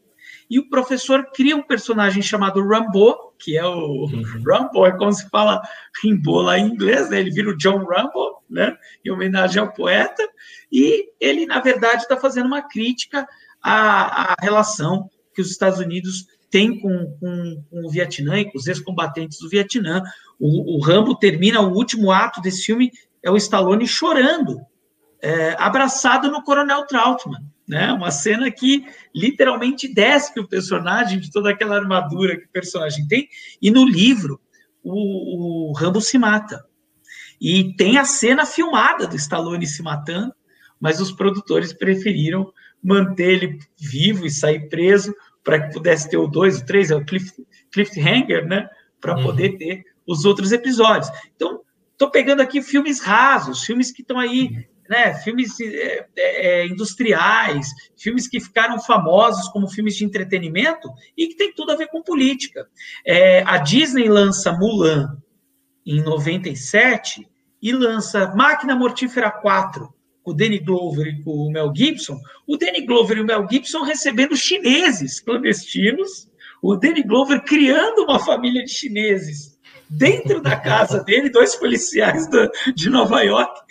e 0.49 0.59
o 0.59 0.67
professor 0.69 1.31
cria 1.33 1.55
um 1.55 1.63
personagem 1.63 2.21
chamado 2.21 2.61
Rambo, 2.61 3.33
que 3.39 3.57
é 3.57 3.65
o 3.65 4.07
uhum. 4.07 4.23
Rambo, 4.45 4.85
é 4.85 4.91
como 4.97 5.13
se 5.13 5.29
fala 5.29 5.61
Rimbaud 6.03 6.45
lá 6.45 6.59
em 6.59 6.67
inglês, 6.67 7.09
né? 7.09 7.21
ele 7.21 7.31
vira 7.31 7.51
o 7.51 7.57
John 7.57 7.85
Rambo, 7.85 8.43
né? 8.49 8.75
em 9.03 9.11
homenagem 9.11 9.61
ao 9.61 9.71
poeta, 9.71 10.27
e 10.69 11.05
ele, 11.21 11.45
na 11.45 11.61
verdade, 11.61 12.01
está 12.01 12.17
fazendo 12.17 12.47
uma 12.47 12.61
crítica 12.61 13.25
à, 13.63 14.33
à, 14.33 14.35
relação 14.41 15.09
que 15.33 15.41
os 15.41 15.49
Estados 15.49 15.79
Unidos 15.79 16.25
têm 16.49 16.79
com, 16.79 17.17
com, 17.19 17.63
com 17.69 17.85
o 17.85 17.89
Vietnã 17.89 18.39
e 18.39 18.51
com 18.51 18.57
os 18.57 18.67
ex-combatentes 18.67 19.39
do 19.39 19.49
Vietnã. 19.49 20.01
O, 20.39 20.77
o 20.77 20.81
Rambo 20.81 21.15
termina 21.15 21.61
o 21.61 21.73
último 21.73 22.11
ato 22.11 22.41
desse 22.41 22.63
filme, 22.63 22.91
é 23.23 23.31
o 23.31 23.37
Stallone 23.37 23.87
chorando, 23.87 24.59
é, 25.21 25.55
abraçado 25.57 26.31
no 26.31 26.43
Coronel 26.43 26.85
Trautmann 26.85 27.43
né? 27.67 27.91
Uma 27.91 28.11
cena 28.11 28.51
que 28.51 28.85
literalmente 29.13 29.91
despe 29.91 30.39
o 30.39 30.47
personagem 30.47 31.19
de 31.19 31.31
toda 31.31 31.49
aquela 31.49 31.75
armadura 31.75 32.37
que 32.37 32.45
o 32.45 32.49
personagem 32.49 33.07
tem. 33.07 33.27
E 33.61 33.71
no 33.71 33.85
livro, 33.85 34.39
o, 34.83 35.69
o 35.69 35.73
Rambo 35.73 35.99
se 35.99 36.17
mata. 36.17 36.63
E 37.41 37.75
tem 37.75 37.97
a 37.97 38.05
cena 38.05 38.45
filmada 38.45 39.07
do 39.07 39.15
Stallone 39.15 39.67
se 39.67 39.81
matando, 39.81 40.33
mas 40.79 41.01
os 41.01 41.11
produtores 41.11 41.73
preferiram 41.73 42.51
manter 42.81 43.43
ele 43.43 43.59
vivo 43.77 44.25
e 44.25 44.31
sair 44.31 44.69
preso 44.69 45.13
para 45.45 45.61
que 45.61 45.73
pudesse 45.73 46.09
ter 46.09 46.17
o 46.17 46.27
2, 46.27 46.61
o 46.61 46.65
3, 46.65 46.91
é 46.91 46.95
o 46.95 47.05
Cliff, 47.05 47.31
Cliffhanger, 47.71 48.45
né? 48.45 48.67
Para 48.99 49.15
uhum. 49.15 49.23
poder 49.23 49.57
ter 49.57 49.83
os 50.05 50.25
outros 50.25 50.51
episódios. 50.51 51.09
Então, 51.35 51.61
estou 51.91 52.09
pegando 52.09 52.41
aqui 52.41 52.61
filmes 52.61 52.99
rasos, 52.99 53.63
filmes 53.63 53.91
que 53.91 54.01
estão 54.01 54.19
aí 54.19 54.67
né, 54.89 55.13
filmes 55.15 55.59
é, 55.59 56.07
é, 56.17 56.67
industriais, 56.67 57.67
filmes 57.97 58.27
que 58.27 58.39
ficaram 58.39 58.79
famosos 58.79 59.47
como 59.49 59.67
filmes 59.67 59.95
de 59.95 60.05
entretenimento 60.05 60.89
e 61.17 61.27
que 61.27 61.35
tem 61.35 61.53
tudo 61.53 61.71
a 61.71 61.75
ver 61.75 61.87
com 61.87 62.03
política. 62.03 62.67
É, 63.05 63.43
a 63.43 63.57
Disney 63.57 64.07
lança 64.09 64.51
Mulan 64.51 65.17
em 65.85 66.01
97 66.01 67.27
e 67.61 67.71
lança 67.71 68.33
Máquina 68.35 68.75
Mortífera 68.75 69.31
4 69.31 69.87
com 69.87 69.94
o 70.25 70.33
Danny 70.33 70.59
Glover 70.59 71.07
e 71.07 71.21
o 71.25 71.49
Mel 71.51 71.71
Gibson, 71.75 72.19
o 72.47 72.57
Danny 72.57 72.81
Glover 72.85 73.17
e 73.17 73.21
o 73.21 73.25
Mel 73.25 73.47
Gibson 73.49 73.83
recebendo 73.83 74.35
chineses 74.35 75.19
clandestinos, 75.19 76.29
o 76.61 76.75
Danny 76.75 77.03
Glover 77.03 77.43
criando 77.43 78.03
uma 78.03 78.19
família 78.19 78.63
de 78.63 78.71
chineses 78.71 79.55
dentro 79.87 80.41
da 80.41 80.55
casa 80.55 81.01
dele, 81.05 81.29
dois 81.29 81.55
policiais 81.55 82.27
de 82.75 82.89
Nova 82.89 83.21
York, 83.21 83.61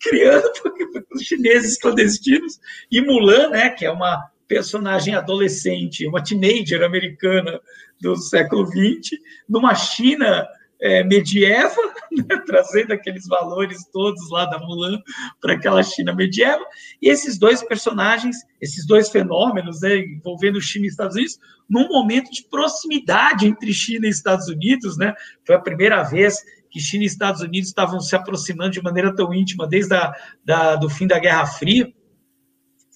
criando 0.00 0.48
os 1.12 1.22
chineses 1.22 1.76
clandestinos, 1.76 2.60
e 2.90 3.00
Mulan, 3.00 3.50
né, 3.50 3.70
que 3.70 3.84
é 3.84 3.90
uma 3.90 4.30
personagem 4.46 5.14
adolescente, 5.14 6.06
uma 6.06 6.22
teenager 6.22 6.82
americana 6.82 7.60
do 8.00 8.16
século 8.16 8.66
XX, 8.66 9.18
numa 9.48 9.74
China 9.74 10.46
é, 10.80 11.04
medieva, 11.04 11.76
né, 12.10 12.42
trazendo 12.46 12.92
aqueles 12.92 13.26
valores 13.26 13.84
todos 13.92 14.30
lá 14.30 14.46
da 14.46 14.58
Mulan 14.58 15.00
para 15.40 15.54
aquela 15.54 15.82
China 15.82 16.14
medieva. 16.14 16.64
E 17.00 17.08
esses 17.08 17.38
dois 17.38 17.62
personagens, 17.62 18.36
esses 18.60 18.86
dois 18.86 19.10
fenômenos 19.10 19.80
né, 19.82 19.98
envolvendo 19.98 20.60
China 20.60 20.86
e 20.86 20.88
Estados 20.88 21.16
Unidos, 21.16 21.38
num 21.68 21.88
momento 21.88 22.30
de 22.30 22.42
proximidade 22.50 23.46
entre 23.46 23.72
China 23.72 24.06
e 24.06 24.10
Estados 24.10 24.48
Unidos, 24.48 24.96
né? 24.98 25.14
Foi 25.46 25.54
a 25.54 25.60
primeira 25.60 26.02
vez 26.02 26.38
que 26.68 26.80
China 26.80 27.04
e 27.04 27.06
Estados 27.06 27.40
Unidos 27.40 27.68
estavam 27.68 28.00
se 28.00 28.14
aproximando 28.16 28.70
de 28.70 28.82
maneira 28.82 29.14
tão 29.14 29.32
íntima 29.34 29.68
desde 29.68 29.94
a, 29.94 30.12
da, 30.44 30.76
do 30.76 30.88
fim 30.88 31.06
da 31.06 31.18
Guerra 31.18 31.46
Fria. 31.46 31.92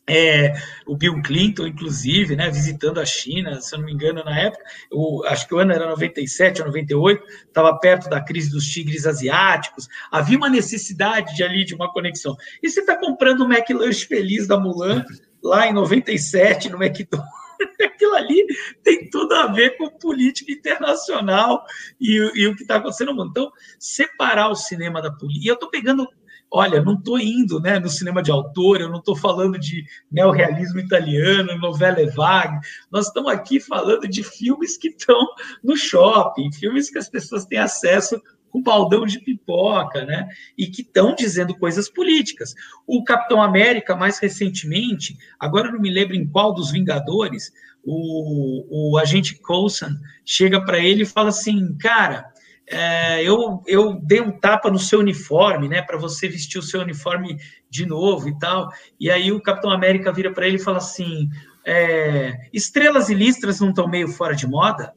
É, 0.07 0.52
o 0.86 0.96
Bill 0.96 1.22
Clinton, 1.22 1.66
inclusive, 1.66 2.36
né, 2.36 2.50
visitando 2.50 3.00
a 3.00 3.07
China, 3.07 3.59
se 3.61 3.74
eu 3.74 3.78
não 3.78 3.86
me 3.86 3.92
engano, 3.92 4.22
na 4.22 4.38
época, 4.38 4.62
eu, 4.92 5.24
acho 5.26 5.48
que 5.48 5.55
o 5.55 5.59
ano 5.59 5.72
era 5.72 5.88
97 5.88 6.61
ou 6.61 6.66
98, 6.68 7.24
estava 7.46 7.78
perto 7.78 8.11
da 8.11 8.20
crise 8.20 8.50
dos 8.50 8.66
tigres 8.66 9.07
asiáticos, 9.07 9.88
havia 10.11 10.36
uma 10.36 10.50
necessidade 10.50 11.34
de 11.34 11.42
ali 11.42 11.64
de 11.64 11.74
uma 11.74 11.90
conexão. 11.90 12.36
E 12.62 12.68
você 12.68 12.80
está 12.80 12.96
comprando 12.96 13.40
o 13.40 13.52
McLanche 13.52 14.07
Feliz 14.07 14.46
da 14.46 14.59
Mulan 14.59 15.05
lá 15.42 15.66
em 15.66 15.72
97 15.72 16.68
no 16.68 16.82
McDonald's. 16.82 17.44
Aquilo 17.82 18.14
ali 18.14 18.46
tem 18.82 19.09
tudo 19.09 19.34
a 19.34 19.46
ver 19.46 19.76
com 19.76 19.88
política 19.88 20.52
internacional 20.52 21.64
e, 22.00 22.16
e 22.34 22.46
o 22.46 22.55
que 22.55 22.62
está 22.62 22.76
acontecendo 22.76 23.09
no 23.09 23.16
mundo. 23.16 23.30
Então, 23.30 23.52
separar 23.78 24.48
o 24.48 24.55
cinema 24.55 25.00
da 25.00 25.11
política. 25.11 25.46
E 25.46 25.48
eu 25.48 25.55
estou 25.55 25.70
pegando 25.70 26.07
olha, 26.51 26.82
não 26.82 26.95
estou 26.95 27.18
indo 27.18 27.61
né, 27.61 27.78
no 27.78 27.88
cinema 27.88 28.22
de 28.22 28.30
autor, 28.30 28.80
eu 28.80 28.88
não 28.88 28.99
estou 28.99 29.16
falando 29.16 29.59
de 29.59 29.84
neorrealismo 30.11 30.78
italiano, 30.78 31.59
novela 31.59 31.99
vague, 32.14 32.59
nós 32.90 33.09
estamos 33.09 33.32
aqui 33.32 33.59
falando 33.59 34.09
de 34.09 34.22
filmes 34.22 34.76
que 34.76 34.88
estão 34.88 35.26
no 35.62 35.76
shopping, 35.76 36.53
filmes 36.53 36.90
que 36.90 36.99
as 36.99 37.09
pessoas 37.09 37.45
têm 37.45 37.59
acesso 37.59 38.20
com 38.55 38.62
baldão 38.62 39.05
de 39.05 39.18
pipoca, 39.18 40.05
né? 40.05 40.28
E 40.57 40.68
que 40.68 40.82
estão 40.82 41.12
dizendo 41.12 41.59
coisas 41.59 41.90
políticas. 41.90 42.55
O 42.86 43.03
Capitão 43.03 43.42
América, 43.42 43.97
mais 43.97 44.20
recentemente, 44.20 45.18
agora 45.40 45.72
não 45.72 45.80
me 45.80 45.90
lembro 45.90 46.14
em 46.14 46.24
qual 46.24 46.55
dos 46.55 46.70
Vingadores, 46.70 47.53
o, 47.82 48.92
o 48.92 48.99
agente 48.99 49.34
Coulson 49.40 49.90
chega 50.24 50.64
para 50.64 50.78
ele 50.78 51.03
e 51.03 51.07
fala 51.07 51.30
assim, 51.30 51.76
cara, 51.78 52.32
é, 52.67 53.23
eu, 53.23 53.62
eu 53.67 53.95
dei 54.03 54.21
um 54.21 54.33
tapa 54.33 54.71
no 54.71 54.79
seu 54.79 55.01
uniforme, 55.01 55.69
né, 55.69 55.83
para 55.83 55.99
você 55.99 56.29
vestir 56.29 56.59
o 56.59 56.62
seu 56.62 56.81
uniforme 56.81 57.37
de 57.69 57.87
novo 57.87 58.29
e 58.29 58.39
tal. 58.39 58.69
E 58.99 59.11
aí 59.11 59.31
o 59.33 59.43
Capitão 59.43 59.71
América 59.71 60.12
vira 60.12 60.33
para 60.33 60.47
ele 60.47 60.57
e 60.57 60.62
fala 60.62 60.79
assim: 60.79 61.29
é, 61.67 62.49
estrelas 62.53 63.09
e 63.09 63.15
listras 63.15 63.61
não 63.61 63.71
estão 63.71 63.89
meio 63.89 64.09
fora 64.09 64.35
de 64.35 64.47
moda? 64.47 64.93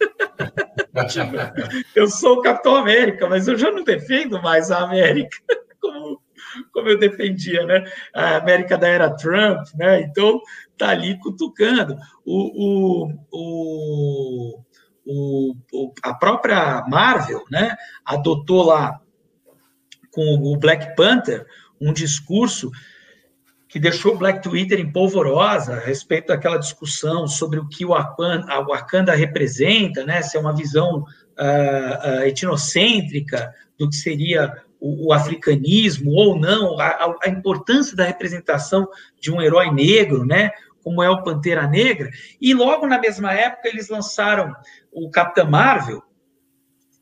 eu 1.94 2.06
sou 2.08 2.38
o 2.38 2.42
Capitão 2.42 2.76
América, 2.76 3.28
mas 3.28 3.48
eu 3.48 3.58
já 3.58 3.70
não 3.70 3.82
defendo 3.82 4.40
mais 4.40 4.70
a 4.70 4.84
América 4.84 5.36
como, 5.80 6.20
como 6.72 6.88
eu 6.88 6.98
defendia, 6.98 7.64
né? 7.66 7.84
A 8.14 8.36
América 8.36 8.78
da 8.78 8.86
era 8.88 9.16
Trump, 9.16 9.66
né? 9.74 10.02
Então 10.02 10.40
tá 10.76 10.90
ali 10.90 11.18
cutucando. 11.18 11.96
O, 12.24 13.02
o, 13.02 13.12
o 13.32 14.64
o, 15.08 15.56
o, 15.72 15.92
a 16.02 16.12
própria 16.12 16.84
Marvel 16.86 17.42
né, 17.50 17.74
adotou 18.04 18.62
lá 18.62 19.00
com 20.12 20.34
o 20.34 20.56
Black 20.58 20.94
Panther 20.94 21.46
um 21.80 21.92
discurso 21.92 22.70
que 23.68 23.80
deixou 23.80 24.14
o 24.14 24.18
Black 24.18 24.42
Twitter 24.42 24.78
em 24.78 24.92
polvorosa 24.92 25.74
a 25.74 25.80
respeito 25.80 26.28
daquela 26.28 26.58
discussão 26.58 27.26
sobre 27.26 27.58
o 27.58 27.68
que 27.68 27.84
o 27.84 27.90
Wakanda, 27.90 28.60
Wakanda 28.62 29.14
representa, 29.14 30.04
né, 30.04 30.22
se 30.22 30.36
é 30.36 30.40
uma 30.40 30.54
visão 30.54 31.00
uh, 31.00 32.20
uh, 32.20 32.22
etnocêntrica 32.22 33.52
do 33.78 33.88
que 33.88 33.96
seria 33.96 34.62
o, 34.80 35.08
o 35.08 35.12
africanismo 35.12 36.12
ou 36.12 36.38
não, 36.38 36.78
a, 36.80 37.14
a, 37.22 37.28
importância 37.28 37.96
da 37.96 38.04
representação 38.04 38.88
de 39.20 39.30
um 39.30 39.40
herói 39.40 39.70
negro, 39.70 40.24
né, 40.24 40.50
como 40.88 41.02
é 41.02 41.10
o 41.10 41.22
Pantera 41.22 41.66
Negra, 41.66 42.10
e 42.40 42.54
logo 42.54 42.86
na 42.86 42.98
mesma 42.98 43.30
época 43.30 43.68
eles 43.68 43.90
lançaram 43.90 44.56
o 44.90 45.10
Capitão 45.10 45.50
Marvel, 45.50 46.02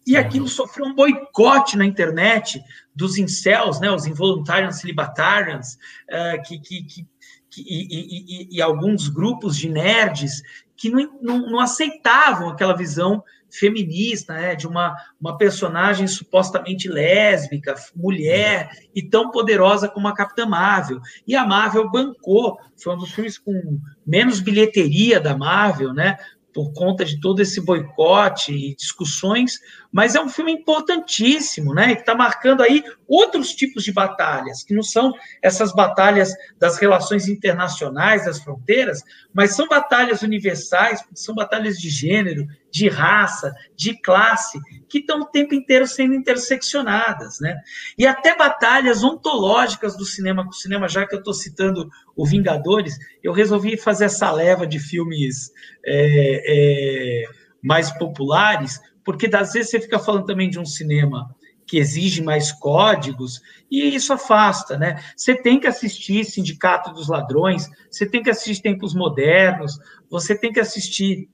e 0.05 0.17
aquilo 0.17 0.49
sofreu 0.49 0.87
um 0.87 0.95
boicote 0.95 1.77
na 1.77 1.85
internet 1.85 2.61
dos 2.93 3.17
incels, 3.17 3.79
né, 3.79 3.89
os 3.89 4.05
involuntarians 4.05 4.81
celibatarians, 4.81 5.75
uh, 6.11 6.43
que, 6.45 6.59
que, 6.59 6.83
que, 6.83 7.07
que 7.49 7.63
e, 7.63 8.49
e, 8.51 8.57
e, 8.57 8.61
alguns 8.61 9.07
grupos 9.07 9.57
de 9.57 9.69
nerds 9.69 10.43
que 10.77 10.91
não, 10.91 11.19
não, 11.23 11.39
não 11.51 11.61
aceitavam 11.61 12.49
aquela 12.49 12.77
visão 12.77 13.23
feminista, 13.59 14.35
né, 14.35 14.55
de 14.55 14.67
uma, 14.67 14.95
uma 15.21 15.37
personagem 15.37 16.07
supostamente 16.07 16.89
lésbica, 16.89 17.75
mulher 17.95 18.71
e 18.95 19.03
tão 19.03 19.31
poderosa 19.31 19.89
como 19.89 20.09
a 20.09 20.15
Capitã 20.15 20.47
Marvel. 20.47 21.01
E 21.27 21.35
a 21.35 21.47
Marvel 21.47 21.91
bancou, 21.91 22.59
foi 22.77 22.95
um 22.95 22.99
dos 22.99 23.13
filmes 23.13 23.39
com 23.39 23.81
menos 24.07 24.41
bilheteria 24.41 25.21
da 25.21 25.37
Marvel, 25.37 25.93
né, 25.93 26.17
por 26.57 26.73
conta 26.73 27.05
de 27.05 27.21
todo 27.21 27.41
esse 27.41 27.61
boicote 27.61 28.51
e 28.51 28.75
discussões, 28.75 29.59
mas 29.97 30.15
é 30.15 30.21
um 30.21 30.29
filme 30.29 30.53
importantíssimo, 30.53 31.73
né? 31.73 31.95
Que 31.95 32.03
está 32.03 32.15
marcando 32.15 32.63
aí 32.63 32.85
outros 33.09 33.55
tipos 33.55 33.83
de 33.83 33.91
batalhas, 33.91 34.63
que 34.63 34.75
não 34.75 34.83
são 34.83 35.11
essas 35.41 35.73
batalhas 35.73 36.35
das 36.59 36.77
relações 36.77 37.29
internacionais, 37.29 38.27
das 38.27 38.39
fronteiras, 38.39 39.03
mas 39.33 39.57
são 39.57 39.67
batalhas 39.67 40.21
universais, 40.21 41.03
são 41.15 41.35
batalhas 41.35 41.79
de 41.79 41.89
gênero, 41.89 42.47
de 42.71 42.91
raça, 42.91 43.55
de 43.75 43.99
classe, 44.03 44.61
que 44.87 44.99
estão 44.99 45.21
o 45.21 45.31
tempo 45.31 45.55
inteiro 45.55 45.87
sendo 45.87 46.13
interseccionadas, 46.13 47.41
né? 47.41 47.57
E 47.97 48.07
até 48.07 48.37
batalhas 48.37 49.03
ontológicas 49.03 49.97
do 49.97 50.05
cinema 50.05 50.45
com 50.45 50.51
o 50.51 50.53
cinema, 50.53 50.91
já 50.91 51.07
que 51.07 51.15
eu 51.15 51.21
estou 51.21 51.33
citando 51.33 51.89
o 52.15 52.27
Vingadores, 52.27 52.99
eu 53.23 53.33
resolvi 53.33 53.79
fazer 53.79 54.05
essa 54.05 54.31
leva 54.31 54.67
de 54.67 54.79
filmes 54.79 55.51
é, 55.83 56.43
é, 56.47 57.25
mais 57.63 57.91
populares, 57.93 58.79
porque 59.07 59.31
às 59.33 59.53
vezes 59.53 59.71
você 59.71 59.81
fica 59.81 60.01
falando 60.01 60.27
também 60.27 60.51
de 60.51 60.59
um 60.59 60.67
cinema 60.67 61.33
que 61.65 61.79
exige 61.79 62.23
mais 62.23 62.53
códigos, 62.53 63.41
e 63.71 63.95
isso 63.95 64.13
afasta, 64.13 64.77
né? 64.77 65.03
Você 65.17 65.35
tem 65.35 65.59
que 65.59 65.67
assistir 65.67 66.25
Sindicato 66.25 66.93
dos 66.93 67.09
Ladrões, 67.09 67.69
você 67.91 68.05
tem 68.05 68.23
que 68.23 68.31
assistir 68.31 68.63
Tempos 68.63 68.95
Modernos, 68.95 69.79
você 70.11 70.37
tem 70.37 70.53
que 70.53 70.61
assistir 70.61 71.29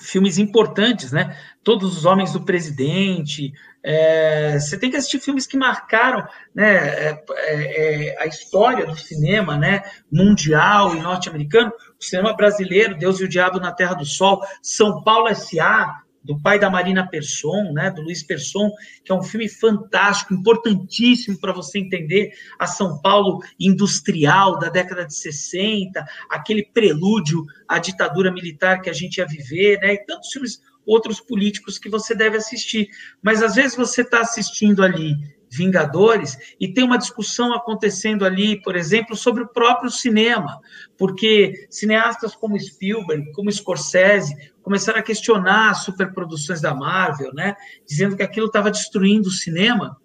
filmes 0.00 0.38
importantes, 0.38 1.12
né? 1.12 1.36
Todos 1.62 1.96
os 1.96 2.04
Homens 2.04 2.32
do 2.32 2.44
Presidente. 2.44 3.52
É, 3.82 4.58
você 4.58 4.78
tem 4.78 4.90
que 4.90 4.96
assistir 4.96 5.20
filmes 5.20 5.46
que 5.46 5.56
marcaram 5.56 6.26
né, 6.54 6.74
é, 6.74 7.24
é, 7.36 8.08
é 8.08 8.22
a 8.22 8.26
história 8.26 8.86
do 8.86 8.96
cinema 8.96 9.56
né, 9.56 9.82
mundial 10.10 10.94
e 10.96 11.00
norte-americano. 11.00 11.72
O 12.00 12.04
cinema 12.04 12.34
brasileiro, 12.34 12.96
Deus 12.96 13.20
e 13.20 13.24
o 13.24 13.28
Diabo 13.28 13.60
na 13.60 13.72
Terra 13.72 13.94
do 13.94 14.04
Sol, 14.04 14.40
São 14.62 15.02
Paulo 15.02 15.28
S.A., 15.28 16.03
do 16.24 16.40
pai 16.40 16.58
da 16.58 16.70
Marina 16.70 17.06
Persson, 17.06 17.72
né, 17.72 17.90
do 17.90 18.02
Luiz 18.02 18.22
Persson, 18.22 18.70
que 19.04 19.12
é 19.12 19.14
um 19.14 19.22
filme 19.22 19.48
fantástico, 19.48 20.32
importantíssimo 20.32 21.38
para 21.38 21.52
você 21.52 21.78
entender 21.78 22.32
a 22.58 22.66
São 22.66 23.00
Paulo 23.00 23.40
industrial 23.60 24.58
da 24.58 24.70
década 24.70 25.04
de 25.04 25.14
60, 25.14 26.04
aquele 26.30 26.64
prelúdio 26.64 27.44
à 27.68 27.78
ditadura 27.78 28.32
militar 28.32 28.80
que 28.80 28.88
a 28.88 28.94
gente 28.94 29.18
ia 29.18 29.26
viver, 29.26 29.78
né, 29.80 29.94
e 29.94 30.04
tantos 30.04 30.32
filmes 30.32 30.60
outros 30.86 31.20
políticos 31.20 31.78
que 31.78 31.88
você 31.88 32.14
deve 32.14 32.36
assistir. 32.36 32.88
Mas 33.22 33.42
às 33.42 33.54
vezes 33.54 33.76
você 33.76 34.02
está 34.02 34.20
assistindo 34.20 34.82
ali 34.82 35.16
Vingadores, 35.56 36.36
e 36.60 36.72
tem 36.72 36.84
uma 36.84 36.98
discussão 36.98 37.54
acontecendo 37.54 38.24
ali, 38.24 38.60
por 38.62 38.76
exemplo, 38.76 39.16
sobre 39.16 39.42
o 39.42 39.48
próprio 39.48 39.90
cinema, 39.90 40.60
porque 40.98 41.66
cineastas 41.70 42.34
como 42.34 42.58
Spielberg, 42.58 43.32
como 43.32 43.52
Scorsese, 43.52 44.34
começaram 44.62 44.98
a 44.98 45.02
questionar 45.02 45.70
as 45.70 45.84
superproduções 45.84 46.60
da 46.60 46.74
Marvel, 46.74 47.32
né, 47.34 47.54
dizendo 47.86 48.16
que 48.16 48.22
aquilo 48.22 48.46
estava 48.46 48.70
destruindo 48.70 49.28
o 49.28 49.32
cinema. 49.32 49.96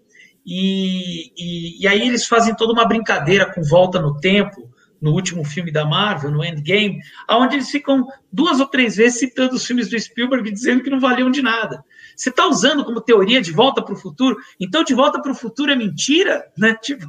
e, 0.46 1.32
e, 1.38 1.84
e 1.84 1.88
aí 1.88 2.08
eles 2.08 2.26
fazem 2.26 2.56
toda 2.56 2.74
uma 2.74 2.86
brincadeira 2.88 3.46
com 3.54 3.62
volta 3.62 4.00
no 4.02 4.18
tempo, 4.20 4.70
no 5.02 5.12
último 5.12 5.44
filme 5.44 5.72
da 5.72 5.86
Marvel, 5.86 6.32
no 6.32 6.44
Endgame, 6.44 7.00
onde 7.30 7.56
eles 7.56 7.70
ficam 7.70 8.08
duas 8.32 8.60
ou 8.60 8.68
três 8.68 8.98
vezes 8.98 9.20
citando 9.20 9.56
os 9.56 9.66
filmes 9.66 9.90
do 9.90 10.00
Spielberg 10.00 10.52
dizendo 10.52 10.84
que 10.84 10.90
não 10.90 11.00
valiam 11.00 11.32
de 11.32 11.42
nada. 11.42 11.84
Você 12.20 12.30
está 12.30 12.46
usando 12.46 12.84
como 12.84 13.00
teoria 13.00 13.42
de 13.42 13.54
volta 13.54 13.82
para 13.82 13.94
o 13.94 13.98
futuro, 13.98 14.36
então 14.60 14.84
de 14.84 14.94
volta 14.94 15.22
para 15.22 15.32
o 15.32 15.36
futuro 15.36 15.72
é 15.72 15.76
mentira, 15.76 16.52
né? 16.58 16.76
Tipo, 16.84 17.08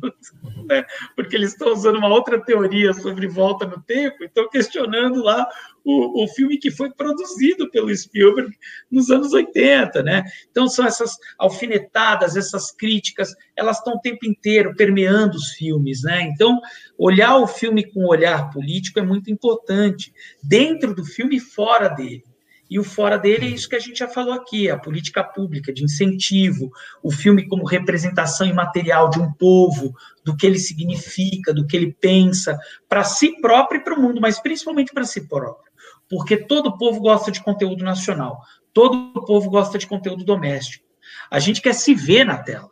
né? 0.66 0.84
Porque 1.16 1.34
eles 1.34 1.50
estão 1.50 1.72
usando 1.72 1.96
uma 1.96 2.06
outra 2.06 2.40
teoria 2.40 2.92
sobre 2.92 3.26
volta 3.26 3.66
no 3.66 3.82
tempo, 3.82 4.22
estão 4.22 4.48
questionando 4.48 5.20
lá 5.20 5.48
o, 5.84 6.22
o 6.22 6.28
filme 6.28 6.58
que 6.58 6.70
foi 6.70 6.92
produzido 6.92 7.68
pelo 7.72 7.94
Spielberg 7.94 8.56
nos 8.88 9.10
anos 9.10 9.32
80, 9.32 10.00
né? 10.04 10.22
Então 10.48 10.68
são 10.68 10.86
essas 10.86 11.16
alfinetadas, 11.36 12.36
essas 12.36 12.70
críticas, 12.70 13.34
elas 13.56 13.78
estão 13.78 13.94
o 13.94 14.00
tempo 14.00 14.24
inteiro 14.24 14.76
permeando 14.76 15.36
os 15.36 15.50
filmes, 15.54 16.04
né? 16.04 16.22
Então 16.22 16.60
olhar 16.96 17.36
o 17.36 17.48
filme 17.48 17.90
com 17.90 18.04
um 18.04 18.08
olhar 18.08 18.48
político 18.50 19.00
é 19.00 19.02
muito 19.02 19.28
importante, 19.28 20.12
dentro 20.40 20.94
do 20.94 21.04
filme 21.04 21.38
e 21.38 21.40
fora 21.40 21.88
dele. 21.88 22.29
E 22.70 22.78
o 22.78 22.84
fora 22.84 23.18
dele 23.18 23.46
é 23.46 23.48
isso 23.48 23.68
que 23.68 23.74
a 23.74 23.80
gente 23.80 23.98
já 23.98 24.06
falou 24.06 24.32
aqui, 24.32 24.70
a 24.70 24.78
política 24.78 25.24
pública 25.24 25.72
de 25.72 25.82
incentivo, 25.82 26.70
o 27.02 27.10
filme 27.10 27.48
como 27.48 27.64
representação 27.64 28.46
imaterial 28.46 29.10
de 29.10 29.18
um 29.18 29.32
povo, 29.32 29.92
do 30.24 30.36
que 30.36 30.46
ele 30.46 30.58
significa, 30.58 31.52
do 31.52 31.66
que 31.66 31.76
ele 31.76 31.92
pensa, 32.00 32.56
para 32.88 33.02
si 33.02 33.40
próprio 33.40 33.80
e 33.80 33.84
para 33.84 33.98
o 33.98 34.00
mundo, 34.00 34.20
mas 34.20 34.38
principalmente 34.38 34.92
para 34.92 35.02
si 35.02 35.26
próprio. 35.26 35.72
Porque 36.08 36.36
todo 36.36 36.78
povo 36.78 37.00
gosta 37.00 37.32
de 37.32 37.42
conteúdo 37.42 37.82
nacional, 37.82 38.40
todo 38.72 39.24
povo 39.26 39.50
gosta 39.50 39.76
de 39.76 39.88
conteúdo 39.88 40.24
doméstico. 40.24 40.86
A 41.28 41.40
gente 41.40 41.60
quer 41.60 41.74
se 41.74 41.92
ver 41.92 42.24
na 42.24 42.36
tela, 42.36 42.70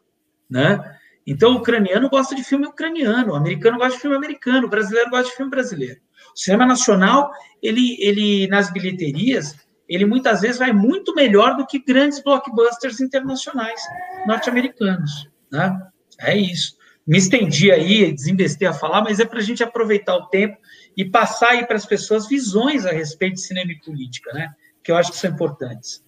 né? 0.48 0.96
Então, 1.26 1.54
o 1.54 1.56
ucraniano 1.56 2.08
gosta 2.08 2.34
de 2.36 2.44
filme 2.44 2.66
ucraniano, 2.66 3.32
o 3.32 3.36
americano 3.36 3.78
gosta 3.78 3.94
de 3.94 4.00
filme 4.00 4.16
americano, 4.16 4.66
o 4.66 4.70
brasileiro 4.70 5.10
gosta 5.10 5.28
de 5.28 5.36
filme 5.36 5.50
brasileiro. 5.50 6.00
O 6.34 6.38
cinema 6.38 6.64
nacional, 6.64 7.30
ele, 7.60 7.96
ele 8.00 8.46
nas 8.46 8.72
bilheterias, 8.72 9.54
ele 9.88 10.04
muitas 10.04 10.42
vezes 10.42 10.58
vai 10.58 10.72
muito 10.72 11.14
melhor 11.14 11.56
do 11.56 11.66
que 11.66 11.78
grandes 11.78 12.22
blockbusters 12.22 13.00
internacionais 13.00 13.80
norte-americanos. 14.26 15.28
Né? 15.50 15.80
É 16.20 16.36
isso. 16.36 16.76
Me 17.06 17.16
estendi 17.16 17.70
aí, 17.70 18.12
desinvestei 18.12 18.68
a 18.68 18.72
falar, 18.72 19.02
mas 19.02 19.18
é 19.18 19.24
para 19.24 19.38
a 19.38 19.42
gente 19.42 19.62
aproveitar 19.62 20.14
o 20.14 20.26
tempo 20.26 20.58
e 20.94 21.04
passar 21.04 21.52
aí 21.52 21.66
para 21.66 21.76
as 21.76 21.86
pessoas 21.86 22.28
visões 22.28 22.84
a 22.84 22.92
respeito 22.92 23.34
de 23.34 23.40
cinema 23.40 23.72
e 23.72 23.80
política, 23.80 24.30
né? 24.34 24.50
que 24.84 24.92
eu 24.92 24.96
acho 24.96 25.12
que 25.12 25.16
são 25.16 25.30
importantes. 25.30 26.04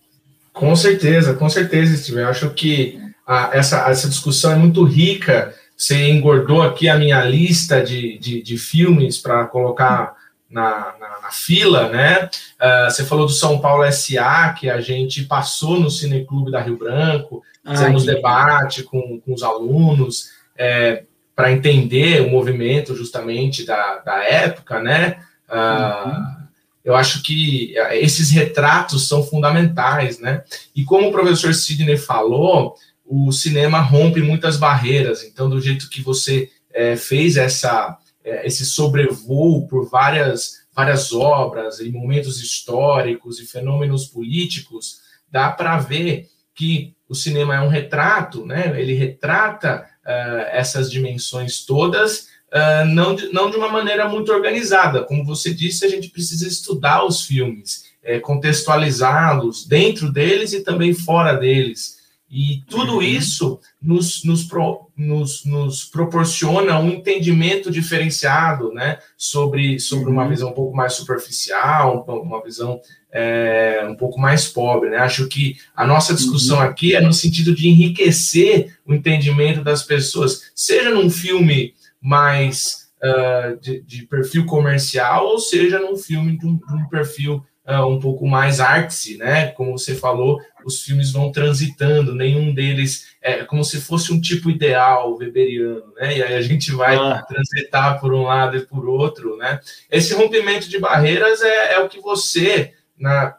Com 0.53 0.77
certeza, 0.77 1.33
com 1.35 1.49
certeza, 1.49 1.97
Steve. 1.97 2.21
Eu 2.21 2.29
acho 2.29 2.51
que 2.51 3.01
a, 3.27 3.51
essa, 3.55 3.89
essa 3.89 4.09
discussão 4.09 4.53
é 4.53 4.57
muito 4.57 4.85
rica. 4.85 5.55
Você 5.75 6.11
engordou 6.11 6.61
aqui 6.61 6.89
a 6.89 6.99
minha 6.99 7.25
lista 7.25 7.83
de, 7.83 8.19
de, 8.19 8.43
de 8.43 8.59
filmes 8.59 9.17
para 9.17 9.47
colocar 9.47 10.15
na, 10.51 10.95
na, 10.99 11.21
na, 11.23 11.31
fila, 11.31 11.89
né? 11.89 12.29
Uh, 12.61 12.91
você 12.91 13.05
falou 13.05 13.27
do 13.27 13.33
São 13.33 13.61
Paulo 13.61 13.91
SA, 13.93 14.55
que 14.59 14.69
a 14.69 14.81
gente 14.81 15.25
passou 15.25 15.79
no 15.79 15.91
Cineclube 15.91 16.51
da 16.51 16.61
Rio 16.61 16.77
Branco, 16.77 17.43
fizemos 17.67 18.05
debate 18.05 18.83
com, 18.83 19.21
com 19.21 19.33
os 19.33 19.43
alunos 19.43 20.31
é, 20.59 21.05
para 21.37 21.53
entender 21.53 22.23
o 22.23 22.31
movimento 22.31 22.97
justamente 22.97 23.65
da, 23.65 23.99
da 23.99 24.25
época, 24.25 24.83
né? 24.83 25.21
Uh, 25.49 26.09
uhum. 26.09 26.41
Eu 26.85 26.97
acho 26.97 27.23
que 27.23 27.75
esses 27.93 28.31
retratos 28.31 29.07
são 29.07 29.23
fundamentais, 29.23 30.19
né? 30.19 30.43
E 30.75 30.83
como 30.83 31.09
o 31.09 31.13
professor 31.13 31.55
Sidney 31.55 31.97
falou, 31.97 32.75
o 33.05 33.31
cinema 33.33 33.81
rompe 33.81 34.23
muitas 34.23 34.57
barreiras. 34.57 35.23
Então, 35.25 35.49
do 35.51 35.61
jeito 35.61 35.91
que 35.91 36.01
você 36.01 36.51
é, 36.73 36.97
fez 36.97 37.37
essa 37.37 37.99
é, 38.25 38.47
esse 38.47 38.65
sobrevoo 38.65 39.67
por 39.67 39.89
várias, 39.89 40.61
várias 40.75 41.13
obras 41.13 41.81
e 41.81 41.91
momentos 41.91 42.41
históricos 42.41 43.41
e 43.41 43.47
fenômenos 43.47 44.07
políticos, 44.07 45.01
dá 45.31 45.51
para 45.51 45.79
ver 45.79 46.29
que 46.55 46.95
o 47.09 47.15
cinema 47.15 47.57
é 47.57 47.61
um 47.61 47.69
retrato, 47.69 48.45
né? 48.45 48.73
ele 48.81 48.95
retrata 48.95 49.85
uh, 50.05 50.47
essas 50.53 50.91
dimensões 50.91 51.65
todas, 51.65 52.29
uh, 52.53 52.85
não, 52.87 53.15
de, 53.15 53.33
não 53.33 53.51
de 53.51 53.57
uma 53.57 53.69
maneira 53.69 54.09
muito 54.09 54.33
organizada. 54.33 55.03
Como 55.03 55.25
você 55.25 55.53
disse, 55.53 55.85
a 55.85 55.89
gente 55.89 56.11
precisa 56.11 56.47
estudar 56.47 57.05
os 57.05 57.23
filmes, 57.25 57.85
é, 58.03 58.21
contextualizá-los 58.21 59.67
dentro 59.67 60.13
deles 60.13 60.53
e 60.53 60.63
também 60.63 60.95
fora 60.95 61.33
deles. 61.33 62.00
E 62.31 62.63
tudo 62.69 62.97
uhum. 62.97 63.03
isso 63.03 63.59
nos, 63.83 64.23
nos, 64.25 64.45
pro, 64.45 64.89
nos, 64.97 65.45
nos, 65.45 65.85
proporciona 65.85 66.79
um 66.79 66.89
entendimento 66.89 67.71
diferenciado 67.73 68.73
né, 68.73 68.99
sobre, 69.17 69.81
sobre 69.81 70.09
uma 70.09 70.23
uhum. 70.23 70.29
visão 70.29 70.51
um 70.51 70.55
pouco 70.55 70.77
mais 70.77 70.93
superficial, 70.93 72.05
uma 72.07 72.41
visão 72.41 72.81
é, 73.13 73.85
um 73.89 73.97
pouco 73.97 74.21
mais 74.21 74.47
pobre. 74.47 74.91
Né? 74.91 74.99
Acho 74.99 75.27
que 75.27 75.57
a 75.75 75.85
nossa 75.85 76.15
discussão 76.15 76.59
uhum. 76.59 76.63
aqui 76.63 76.95
é 76.95 77.01
no 77.01 77.13
sentido 77.13 77.53
de 77.53 77.69
enriquecer 77.69 78.79
o 78.87 78.95
entendimento 78.95 79.65
das 79.65 79.83
pessoas, 79.83 80.53
seja 80.55 80.91
num 80.91 81.11
filme 81.11 81.75
mais 82.01 82.91
uh, 83.03 83.61
de, 83.61 83.83
de, 83.83 84.07
perfil 84.07 84.47
comercial, 84.47 85.27
ou 85.27 85.39
seja 85.39 85.81
num 85.81 85.97
filme 85.97 86.39
de 86.39 86.47
um, 86.47 86.57
de 86.57 86.75
um 86.75 86.89
perfil 86.89 87.45
uh, 87.67 87.87
um 87.87 87.99
pouco 87.99 88.27
mais 88.27 88.61
artsy, 88.61 89.17
né? 89.17 89.49
Como 89.49 89.77
você 89.77 89.95
falou, 89.95 90.41
os 90.65 90.83
filmes 90.83 91.13
vão 91.13 91.31
transitando, 91.33 92.15
nenhum 92.15 92.53
deles 92.53 93.11
é 93.21 93.45
como 93.45 93.65
se 93.65 93.81
fosse 93.81 94.13
um 94.13 94.21
tipo 94.21 94.51
ideal 94.51 95.17
weberiano, 95.17 95.93
né? 95.95 96.19
E 96.19 96.23
aí 96.23 96.35
a 96.35 96.43
gente 96.43 96.73
vai 96.73 96.97
ah. 96.97 97.23
transitar 97.29 98.01
por 98.01 98.13
um 98.15 98.23
lado 98.23 98.57
e 98.57 98.67
por 98.67 98.89
outro, 98.89 99.37
né? 99.37 99.61
Esse 99.91 100.15
rompimento 100.15 100.69
de 100.69 100.79
barreiras 100.79 101.43
é, 101.43 101.75
é 101.75 101.79
o 101.81 101.89
que 101.89 102.01
você 102.01 102.73
na, 102.99 103.37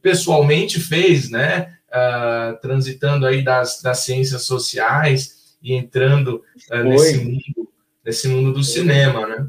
pessoalmente 0.00 0.80
fez, 0.80 1.30
né? 1.30 1.76
Uh, 1.88 2.60
transitando 2.60 3.26
aí 3.26 3.42
das, 3.42 3.80
das 3.80 4.00
ciências 4.00 4.42
sociais 4.42 5.56
e 5.62 5.72
entrando 5.72 6.42
uh, 6.70 6.84
nesse 6.84 7.18
mundo, 7.18 7.72
nesse 8.04 8.28
mundo 8.28 8.48
do 8.52 8.62
Foi. 8.62 8.64
cinema, 8.64 9.26
né? 9.26 9.48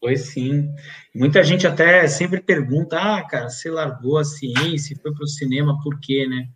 Foi 0.00 0.16
sim. 0.16 0.72
Muita 1.14 1.42
gente 1.42 1.66
até 1.66 2.06
sempre 2.08 2.40
pergunta: 2.40 2.98
ah, 2.98 3.22
cara, 3.22 3.48
você 3.48 3.70
largou 3.70 4.18
a 4.18 4.24
ciência 4.24 4.94
e 4.94 4.96
foi 4.98 5.12
para 5.12 5.24
o 5.24 5.28
cinema, 5.28 5.78
por 5.82 6.00
quê, 6.00 6.26
né? 6.26 6.48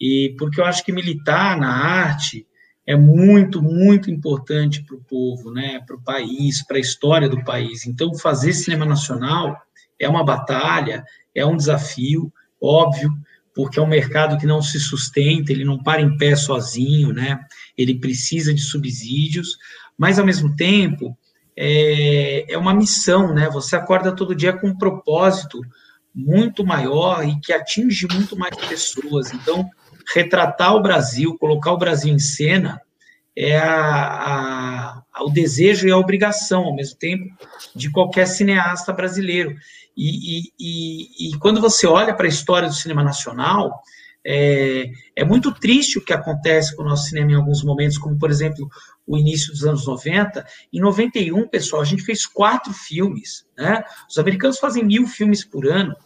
E 0.00 0.34
porque 0.38 0.60
eu 0.60 0.64
acho 0.64 0.84
que 0.84 0.92
militar 0.92 1.58
na 1.58 1.70
arte 1.70 2.46
é 2.86 2.96
muito, 2.96 3.60
muito 3.62 4.10
importante 4.10 4.82
para 4.82 4.96
o 4.96 5.04
povo, 5.04 5.52
né? 5.52 5.80
Para 5.86 5.96
o 5.96 6.02
país, 6.02 6.64
para 6.66 6.78
a 6.78 6.80
história 6.80 7.28
do 7.28 7.44
país. 7.44 7.86
Então, 7.86 8.14
fazer 8.14 8.54
cinema 8.54 8.86
nacional 8.86 9.54
é 9.98 10.08
uma 10.08 10.24
batalha, 10.24 11.04
é 11.34 11.44
um 11.44 11.56
desafio, 11.56 12.32
óbvio, 12.58 13.10
porque 13.54 13.78
é 13.78 13.82
um 13.82 13.86
mercado 13.86 14.38
que 14.38 14.46
não 14.46 14.62
se 14.62 14.80
sustenta, 14.80 15.52
ele 15.52 15.64
não 15.64 15.82
para 15.82 16.00
em 16.00 16.16
pé 16.16 16.34
sozinho, 16.34 17.12
né? 17.12 17.38
Ele 17.76 17.98
precisa 17.98 18.54
de 18.54 18.62
subsídios, 18.62 19.58
mas 19.98 20.18
ao 20.18 20.24
mesmo 20.24 20.56
tempo 20.56 21.18
é, 21.60 22.52
é 22.52 22.56
uma 22.56 22.72
missão, 22.72 23.34
né? 23.34 23.50
Você 23.50 23.74
acorda 23.74 24.14
todo 24.14 24.34
dia 24.34 24.52
com 24.52 24.68
um 24.68 24.78
propósito 24.78 25.60
muito 26.14 26.64
maior 26.64 27.26
e 27.26 27.38
que 27.40 27.52
atinge 27.52 28.06
muito 28.12 28.36
mais 28.36 28.56
pessoas. 28.56 29.32
Então, 29.32 29.68
retratar 30.14 30.76
o 30.76 30.82
Brasil, 30.82 31.36
colocar 31.36 31.72
o 31.72 31.78
Brasil 31.78 32.14
em 32.14 32.18
cena, 32.20 32.80
é 33.36 33.58
a, 33.58 35.02
a, 35.12 35.24
o 35.24 35.30
desejo 35.30 35.88
e 35.88 35.90
a 35.90 35.98
obrigação, 35.98 36.62
ao 36.62 36.76
mesmo 36.76 36.96
tempo, 36.96 37.24
de 37.74 37.90
qualquer 37.90 38.26
cineasta 38.26 38.92
brasileiro. 38.92 39.56
E, 39.96 40.38
e, 40.38 40.52
e, 40.60 41.30
e 41.30 41.38
quando 41.38 41.60
você 41.60 41.88
olha 41.88 42.14
para 42.14 42.26
a 42.26 42.28
história 42.28 42.68
do 42.68 42.74
cinema 42.74 43.02
nacional, 43.02 43.82
é, 44.24 44.90
é, 45.16 45.24
muito 45.24 45.52
triste 45.52 45.98
o 45.98 46.04
que 46.04 46.12
acontece 46.12 46.76
com 46.76 46.82
o 46.82 46.86
nosso 46.86 47.08
cinema 47.08 47.32
em 47.32 47.34
alguns 47.34 47.64
momentos, 47.64 47.98
como, 47.98 48.16
por 48.16 48.30
exemplo, 48.30 48.68
o 49.08 49.16
início 49.16 49.50
dos 49.50 49.64
anos 49.64 49.86
90. 49.86 50.46
Em 50.72 50.80
91, 50.80 51.48
pessoal, 51.48 51.80
a 51.80 51.84
gente 51.84 52.02
fez 52.02 52.26
quatro 52.26 52.72
filmes. 52.72 53.46
Né? 53.56 53.82
Os 54.08 54.18
americanos 54.18 54.58
fazem 54.58 54.84
mil 54.84 55.08
filmes 55.08 55.42
por 55.42 55.66
ano. 55.66 55.96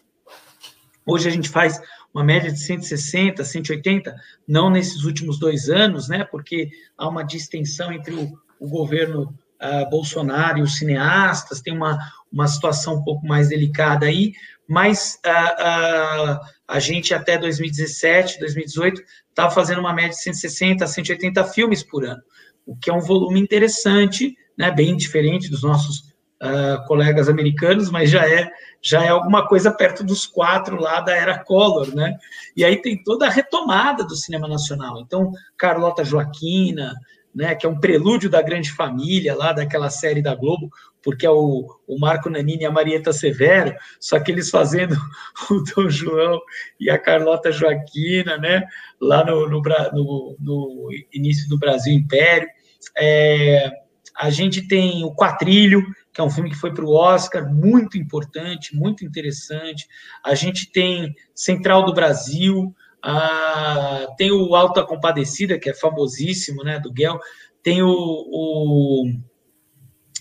Hoje 1.05 1.29
a 1.29 1.33
gente 1.33 1.49
faz 1.49 1.81
uma 2.15 2.23
média 2.23 2.53
de 2.53 2.61
160, 2.61 3.43
180, 3.43 4.15
não 4.47 4.71
nesses 4.71 5.03
últimos 5.03 5.39
dois 5.39 5.69
anos, 5.69 6.09
né? 6.09 6.25
porque 6.25 6.71
há 6.97 7.09
uma 7.09 7.25
distensão 7.25 7.93
entre 7.93 8.15
o, 8.15 8.39
o 8.61 8.69
governo 8.69 9.35
uh, 9.61 9.91
Bolsonaro 9.91 10.59
e 10.59 10.63
os 10.63 10.77
cineastas, 10.77 11.61
tem 11.61 11.75
uma, 11.75 11.99
uma 12.31 12.47
situação 12.47 12.97
um 12.97 13.03
pouco 13.03 13.27
mais 13.27 13.49
delicada 13.49 14.07
aí, 14.07 14.33
mas 14.69 15.19
uh, 15.27 16.35
uh, 16.35 16.41
a 16.69 16.79
gente 16.79 17.13
até 17.13 17.37
2017, 17.37 18.39
2018, 18.39 19.03
estava 19.29 19.51
fazendo 19.51 19.81
uma 19.81 19.93
média 19.93 20.11
de 20.11 20.23
160 20.23 20.85
a 20.85 20.87
180 20.87 21.45
filmes 21.47 21.83
por 21.83 22.05
ano 22.05 22.23
o 22.67 22.77
que 22.77 22.91
é 22.91 22.93
um 22.93 23.01
volume 23.01 23.41
interessante, 23.41 24.37
né, 24.57 24.71
bem 24.71 24.97
diferente 24.97 25.51
dos 25.51 25.63
nossos 25.63 26.13
uh, 26.43 26.87
colegas 26.87 27.29
americanos, 27.29 27.91
mas 27.91 28.11
já 28.11 28.29
é 28.29 28.51
já 28.85 29.05
é 29.05 29.09
alguma 29.09 29.47
coisa 29.47 29.71
perto 29.71 30.03
dos 30.03 30.27
quatro 30.27 30.77
lá 30.77 31.01
da 31.01 31.15
era 31.15 31.39
Collor, 31.39 31.95
né? 31.95 32.17
E 32.57 32.65
aí 32.65 32.83
tem 32.83 33.01
toda 33.01 33.27
a 33.27 33.31
retomada 33.31 34.05
do 34.05 34.17
cinema 34.17 34.49
nacional. 34.49 35.01
Então, 35.01 35.31
Carlota 35.57 36.05
Joaquina, 36.05 36.93
né, 37.35 37.55
que 37.55 37.67
é 37.67 37.69
um 37.69 37.79
prelúdio 37.79 38.29
da 38.29 38.43
Grande 38.43 38.71
Família, 38.71 39.35
lá 39.35 39.53
daquela 39.53 39.91
série 39.91 40.23
da 40.23 40.35
Globo, 40.35 40.71
porque 41.03 41.27
é 41.27 41.31
o, 41.31 41.67
o 41.87 41.99
Marco 41.99 42.31
Nanini 42.31 42.63
e 42.63 42.67
a 42.67 42.71
Marieta 42.71 43.13
Severo, 43.13 43.75
só 43.99 44.21
que 44.21 44.31
eles 44.31 44.51
fazendo 44.51 44.95
o 45.51 45.63
Dom 45.63 45.89
João 45.89 46.41
e 46.79 46.91
a 46.91 46.99
Carlota 46.99 47.51
Joaquina, 47.51 48.37
né, 48.37 48.65
lá 49.01 49.25
no, 49.25 49.49
no, 49.49 49.61
no, 49.61 50.37
no 50.39 50.89
início 51.13 51.49
do 51.49 51.59
Brasil 51.59 51.93
Império. 51.93 52.49
É, 52.97 53.71
a 54.17 54.31
gente 54.31 54.69
tem 54.69 55.05
o 55.05 55.15
Quatrilho, 55.15 55.83
que 56.13 56.21
é 56.21 56.25
um 56.25 56.31
filme 56.31 56.51
que 56.51 56.57
foi 56.57 56.73
para 56.73 56.85
o 56.85 56.95
Oscar, 56.95 57.51
muito 57.51 57.97
importante, 57.97 58.77
muito 58.77 59.05
interessante. 59.05 59.87
A 60.25 60.35
gente 60.35 60.71
tem 60.71 61.15
Central 61.35 61.85
do 61.87 61.95
Brasil, 61.95 62.75
ah, 63.03 64.07
tem 64.17 64.31
o 64.31 64.55
Alta 64.55 64.85
Compadecida, 64.85 65.59
que 65.59 65.69
é 65.69 65.75
famosíssimo, 65.75 66.63
né, 66.63 66.79
do 66.79 66.93
Guel. 66.93 67.19
Tem 67.63 67.83
o, 67.83 67.91
o 67.91 69.13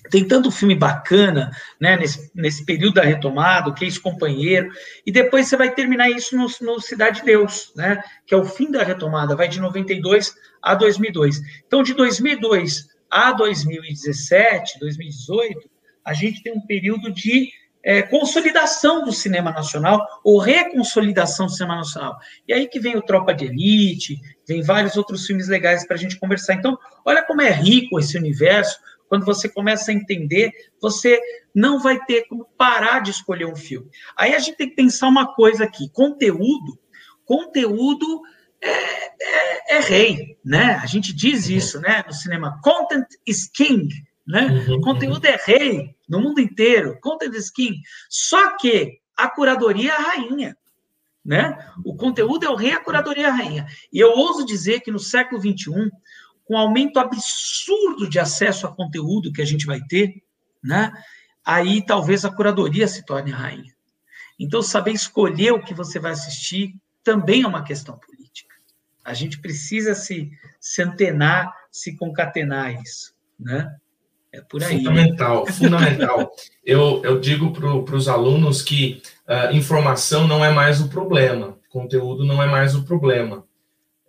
tem 0.09 0.27
tanto 0.27 0.51
filme 0.51 0.75
bacana, 0.75 1.51
né, 1.79 1.95
nesse, 1.95 2.31
nesse 2.33 2.65
período 2.65 2.95
da 2.95 3.03
retomada, 3.03 3.69
o 3.69 3.83
esse 3.83 3.99
companheiro, 3.99 4.69
e 5.05 5.11
depois 5.11 5.47
você 5.47 5.55
vai 5.55 5.73
terminar 5.73 6.09
isso 6.09 6.35
no, 6.35 6.47
no 6.61 6.81
Cidade 6.81 7.19
de 7.19 7.25
Deus, 7.25 7.71
né, 7.75 8.01
que 8.25 8.33
é 8.33 8.37
o 8.37 8.43
fim 8.43 8.69
da 8.71 8.83
retomada, 8.83 9.35
vai 9.35 9.47
de 9.47 9.59
92 9.59 10.33
a 10.61 10.75
2002. 10.75 11.39
Então, 11.65 11.83
de 11.83 11.93
2002 11.93 12.87
a 13.09 13.31
2017, 13.31 14.79
2018, 14.79 15.69
a 16.03 16.13
gente 16.13 16.41
tem 16.41 16.53
um 16.53 16.65
período 16.65 17.11
de 17.11 17.49
é, 17.83 18.01
consolidação 18.01 19.03
do 19.03 19.11
cinema 19.11 19.51
nacional 19.51 20.05
ou 20.23 20.39
reconsolidação 20.39 21.47
do 21.47 21.51
cinema 21.51 21.77
nacional. 21.77 22.17
E 22.47 22.53
aí 22.53 22.67
que 22.67 22.79
vem 22.79 22.95
o 22.95 23.01
Tropa 23.01 23.33
de 23.33 23.45
Elite, 23.45 24.19
vem 24.47 24.61
vários 24.61 24.95
outros 24.97 25.25
filmes 25.25 25.47
legais 25.47 25.85
para 25.85 25.95
a 25.95 25.99
gente 25.99 26.19
conversar. 26.19 26.53
Então, 26.53 26.77
olha 27.05 27.23
como 27.23 27.41
é 27.41 27.51
rico 27.51 27.99
esse 27.99 28.17
universo. 28.17 28.79
Quando 29.07 29.25
você 29.25 29.49
começa 29.49 29.91
a 29.91 29.93
entender, 29.93 30.51
você 30.81 31.19
não 31.53 31.79
vai 31.79 31.99
ter 32.05 32.27
como 32.27 32.47
parar 32.57 33.01
de 33.01 33.11
escolher 33.11 33.45
um 33.45 33.55
filme. 33.55 33.89
Aí 34.17 34.33
a 34.33 34.39
gente 34.39 34.55
tem 34.55 34.69
que 34.69 34.75
pensar 34.75 35.07
uma 35.07 35.33
coisa 35.33 35.65
aqui: 35.65 35.89
conteúdo. 35.91 36.79
Conteúdo 37.25 38.21
é, 38.61 38.69
é, 38.69 39.77
é 39.77 39.79
rei, 39.79 40.37
né? 40.43 40.79
A 40.81 40.85
gente 40.85 41.13
diz 41.13 41.49
isso, 41.49 41.79
né? 41.81 42.03
No 42.05 42.13
cinema, 42.13 42.59
content 42.63 43.05
is 43.25 43.49
king. 43.49 43.89
Né? 44.25 44.45
Uhum, 44.47 44.75
uhum. 44.75 44.81
Conteúdo 44.81 45.25
é 45.25 45.37
rei 45.43 45.95
no 46.07 46.19
mundo 46.19 46.39
inteiro, 46.39 46.99
content 47.01 47.33
is 47.33 47.49
king. 47.49 47.79
Só 48.09 48.57
que 48.57 48.99
a 49.15 49.29
curadoria 49.29 49.91
é 49.91 49.95
a 49.95 49.99
rainha. 49.99 50.57
Né? 51.23 51.57
O 51.85 51.95
conteúdo 51.95 52.45
é 52.45 52.49
o 52.49 52.55
rei, 52.55 52.71
a 52.71 52.83
curadoria 52.83 53.27
é 53.27 53.29
a 53.29 53.33
rainha. 53.33 53.67
E 53.91 53.99
eu 53.99 54.11
ouso 54.11 54.45
dizer 54.45 54.81
que 54.81 54.91
no 54.91 54.99
século 54.99 55.39
XXI, 55.39 55.91
com 56.45 56.55
o 56.55 56.57
aumento 56.57 56.99
absurdo 56.99 58.09
de 58.09 58.19
acesso 58.19 58.65
a 58.65 58.75
conteúdo 58.75 59.31
que 59.31 59.41
a 59.41 59.45
gente 59.45 59.65
vai 59.65 59.81
ter, 59.81 60.23
né? 60.63 60.91
aí 61.45 61.85
talvez 61.85 62.25
a 62.25 62.31
curadoria 62.31 62.87
se 62.87 63.05
torne 63.05 63.31
a 63.31 63.37
rainha. 63.37 63.73
Então, 64.39 64.61
saber 64.61 64.91
escolher 64.91 65.51
o 65.51 65.63
que 65.63 65.73
você 65.73 65.99
vai 65.99 66.13
assistir 66.13 66.75
também 67.03 67.43
é 67.43 67.47
uma 67.47 67.63
questão 67.63 67.97
política. 67.97 68.55
A 69.03 69.13
gente 69.13 69.39
precisa 69.39 69.93
se, 69.93 70.31
se 70.59 70.81
antenar, 70.81 71.53
se 71.71 71.95
concatenar 71.95 72.81
isso. 72.81 73.13
Né? 73.39 73.71
É 74.33 74.41
por 74.41 74.63
aí. 74.63 74.77
Fundamental, 74.77 75.45
fundamental. 75.47 76.31
eu, 76.65 77.01
eu 77.03 77.19
digo 77.19 77.51
para 77.51 77.95
os 77.95 78.07
alunos 78.07 78.61
que 78.61 79.01
uh, 79.27 79.55
informação 79.55 80.27
não 80.27 80.43
é 80.43 80.49
mais 80.49 80.79
o 80.79 80.87
problema, 80.87 81.57
conteúdo 81.69 82.25
não 82.25 82.41
é 82.41 82.47
mais 82.47 82.75
o 82.75 82.83
problema. 82.83 83.43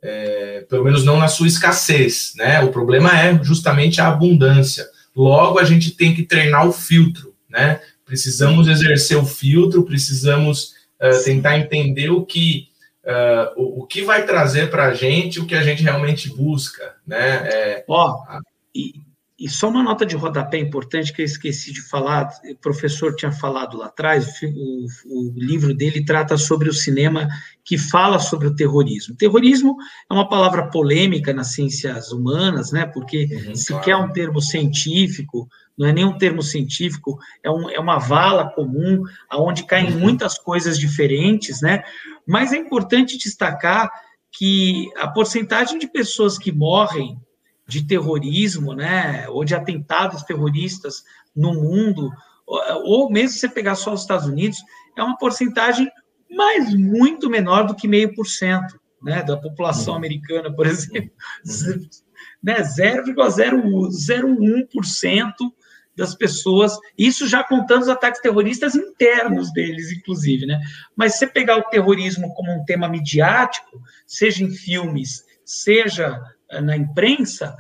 É, 0.05 0.67
pelo 0.69 0.83
menos 0.83 1.05
não 1.05 1.17
na 1.17 1.29
sua 1.29 1.47
escassez, 1.47 2.33
né? 2.37 2.61
O 2.61 2.73
problema 2.73 3.17
é 3.17 3.39
justamente 3.43 4.01
a 4.01 4.09
abundância. 4.09 4.85
Logo, 5.15 5.61
a 5.61 5.65
gente 5.65 5.93
tem 5.93 6.13
que 6.13 6.25
treinar 6.25 6.67
o 6.67 6.73
filtro, 6.73 7.33
né? 7.49 7.81
Precisamos 8.05 8.67
exercer 8.67 9.17
o 9.17 9.25
filtro, 9.25 9.85
precisamos 9.85 10.75
uh, 11.01 11.23
tentar 11.25 11.57
entender 11.57 12.11
o 12.11 12.27
que 12.27 12.69
uh, 13.05 13.63
o, 13.63 13.83
o, 13.83 13.87
que 13.87 14.03
vai 14.03 14.27
trazer 14.27 14.71
para 14.71 14.87
a 14.87 14.95
gente 14.95 15.39
o 15.39 15.47
que 15.47 15.55
a 15.55 15.63
gente 15.63 15.85
realmente 15.85 16.29
busca, 16.29 16.97
né? 17.07 17.49
É, 17.49 17.85
Ó, 17.87 18.17
e, 18.75 18.95
e 19.43 19.49
só 19.49 19.69
uma 19.69 19.83
nota 19.83 20.07
de 20.07 20.15
rodapé 20.15 20.57
importante 20.57 21.13
que 21.13 21.21
eu 21.21 21.27
esqueci 21.27 21.73
de 21.73 21.83
falar, 21.83 22.29
o 22.49 22.57
professor 22.59 23.13
tinha 23.17 23.33
falado 23.33 23.77
lá 23.77 23.87
atrás, 23.87 24.41
o, 24.41 24.87
o, 25.07 25.33
livro 25.35 25.75
dele 25.75 26.05
trata 26.05 26.39
sobre 26.39 26.69
o 26.69 26.73
cinema 26.73 27.27
que 27.65 27.77
fala 27.77 28.21
sobre 28.21 28.47
o 28.47 28.55
terrorismo. 28.55 29.17
Terrorismo 29.17 29.77
é 30.09 30.15
uma 30.15 30.29
palavra 30.29 30.71
polêmica 30.71 31.33
nas 31.33 31.49
ciências 31.49 32.13
humanas, 32.13 32.71
né? 32.71 32.87
Porque 32.87 33.27
uhum, 33.49 33.55
sequer 33.57 33.97
claro. 33.97 34.03
é 34.03 34.07
um 34.07 34.13
termo 34.13 34.41
científico, 34.41 35.49
não 35.77 35.89
é 35.89 35.93
nem 35.93 36.05
um 36.05 36.17
termo 36.17 36.41
científico, 36.41 37.19
é, 37.43 37.51
um, 37.51 37.69
é 37.69 37.81
uma 37.81 37.99
vala 37.99 38.49
comum, 38.55 39.03
aonde 39.29 39.65
caem 39.65 39.93
uhum. 39.93 39.99
muitas 39.99 40.39
coisas 40.39 40.79
diferentes, 40.79 41.61
né? 41.61 41.83
Mas 42.25 42.53
é 42.53 42.57
importante 42.59 43.19
destacar 43.19 43.91
que 44.31 44.89
a 44.99 45.09
porcentagem 45.09 45.81
de 45.81 45.89
pessoas 45.89 46.39
que 46.39 46.53
morrem 46.53 47.19
de 47.73 47.87
terrorismo, 47.87 48.75
né, 48.75 49.27
ou 49.31 49.43
de 49.45 49.55
atentados 49.55 50.25
terroristas 50.25 51.03
no 51.35 51.55
mundo, 51.55 52.11
ou 52.85 53.11
mesmo 53.11 53.39
você 53.39 53.49
pegar 53.49 53.77
só 53.77 53.95
os 53.95 54.03
Estados 54.03 54.27
Unidos, 54.27 54.59
é 54.97 55.03
uma 55.03 55.17
porcentagem, 55.17 55.91
mas 56.31 56.75
muito 56.75 57.31
menor 57.31 57.67
do 57.67 57.75
que 57.75 57.89
meio 57.89 58.15
por 58.15 58.27
cento, 58.27 58.79
né, 59.03 59.23
da 59.23 59.39
população 59.39 59.95
americana, 59.95 60.55
por 60.55 60.67
exemplo, 60.67 61.11
né, 62.43 62.61
0,001% 62.61 65.33
das 65.97 66.15
pessoas, 66.15 66.77
isso 66.97 67.27
já 67.27 67.43
contando 67.43 67.83
os 67.83 67.89
ataques 67.89 68.21
terroristas 68.21 68.75
internos 68.75 69.51
deles, 69.53 69.93
inclusive, 69.93 70.47
né? 70.47 70.59
Mas 70.97 71.13
se 71.13 71.21
você 71.21 71.27
pegar 71.27 71.59
o 71.59 71.65
terrorismo 71.65 72.33
como 72.35 72.51
um 72.51 72.65
tema 72.65 72.89
midiático, 72.89 73.79
seja 74.07 74.43
em 74.43 74.51
filmes, 74.51 75.23
seja 75.45 76.19
na 76.61 76.77
imprensa, 76.77 77.57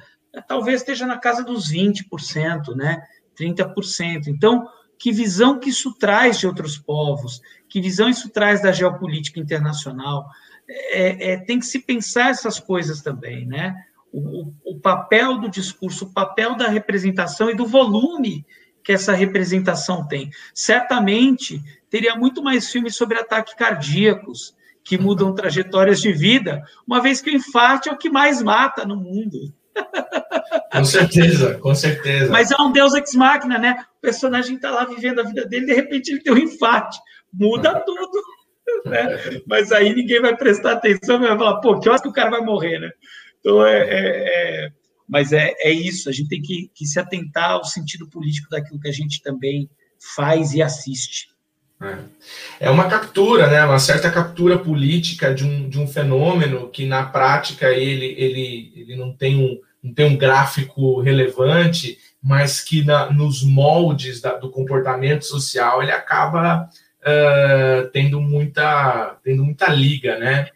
talvez 0.46 0.80
esteja 0.80 1.06
na 1.06 1.18
casa 1.18 1.42
dos 1.44 1.70
20%, 1.70 2.74
né? 2.74 3.02
30%. 3.38 4.26
Então, 4.28 4.66
que 4.98 5.10
visão 5.10 5.58
que 5.58 5.70
isso 5.70 5.92
traz 5.94 6.38
de 6.38 6.46
outros 6.46 6.78
povos? 6.78 7.40
Que 7.68 7.80
visão 7.80 8.08
isso 8.08 8.28
traz 8.30 8.62
da 8.62 8.72
geopolítica 8.72 9.40
internacional? 9.40 10.28
É, 10.68 11.32
é, 11.32 11.36
tem 11.38 11.58
que 11.58 11.66
se 11.66 11.80
pensar 11.80 12.30
essas 12.30 12.60
coisas 12.60 13.02
também, 13.02 13.46
né? 13.46 13.74
O, 14.12 14.52
o, 14.64 14.78
papel 14.78 15.38
do 15.38 15.48
discurso, 15.48 16.04
o 16.04 16.12
papel 16.12 16.54
da 16.54 16.68
representação 16.68 17.50
e 17.50 17.56
do 17.56 17.66
volume 17.66 18.46
que 18.84 18.92
essa 18.92 19.12
representação 19.12 20.06
tem. 20.06 20.30
Certamente 20.54 21.62
teria 21.88 22.14
muito 22.14 22.42
mais 22.42 22.70
filmes 22.70 22.94
sobre 22.94 23.18
ataques 23.18 23.54
cardíacos, 23.54 24.54
que 24.84 24.98
mudam 24.98 25.34
trajetórias 25.34 26.00
de 26.00 26.12
vida, 26.12 26.62
uma 26.86 27.00
vez 27.00 27.20
que 27.20 27.30
o 27.30 27.34
infarte 27.34 27.88
é 27.88 27.92
o 27.92 27.98
que 27.98 28.10
mais 28.10 28.42
mata 28.42 28.84
no 28.84 28.96
mundo. 28.96 29.52
Com 30.72 30.84
certeza, 30.84 31.58
com 31.58 31.74
certeza. 31.74 32.30
Mas 32.30 32.50
é 32.50 32.56
um 32.60 32.72
deus 32.72 32.94
ex 32.94 33.14
machina, 33.14 33.58
né? 33.58 33.84
O 33.98 34.00
personagem 34.00 34.56
está 34.56 34.70
lá 34.70 34.84
vivendo 34.84 35.20
a 35.20 35.24
vida 35.24 35.46
dele, 35.46 35.66
de 35.66 35.74
repente 35.74 36.10
ele 36.10 36.22
tem 36.22 36.32
um 36.32 36.38
infarte, 36.38 36.98
muda 37.32 37.80
tudo. 37.84 38.22
Né? 38.86 39.42
Mas 39.46 39.72
aí 39.72 39.94
ninguém 39.94 40.20
vai 40.20 40.36
prestar 40.36 40.72
atenção, 40.72 41.18
vai 41.18 41.36
falar, 41.36 41.60
pô, 41.60 41.78
que 41.78 41.88
hora 41.88 42.00
que 42.00 42.08
o 42.08 42.12
cara 42.12 42.30
vai 42.30 42.40
morrer, 42.40 42.78
né? 42.78 42.90
Então 43.40 43.64
é, 43.66 43.80
é, 43.80 44.64
é... 44.66 44.72
mas 45.08 45.32
é, 45.32 45.52
é 45.58 45.70
isso, 45.70 46.08
a 46.08 46.12
gente 46.12 46.28
tem 46.28 46.40
que, 46.40 46.70
que 46.74 46.86
se 46.86 46.98
atentar 46.98 47.50
ao 47.50 47.64
sentido 47.64 48.08
político 48.08 48.48
daquilo 48.48 48.80
que 48.80 48.88
a 48.88 48.92
gente 48.92 49.22
também 49.22 49.68
faz 50.14 50.52
e 50.52 50.62
assiste. 50.62 51.31
É. 51.82 52.66
é 52.66 52.70
uma 52.70 52.88
captura, 52.88 53.48
né, 53.48 53.64
uma 53.64 53.78
certa 53.78 54.10
captura 54.10 54.58
política 54.58 55.34
de 55.34 55.44
um, 55.44 55.68
de 55.68 55.78
um 55.78 55.86
fenômeno 55.86 56.68
que 56.68 56.86
na 56.86 57.04
prática 57.04 57.70
ele, 57.70 58.14
ele, 58.16 58.72
ele 58.76 58.96
não, 58.96 59.12
tem 59.12 59.36
um, 59.36 59.60
não 59.82 59.92
tem 59.92 60.06
um 60.06 60.16
gráfico 60.16 61.00
relevante, 61.00 61.98
mas 62.22 62.60
que 62.60 62.84
na, 62.84 63.10
nos 63.12 63.42
moldes 63.42 64.20
da, 64.20 64.34
do 64.34 64.50
comportamento 64.50 65.24
social 65.24 65.82
ele 65.82 65.90
acaba 65.90 66.68
uh, 67.00 67.88
tendo, 67.92 68.20
muita, 68.20 69.16
tendo 69.24 69.44
muita 69.44 69.68
liga, 69.68 70.18
né? 70.18 70.48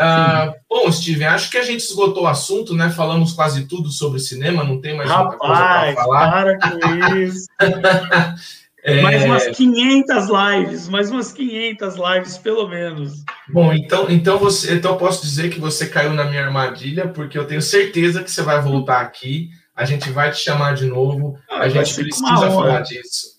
Uh, 0.00 0.54
bom, 0.68 0.92
Steven, 0.92 1.26
acho 1.26 1.50
que 1.50 1.58
a 1.58 1.64
gente 1.64 1.80
esgotou 1.80 2.24
o 2.24 2.28
assunto, 2.28 2.72
né? 2.74 2.88
Falamos 2.90 3.32
quase 3.32 3.66
tudo 3.66 3.90
sobre 3.90 4.20
cinema, 4.20 4.62
não 4.62 4.80
tem 4.80 4.96
mais 4.96 5.10
Rapaz, 5.10 5.28
muita 5.28 5.38
coisa 5.38 5.62
para 5.62 5.94
falar. 5.94 6.30
Para 6.30 6.58
com 6.58 7.16
isso. 7.16 7.46
É... 8.84 9.02
Mais 9.02 9.24
umas 9.24 9.48
500 9.48 10.28
lives, 10.28 10.88
mais 10.88 11.10
umas 11.10 11.32
500 11.32 11.94
lives, 11.96 12.38
pelo 12.38 12.68
menos. 12.68 13.24
Bom, 13.48 13.72
então, 13.72 14.06
então 14.08 14.38
você, 14.38 14.74
então 14.74 14.92
eu 14.92 14.98
posso 14.98 15.22
dizer 15.22 15.50
que 15.50 15.60
você 15.60 15.86
caiu 15.86 16.12
na 16.12 16.24
minha 16.24 16.44
armadilha, 16.44 17.08
porque 17.08 17.38
eu 17.38 17.46
tenho 17.46 17.60
certeza 17.60 18.22
que 18.22 18.30
você 18.30 18.42
vai 18.42 18.60
voltar 18.60 19.00
aqui. 19.00 19.50
A 19.74 19.84
gente 19.84 20.10
vai 20.10 20.30
te 20.30 20.38
chamar 20.38 20.74
de 20.74 20.86
novo. 20.86 21.38
Ah, 21.48 21.60
a 21.60 21.68
gente 21.68 21.94
precisa 21.94 22.50
falar 22.50 22.80
disso. 22.80 23.38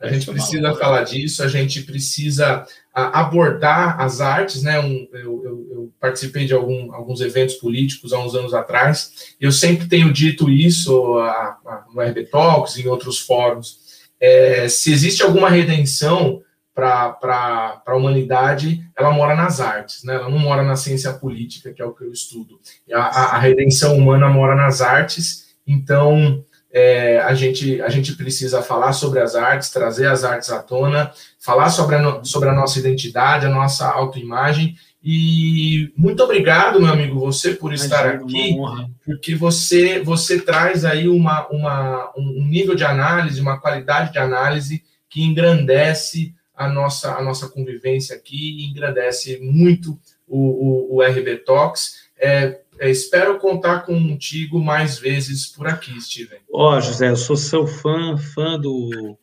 A 0.00 0.08
gente 0.08 0.26
precisa 0.26 0.74
falar 0.74 1.02
disso, 1.04 1.42
a 1.42 1.48
gente 1.48 1.82
precisa 1.82 2.66
abordar 2.92 4.00
as 4.00 4.20
artes, 4.20 4.62
né? 4.62 4.78
Um, 4.78 5.08
eu, 5.12 5.44
eu, 5.44 5.66
eu, 5.70 5.92
participei 5.98 6.44
de 6.44 6.52
algum, 6.52 6.92
alguns 6.92 7.22
eventos 7.22 7.54
políticos 7.54 8.12
há 8.12 8.18
uns 8.18 8.34
anos 8.34 8.52
atrás, 8.52 9.34
eu 9.40 9.50
sempre 9.50 9.88
tenho 9.88 10.12
dito 10.12 10.50
isso 10.50 11.16
a, 11.18 11.58
a, 11.64 11.84
no 11.92 12.02
RB 12.02 12.26
Talks, 12.26 12.76
em 12.76 12.86
outros 12.86 13.18
fóruns. 13.18 13.83
É, 14.26 14.70
se 14.70 14.90
existe 14.90 15.22
alguma 15.22 15.50
redenção 15.50 16.40
para 16.74 17.82
a 17.86 17.94
humanidade, 17.94 18.82
ela 18.96 19.10
mora 19.10 19.36
nas 19.36 19.60
artes, 19.60 20.02
né? 20.02 20.14
ela 20.14 20.30
não 20.30 20.38
mora 20.38 20.62
na 20.62 20.76
ciência 20.76 21.12
política, 21.12 21.74
que 21.74 21.82
é 21.82 21.84
o 21.84 21.92
que 21.92 22.04
eu 22.04 22.10
estudo. 22.10 22.58
A, 22.90 23.36
a 23.36 23.38
redenção 23.38 23.94
humana 23.94 24.26
mora 24.30 24.54
nas 24.54 24.80
artes, 24.80 25.54
então 25.66 26.42
é, 26.72 27.18
a, 27.18 27.34
gente, 27.34 27.82
a 27.82 27.90
gente 27.90 28.14
precisa 28.14 28.62
falar 28.62 28.94
sobre 28.94 29.20
as 29.20 29.34
artes, 29.34 29.68
trazer 29.68 30.06
as 30.06 30.24
artes 30.24 30.48
à 30.48 30.62
tona, 30.62 31.12
falar 31.38 31.68
sobre 31.68 31.96
a, 31.96 32.24
sobre 32.24 32.48
a 32.48 32.54
nossa 32.54 32.78
identidade, 32.78 33.44
a 33.44 33.50
nossa 33.50 33.86
autoimagem. 33.86 34.74
E 35.06 35.92
muito 35.94 36.22
obrigado, 36.22 36.80
meu 36.80 36.90
amigo, 36.90 37.20
você 37.20 37.52
por 37.52 37.74
estar 37.74 38.06
aqui, 38.06 38.56
porque 39.04 39.34
você, 39.34 40.00
você 40.00 40.40
traz 40.40 40.82
aí 40.82 41.06
uma, 41.06 41.46
uma, 41.48 42.10
um 42.16 42.42
nível 42.46 42.74
de 42.74 42.84
análise, 42.84 43.38
uma 43.38 43.60
qualidade 43.60 44.12
de 44.12 44.18
análise 44.18 44.82
que 45.10 45.22
engrandece 45.22 46.34
a 46.56 46.68
nossa, 46.68 47.16
a 47.16 47.22
nossa 47.22 47.48
convivência 47.48 48.16
aqui 48.16 48.60
e 48.60 48.70
engrandece 48.70 49.38
muito 49.42 49.98
o, 50.26 50.38
o, 50.38 50.96
o 50.96 51.02
RB 51.02 51.36
Talks. 51.44 52.08
É, 52.18 52.60
é, 52.78 52.90
espero 52.90 53.38
contar 53.38 53.80
contigo 53.80 54.58
mais 54.58 54.98
vezes 54.98 55.46
por 55.46 55.66
aqui, 55.66 56.00
Steven. 56.00 56.38
Ó, 56.50 56.78
oh, 56.78 56.80
José, 56.80 57.10
eu 57.10 57.16
sou 57.16 57.36
seu 57.36 57.66
fã, 57.66 58.16
fã 58.16 58.58
do, 58.58 59.18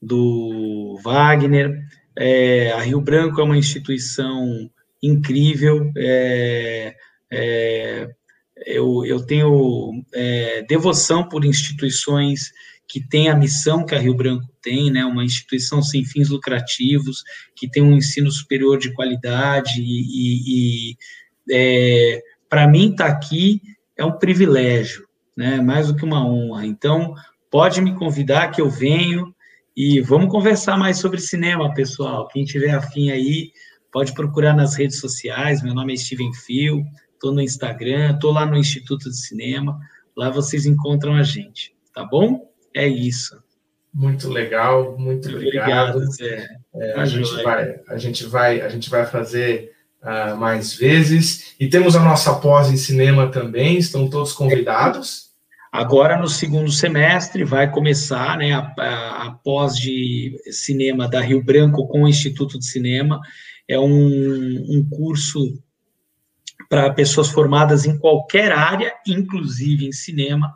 do 0.00 0.96
Wagner. 1.02 1.82
É, 2.16 2.70
a 2.70 2.80
Rio 2.82 3.00
Branco 3.00 3.40
é 3.40 3.44
uma 3.44 3.58
instituição 3.58 4.70
incrível. 5.06 5.90
É, 5.96 6.94
é 7.30 8.08
eu, 8.66 9.04
eu 9.04 9.24
tenho 9.26 10.04
é, 10.14 10.62
devoção 10.62 11.28
por 11.28 11.44
instituições 11.44 12.50
que 12.86 13.00
têm 13.00 13.28
a 13.28 13.36
missão 13.36 13.84
que 13.84 13.94
a 13.94 13.98
Rio 13.98 14.14
Branco 14.14 14.46
tem, 14.62 14.90
né, 14.90 15.04
uma 15.04 15.24
instituição 15.24 15.82
sem 15.82 16.04
fins 16.04 16.28
lucrativos, 16.28 17.22
que 17.56 17.68
tem 17.68 17.82
um 17.82 17.96
ensino 17.96 18.30
superior 18.30 18.78
de 18.78 18.92
qualidade 18.92 19.80
e, 19.80 20.90
e, 20.90 20.96
é, 21.50 22.22
para 22.48 22.68
mim 22.68 22.90
estar 22.90 23.06
tá 23.06 23.10
aqui 23.10 23.60
é 23.96 24.04
um 24.04 24.18
privilégio, 24.18 25.06
né? 25.36 25.60
Mais 25.60 25.88
do 25.88 25.96
que 25.96 26.04
uma 26.04 26.26
honra. 26.26 26.66
Então, 26.66 27.14
pode 27.50 27.80
me 27.80 27.94
convidar 27.94 28.50
que 28.50 28.60
eu 28.60 28.68
venho 28.68 29.34
e 29.76 30.00
vamos 30.00 30.30
conversar 30.30 30.76
mais 30.76 30.98
sobre 30.98 31.20
cinema, 31.20 31.72
pessoal. 31.74 32.28
Quem 32.28 32.44
tiver 32.44 32.70
afim 32.70 33.10
aí, 33.10 33.52
pode 33.94 34.12
procurar 34.12 34.56
nas 34.56 34.74
redes 34.74 34.98
sociais. 34.98 35.62
Meu 35.62 35.72
nome 35.72 35.94
é 35.94 35.96
Steven 35.96 36.34
Fio, 36.34 36.84
estou 37.12 37.32
no 37.32 37.40
Instagram, 37.40 38.14
estou 38.14 38.32
lá 38.32 38.44
no 38.44 38.56
Instituto 38.56 39.08
de 39.08 39.16
Cinema. 39.16 39.78
Lá 40.16 40.30
vocês 40.30 40.66
encontram 40.66 41.14
a 41.14 41.22
gente, 41.22 41.72
tá 41.94 42.04
bom? 42.04 42.50
É 42.74 42.88
isso. 42.88 43.40
Muito 43.94 44.28
legal, 44.28 44.98
muito 44.98 45.28
obrigado. 45.28 45.98
obrigado 45.98 46.12
é, 46.74 47.00
a, 47.00 47.04
gente 47.04 47.42
vai, 47.44 47.80
a 47.86 47.96
gente 47.96 48.26
vai, 48.26 48.60
a 48.62 48.68
gente 48.68 48.90
vai 48.90 49.06
fazer 49.06 49.70
uh, 50.02 50.36
mais 50.36 50.74
vezes. 50.74 51.54
E 51.60 51.68
temos 51.68 51.94
a 51.94 52.02
nossa 52.02 52.34
pós 52.34 52.68
em 52.70 52.76
cinema 52.76 53.28
também, 53.28 53.78
estão 53.78 54.10
todos 54.10 54.32
convidados. 54.32 55.32
Agora, 55.70 56.18
no 56.18 56.26
segundo 56.26 56.70
semestre, 56.72 57.44
vai 57.44 57.70
começar 57.70 58.38
né, 58.38 58.54
a, 58.54 58.74
a, 58.76 59.26
a 59.26 59.30
pós 59.30 59.76
de 59.76 60.36
cinema 60.50 61.08
da 61.08 61.20
Rio 61.20 61.44
Branco 61.44 61.86
com 61.86 62.02
o 62.02 62.08
Instituto 62.08 62.58
de 62.58 62.66
Cinema. 62.66 63.20
É 63.68 63.78
um, 63.78 63.86
um 64.68 64.88
curso 64.88 65.58
para 66.68 66.92
pessoas 66.92 67.30
formadas 67.30 67.84
em 67.84 67.98
qualquer 67.98 68.52
área, 68.52 68.94
inclusive 69.06 69.86
em 69.86 69.92
cinema, 69.92 70.52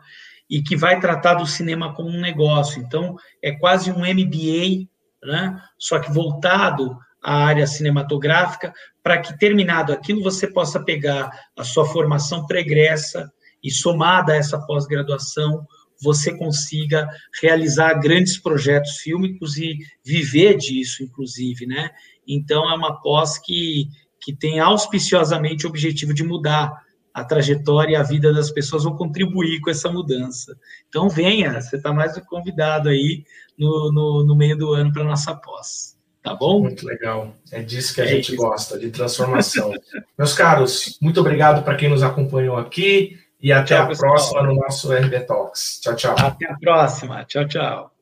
e 0.49 0.61
que 0.61 0.75
vai 0.75 0.99
tratar 0.99 1.35
do 1.35 1.45
cinema 1.45 1.93
como 1.93 2.09
um 2.09 2.19
negócio. 2.19 2.81
Então, 2.81 3.15
é 3.41 3.51
quase 3.51 3.91
um 3.91 3.99
MBA, 3.99 4.87
né? 5.23 5.61
só 5.77 5.99
que 5.99 6.11
voltado 6.11 6.97
à 7.21 7.45
área 7.45 7.67
cinematográfica, 7.67 8.73
para 9.03 9.19
que, 9.19 9.37
terminado 9.37 9.93
aquilo, 9.93 10.23
você 10.23 10.47
possa 10.47 10.79
pegar 10.79 11.29
a 11.55 11.63
sua 11.63 11.85
formação 11.85 12.45
pregressa 12.45 13.31
e, 13.63 13.69
somada 13.69 14.33
a 14.33 14.37
essa 14.37 14.59
pós-graduação, 14.59 15.65
você 16.01 16.35
consiga 16.35 17.07
realizar 17.41 17.93
grandes 17.95 18.37
projetos 18.37 18.97
fílmicos 18.97 19.57
e 19.57 19.77
viver 20.03 20.55
disso, 20.55 21.03
inclusive, 21.03 21.65
né? 21.65 21.91
Então, 22.29 22.69
é 22.69 22.75
uma 22.75 23.01
pós 23.01 23.37
que, 23.37 23.87
que 24.21 24.33
tem 24.33 24.59
auspiciosamente 24.59 25.65
o 25.65 25.69
objetivo 25.69 26.13
de 26.13 26.23
mudar 26.23 26.71
a 27.13 27.23
trajetória 27.23 27.93
e 27.93 27.95
a 27.95 28.03
vida 28.03 28.31
das 28.31 28.51
pessoas, 28.51 28.85
ou 28.85 28.95
contribuir 28.95 29.59
com 29.61 29.69
essa 29.69 29.91
mudança. 29.91 30.55
Então, 30.87 31.09
venha, 31.09 31.59
você 31.59 31.75
está 31.75 31.91
mais 31.91 32.13
do 32.13 32.21
que 32.21 32.27
convidado 32.27 32.89
aí 32.89 33.23
no, 33.57 33.91
no, 33.91 34.23
no 34.23 34.35
meio 34.35 34.57
do 34.57 34.73
ano 34.73 34.93
para 34.93 35.01
a 35.01 35.05
nossa 35.05 35.35
pós. 35.35 35.97
Tá 36.21 36.35
bom? 36.35 36.61
Muito 36.61 36.85
legal. 36.85 37.33
É 37.51 37.61
disso 37.61 37.95
que 37.95 38.01
a 38.01 38.05
é 38.05 38.07
gente 38.07 38.33
isso. 38.33 38.35
gosta, 38.35 38.77
de 38.77 38.91
transformação. 38.91 39.73
Meus 40.17 40.33
caros, 40.33 40.97
muito 41.01 41.19
obrigado 41.19 41.63
para 41.63 41.75
quem 41.75 41.89
nos 41.89 42.03
acompanhou 42.03 42.57
aqui 42.57 43.17
e 43.41 43.53
até 43.53 43.75
tchau, 43.75 43.83
a 43.83 43.87
pessoal. 43.87 44.11
próxima 44.11 44.43
no 44.43 44.55
nosso 44.55 44.93
RB 44.93 45.21
Talks. 45.21 45.79
Tchau, 45.81 45.95
tchau. 45.95 46.15
Até 46.19 46.45
a 46.45 46.57
próxima. 46.57 47.23
Tchau, 47.23 47.47
tchau. 47.47 47.98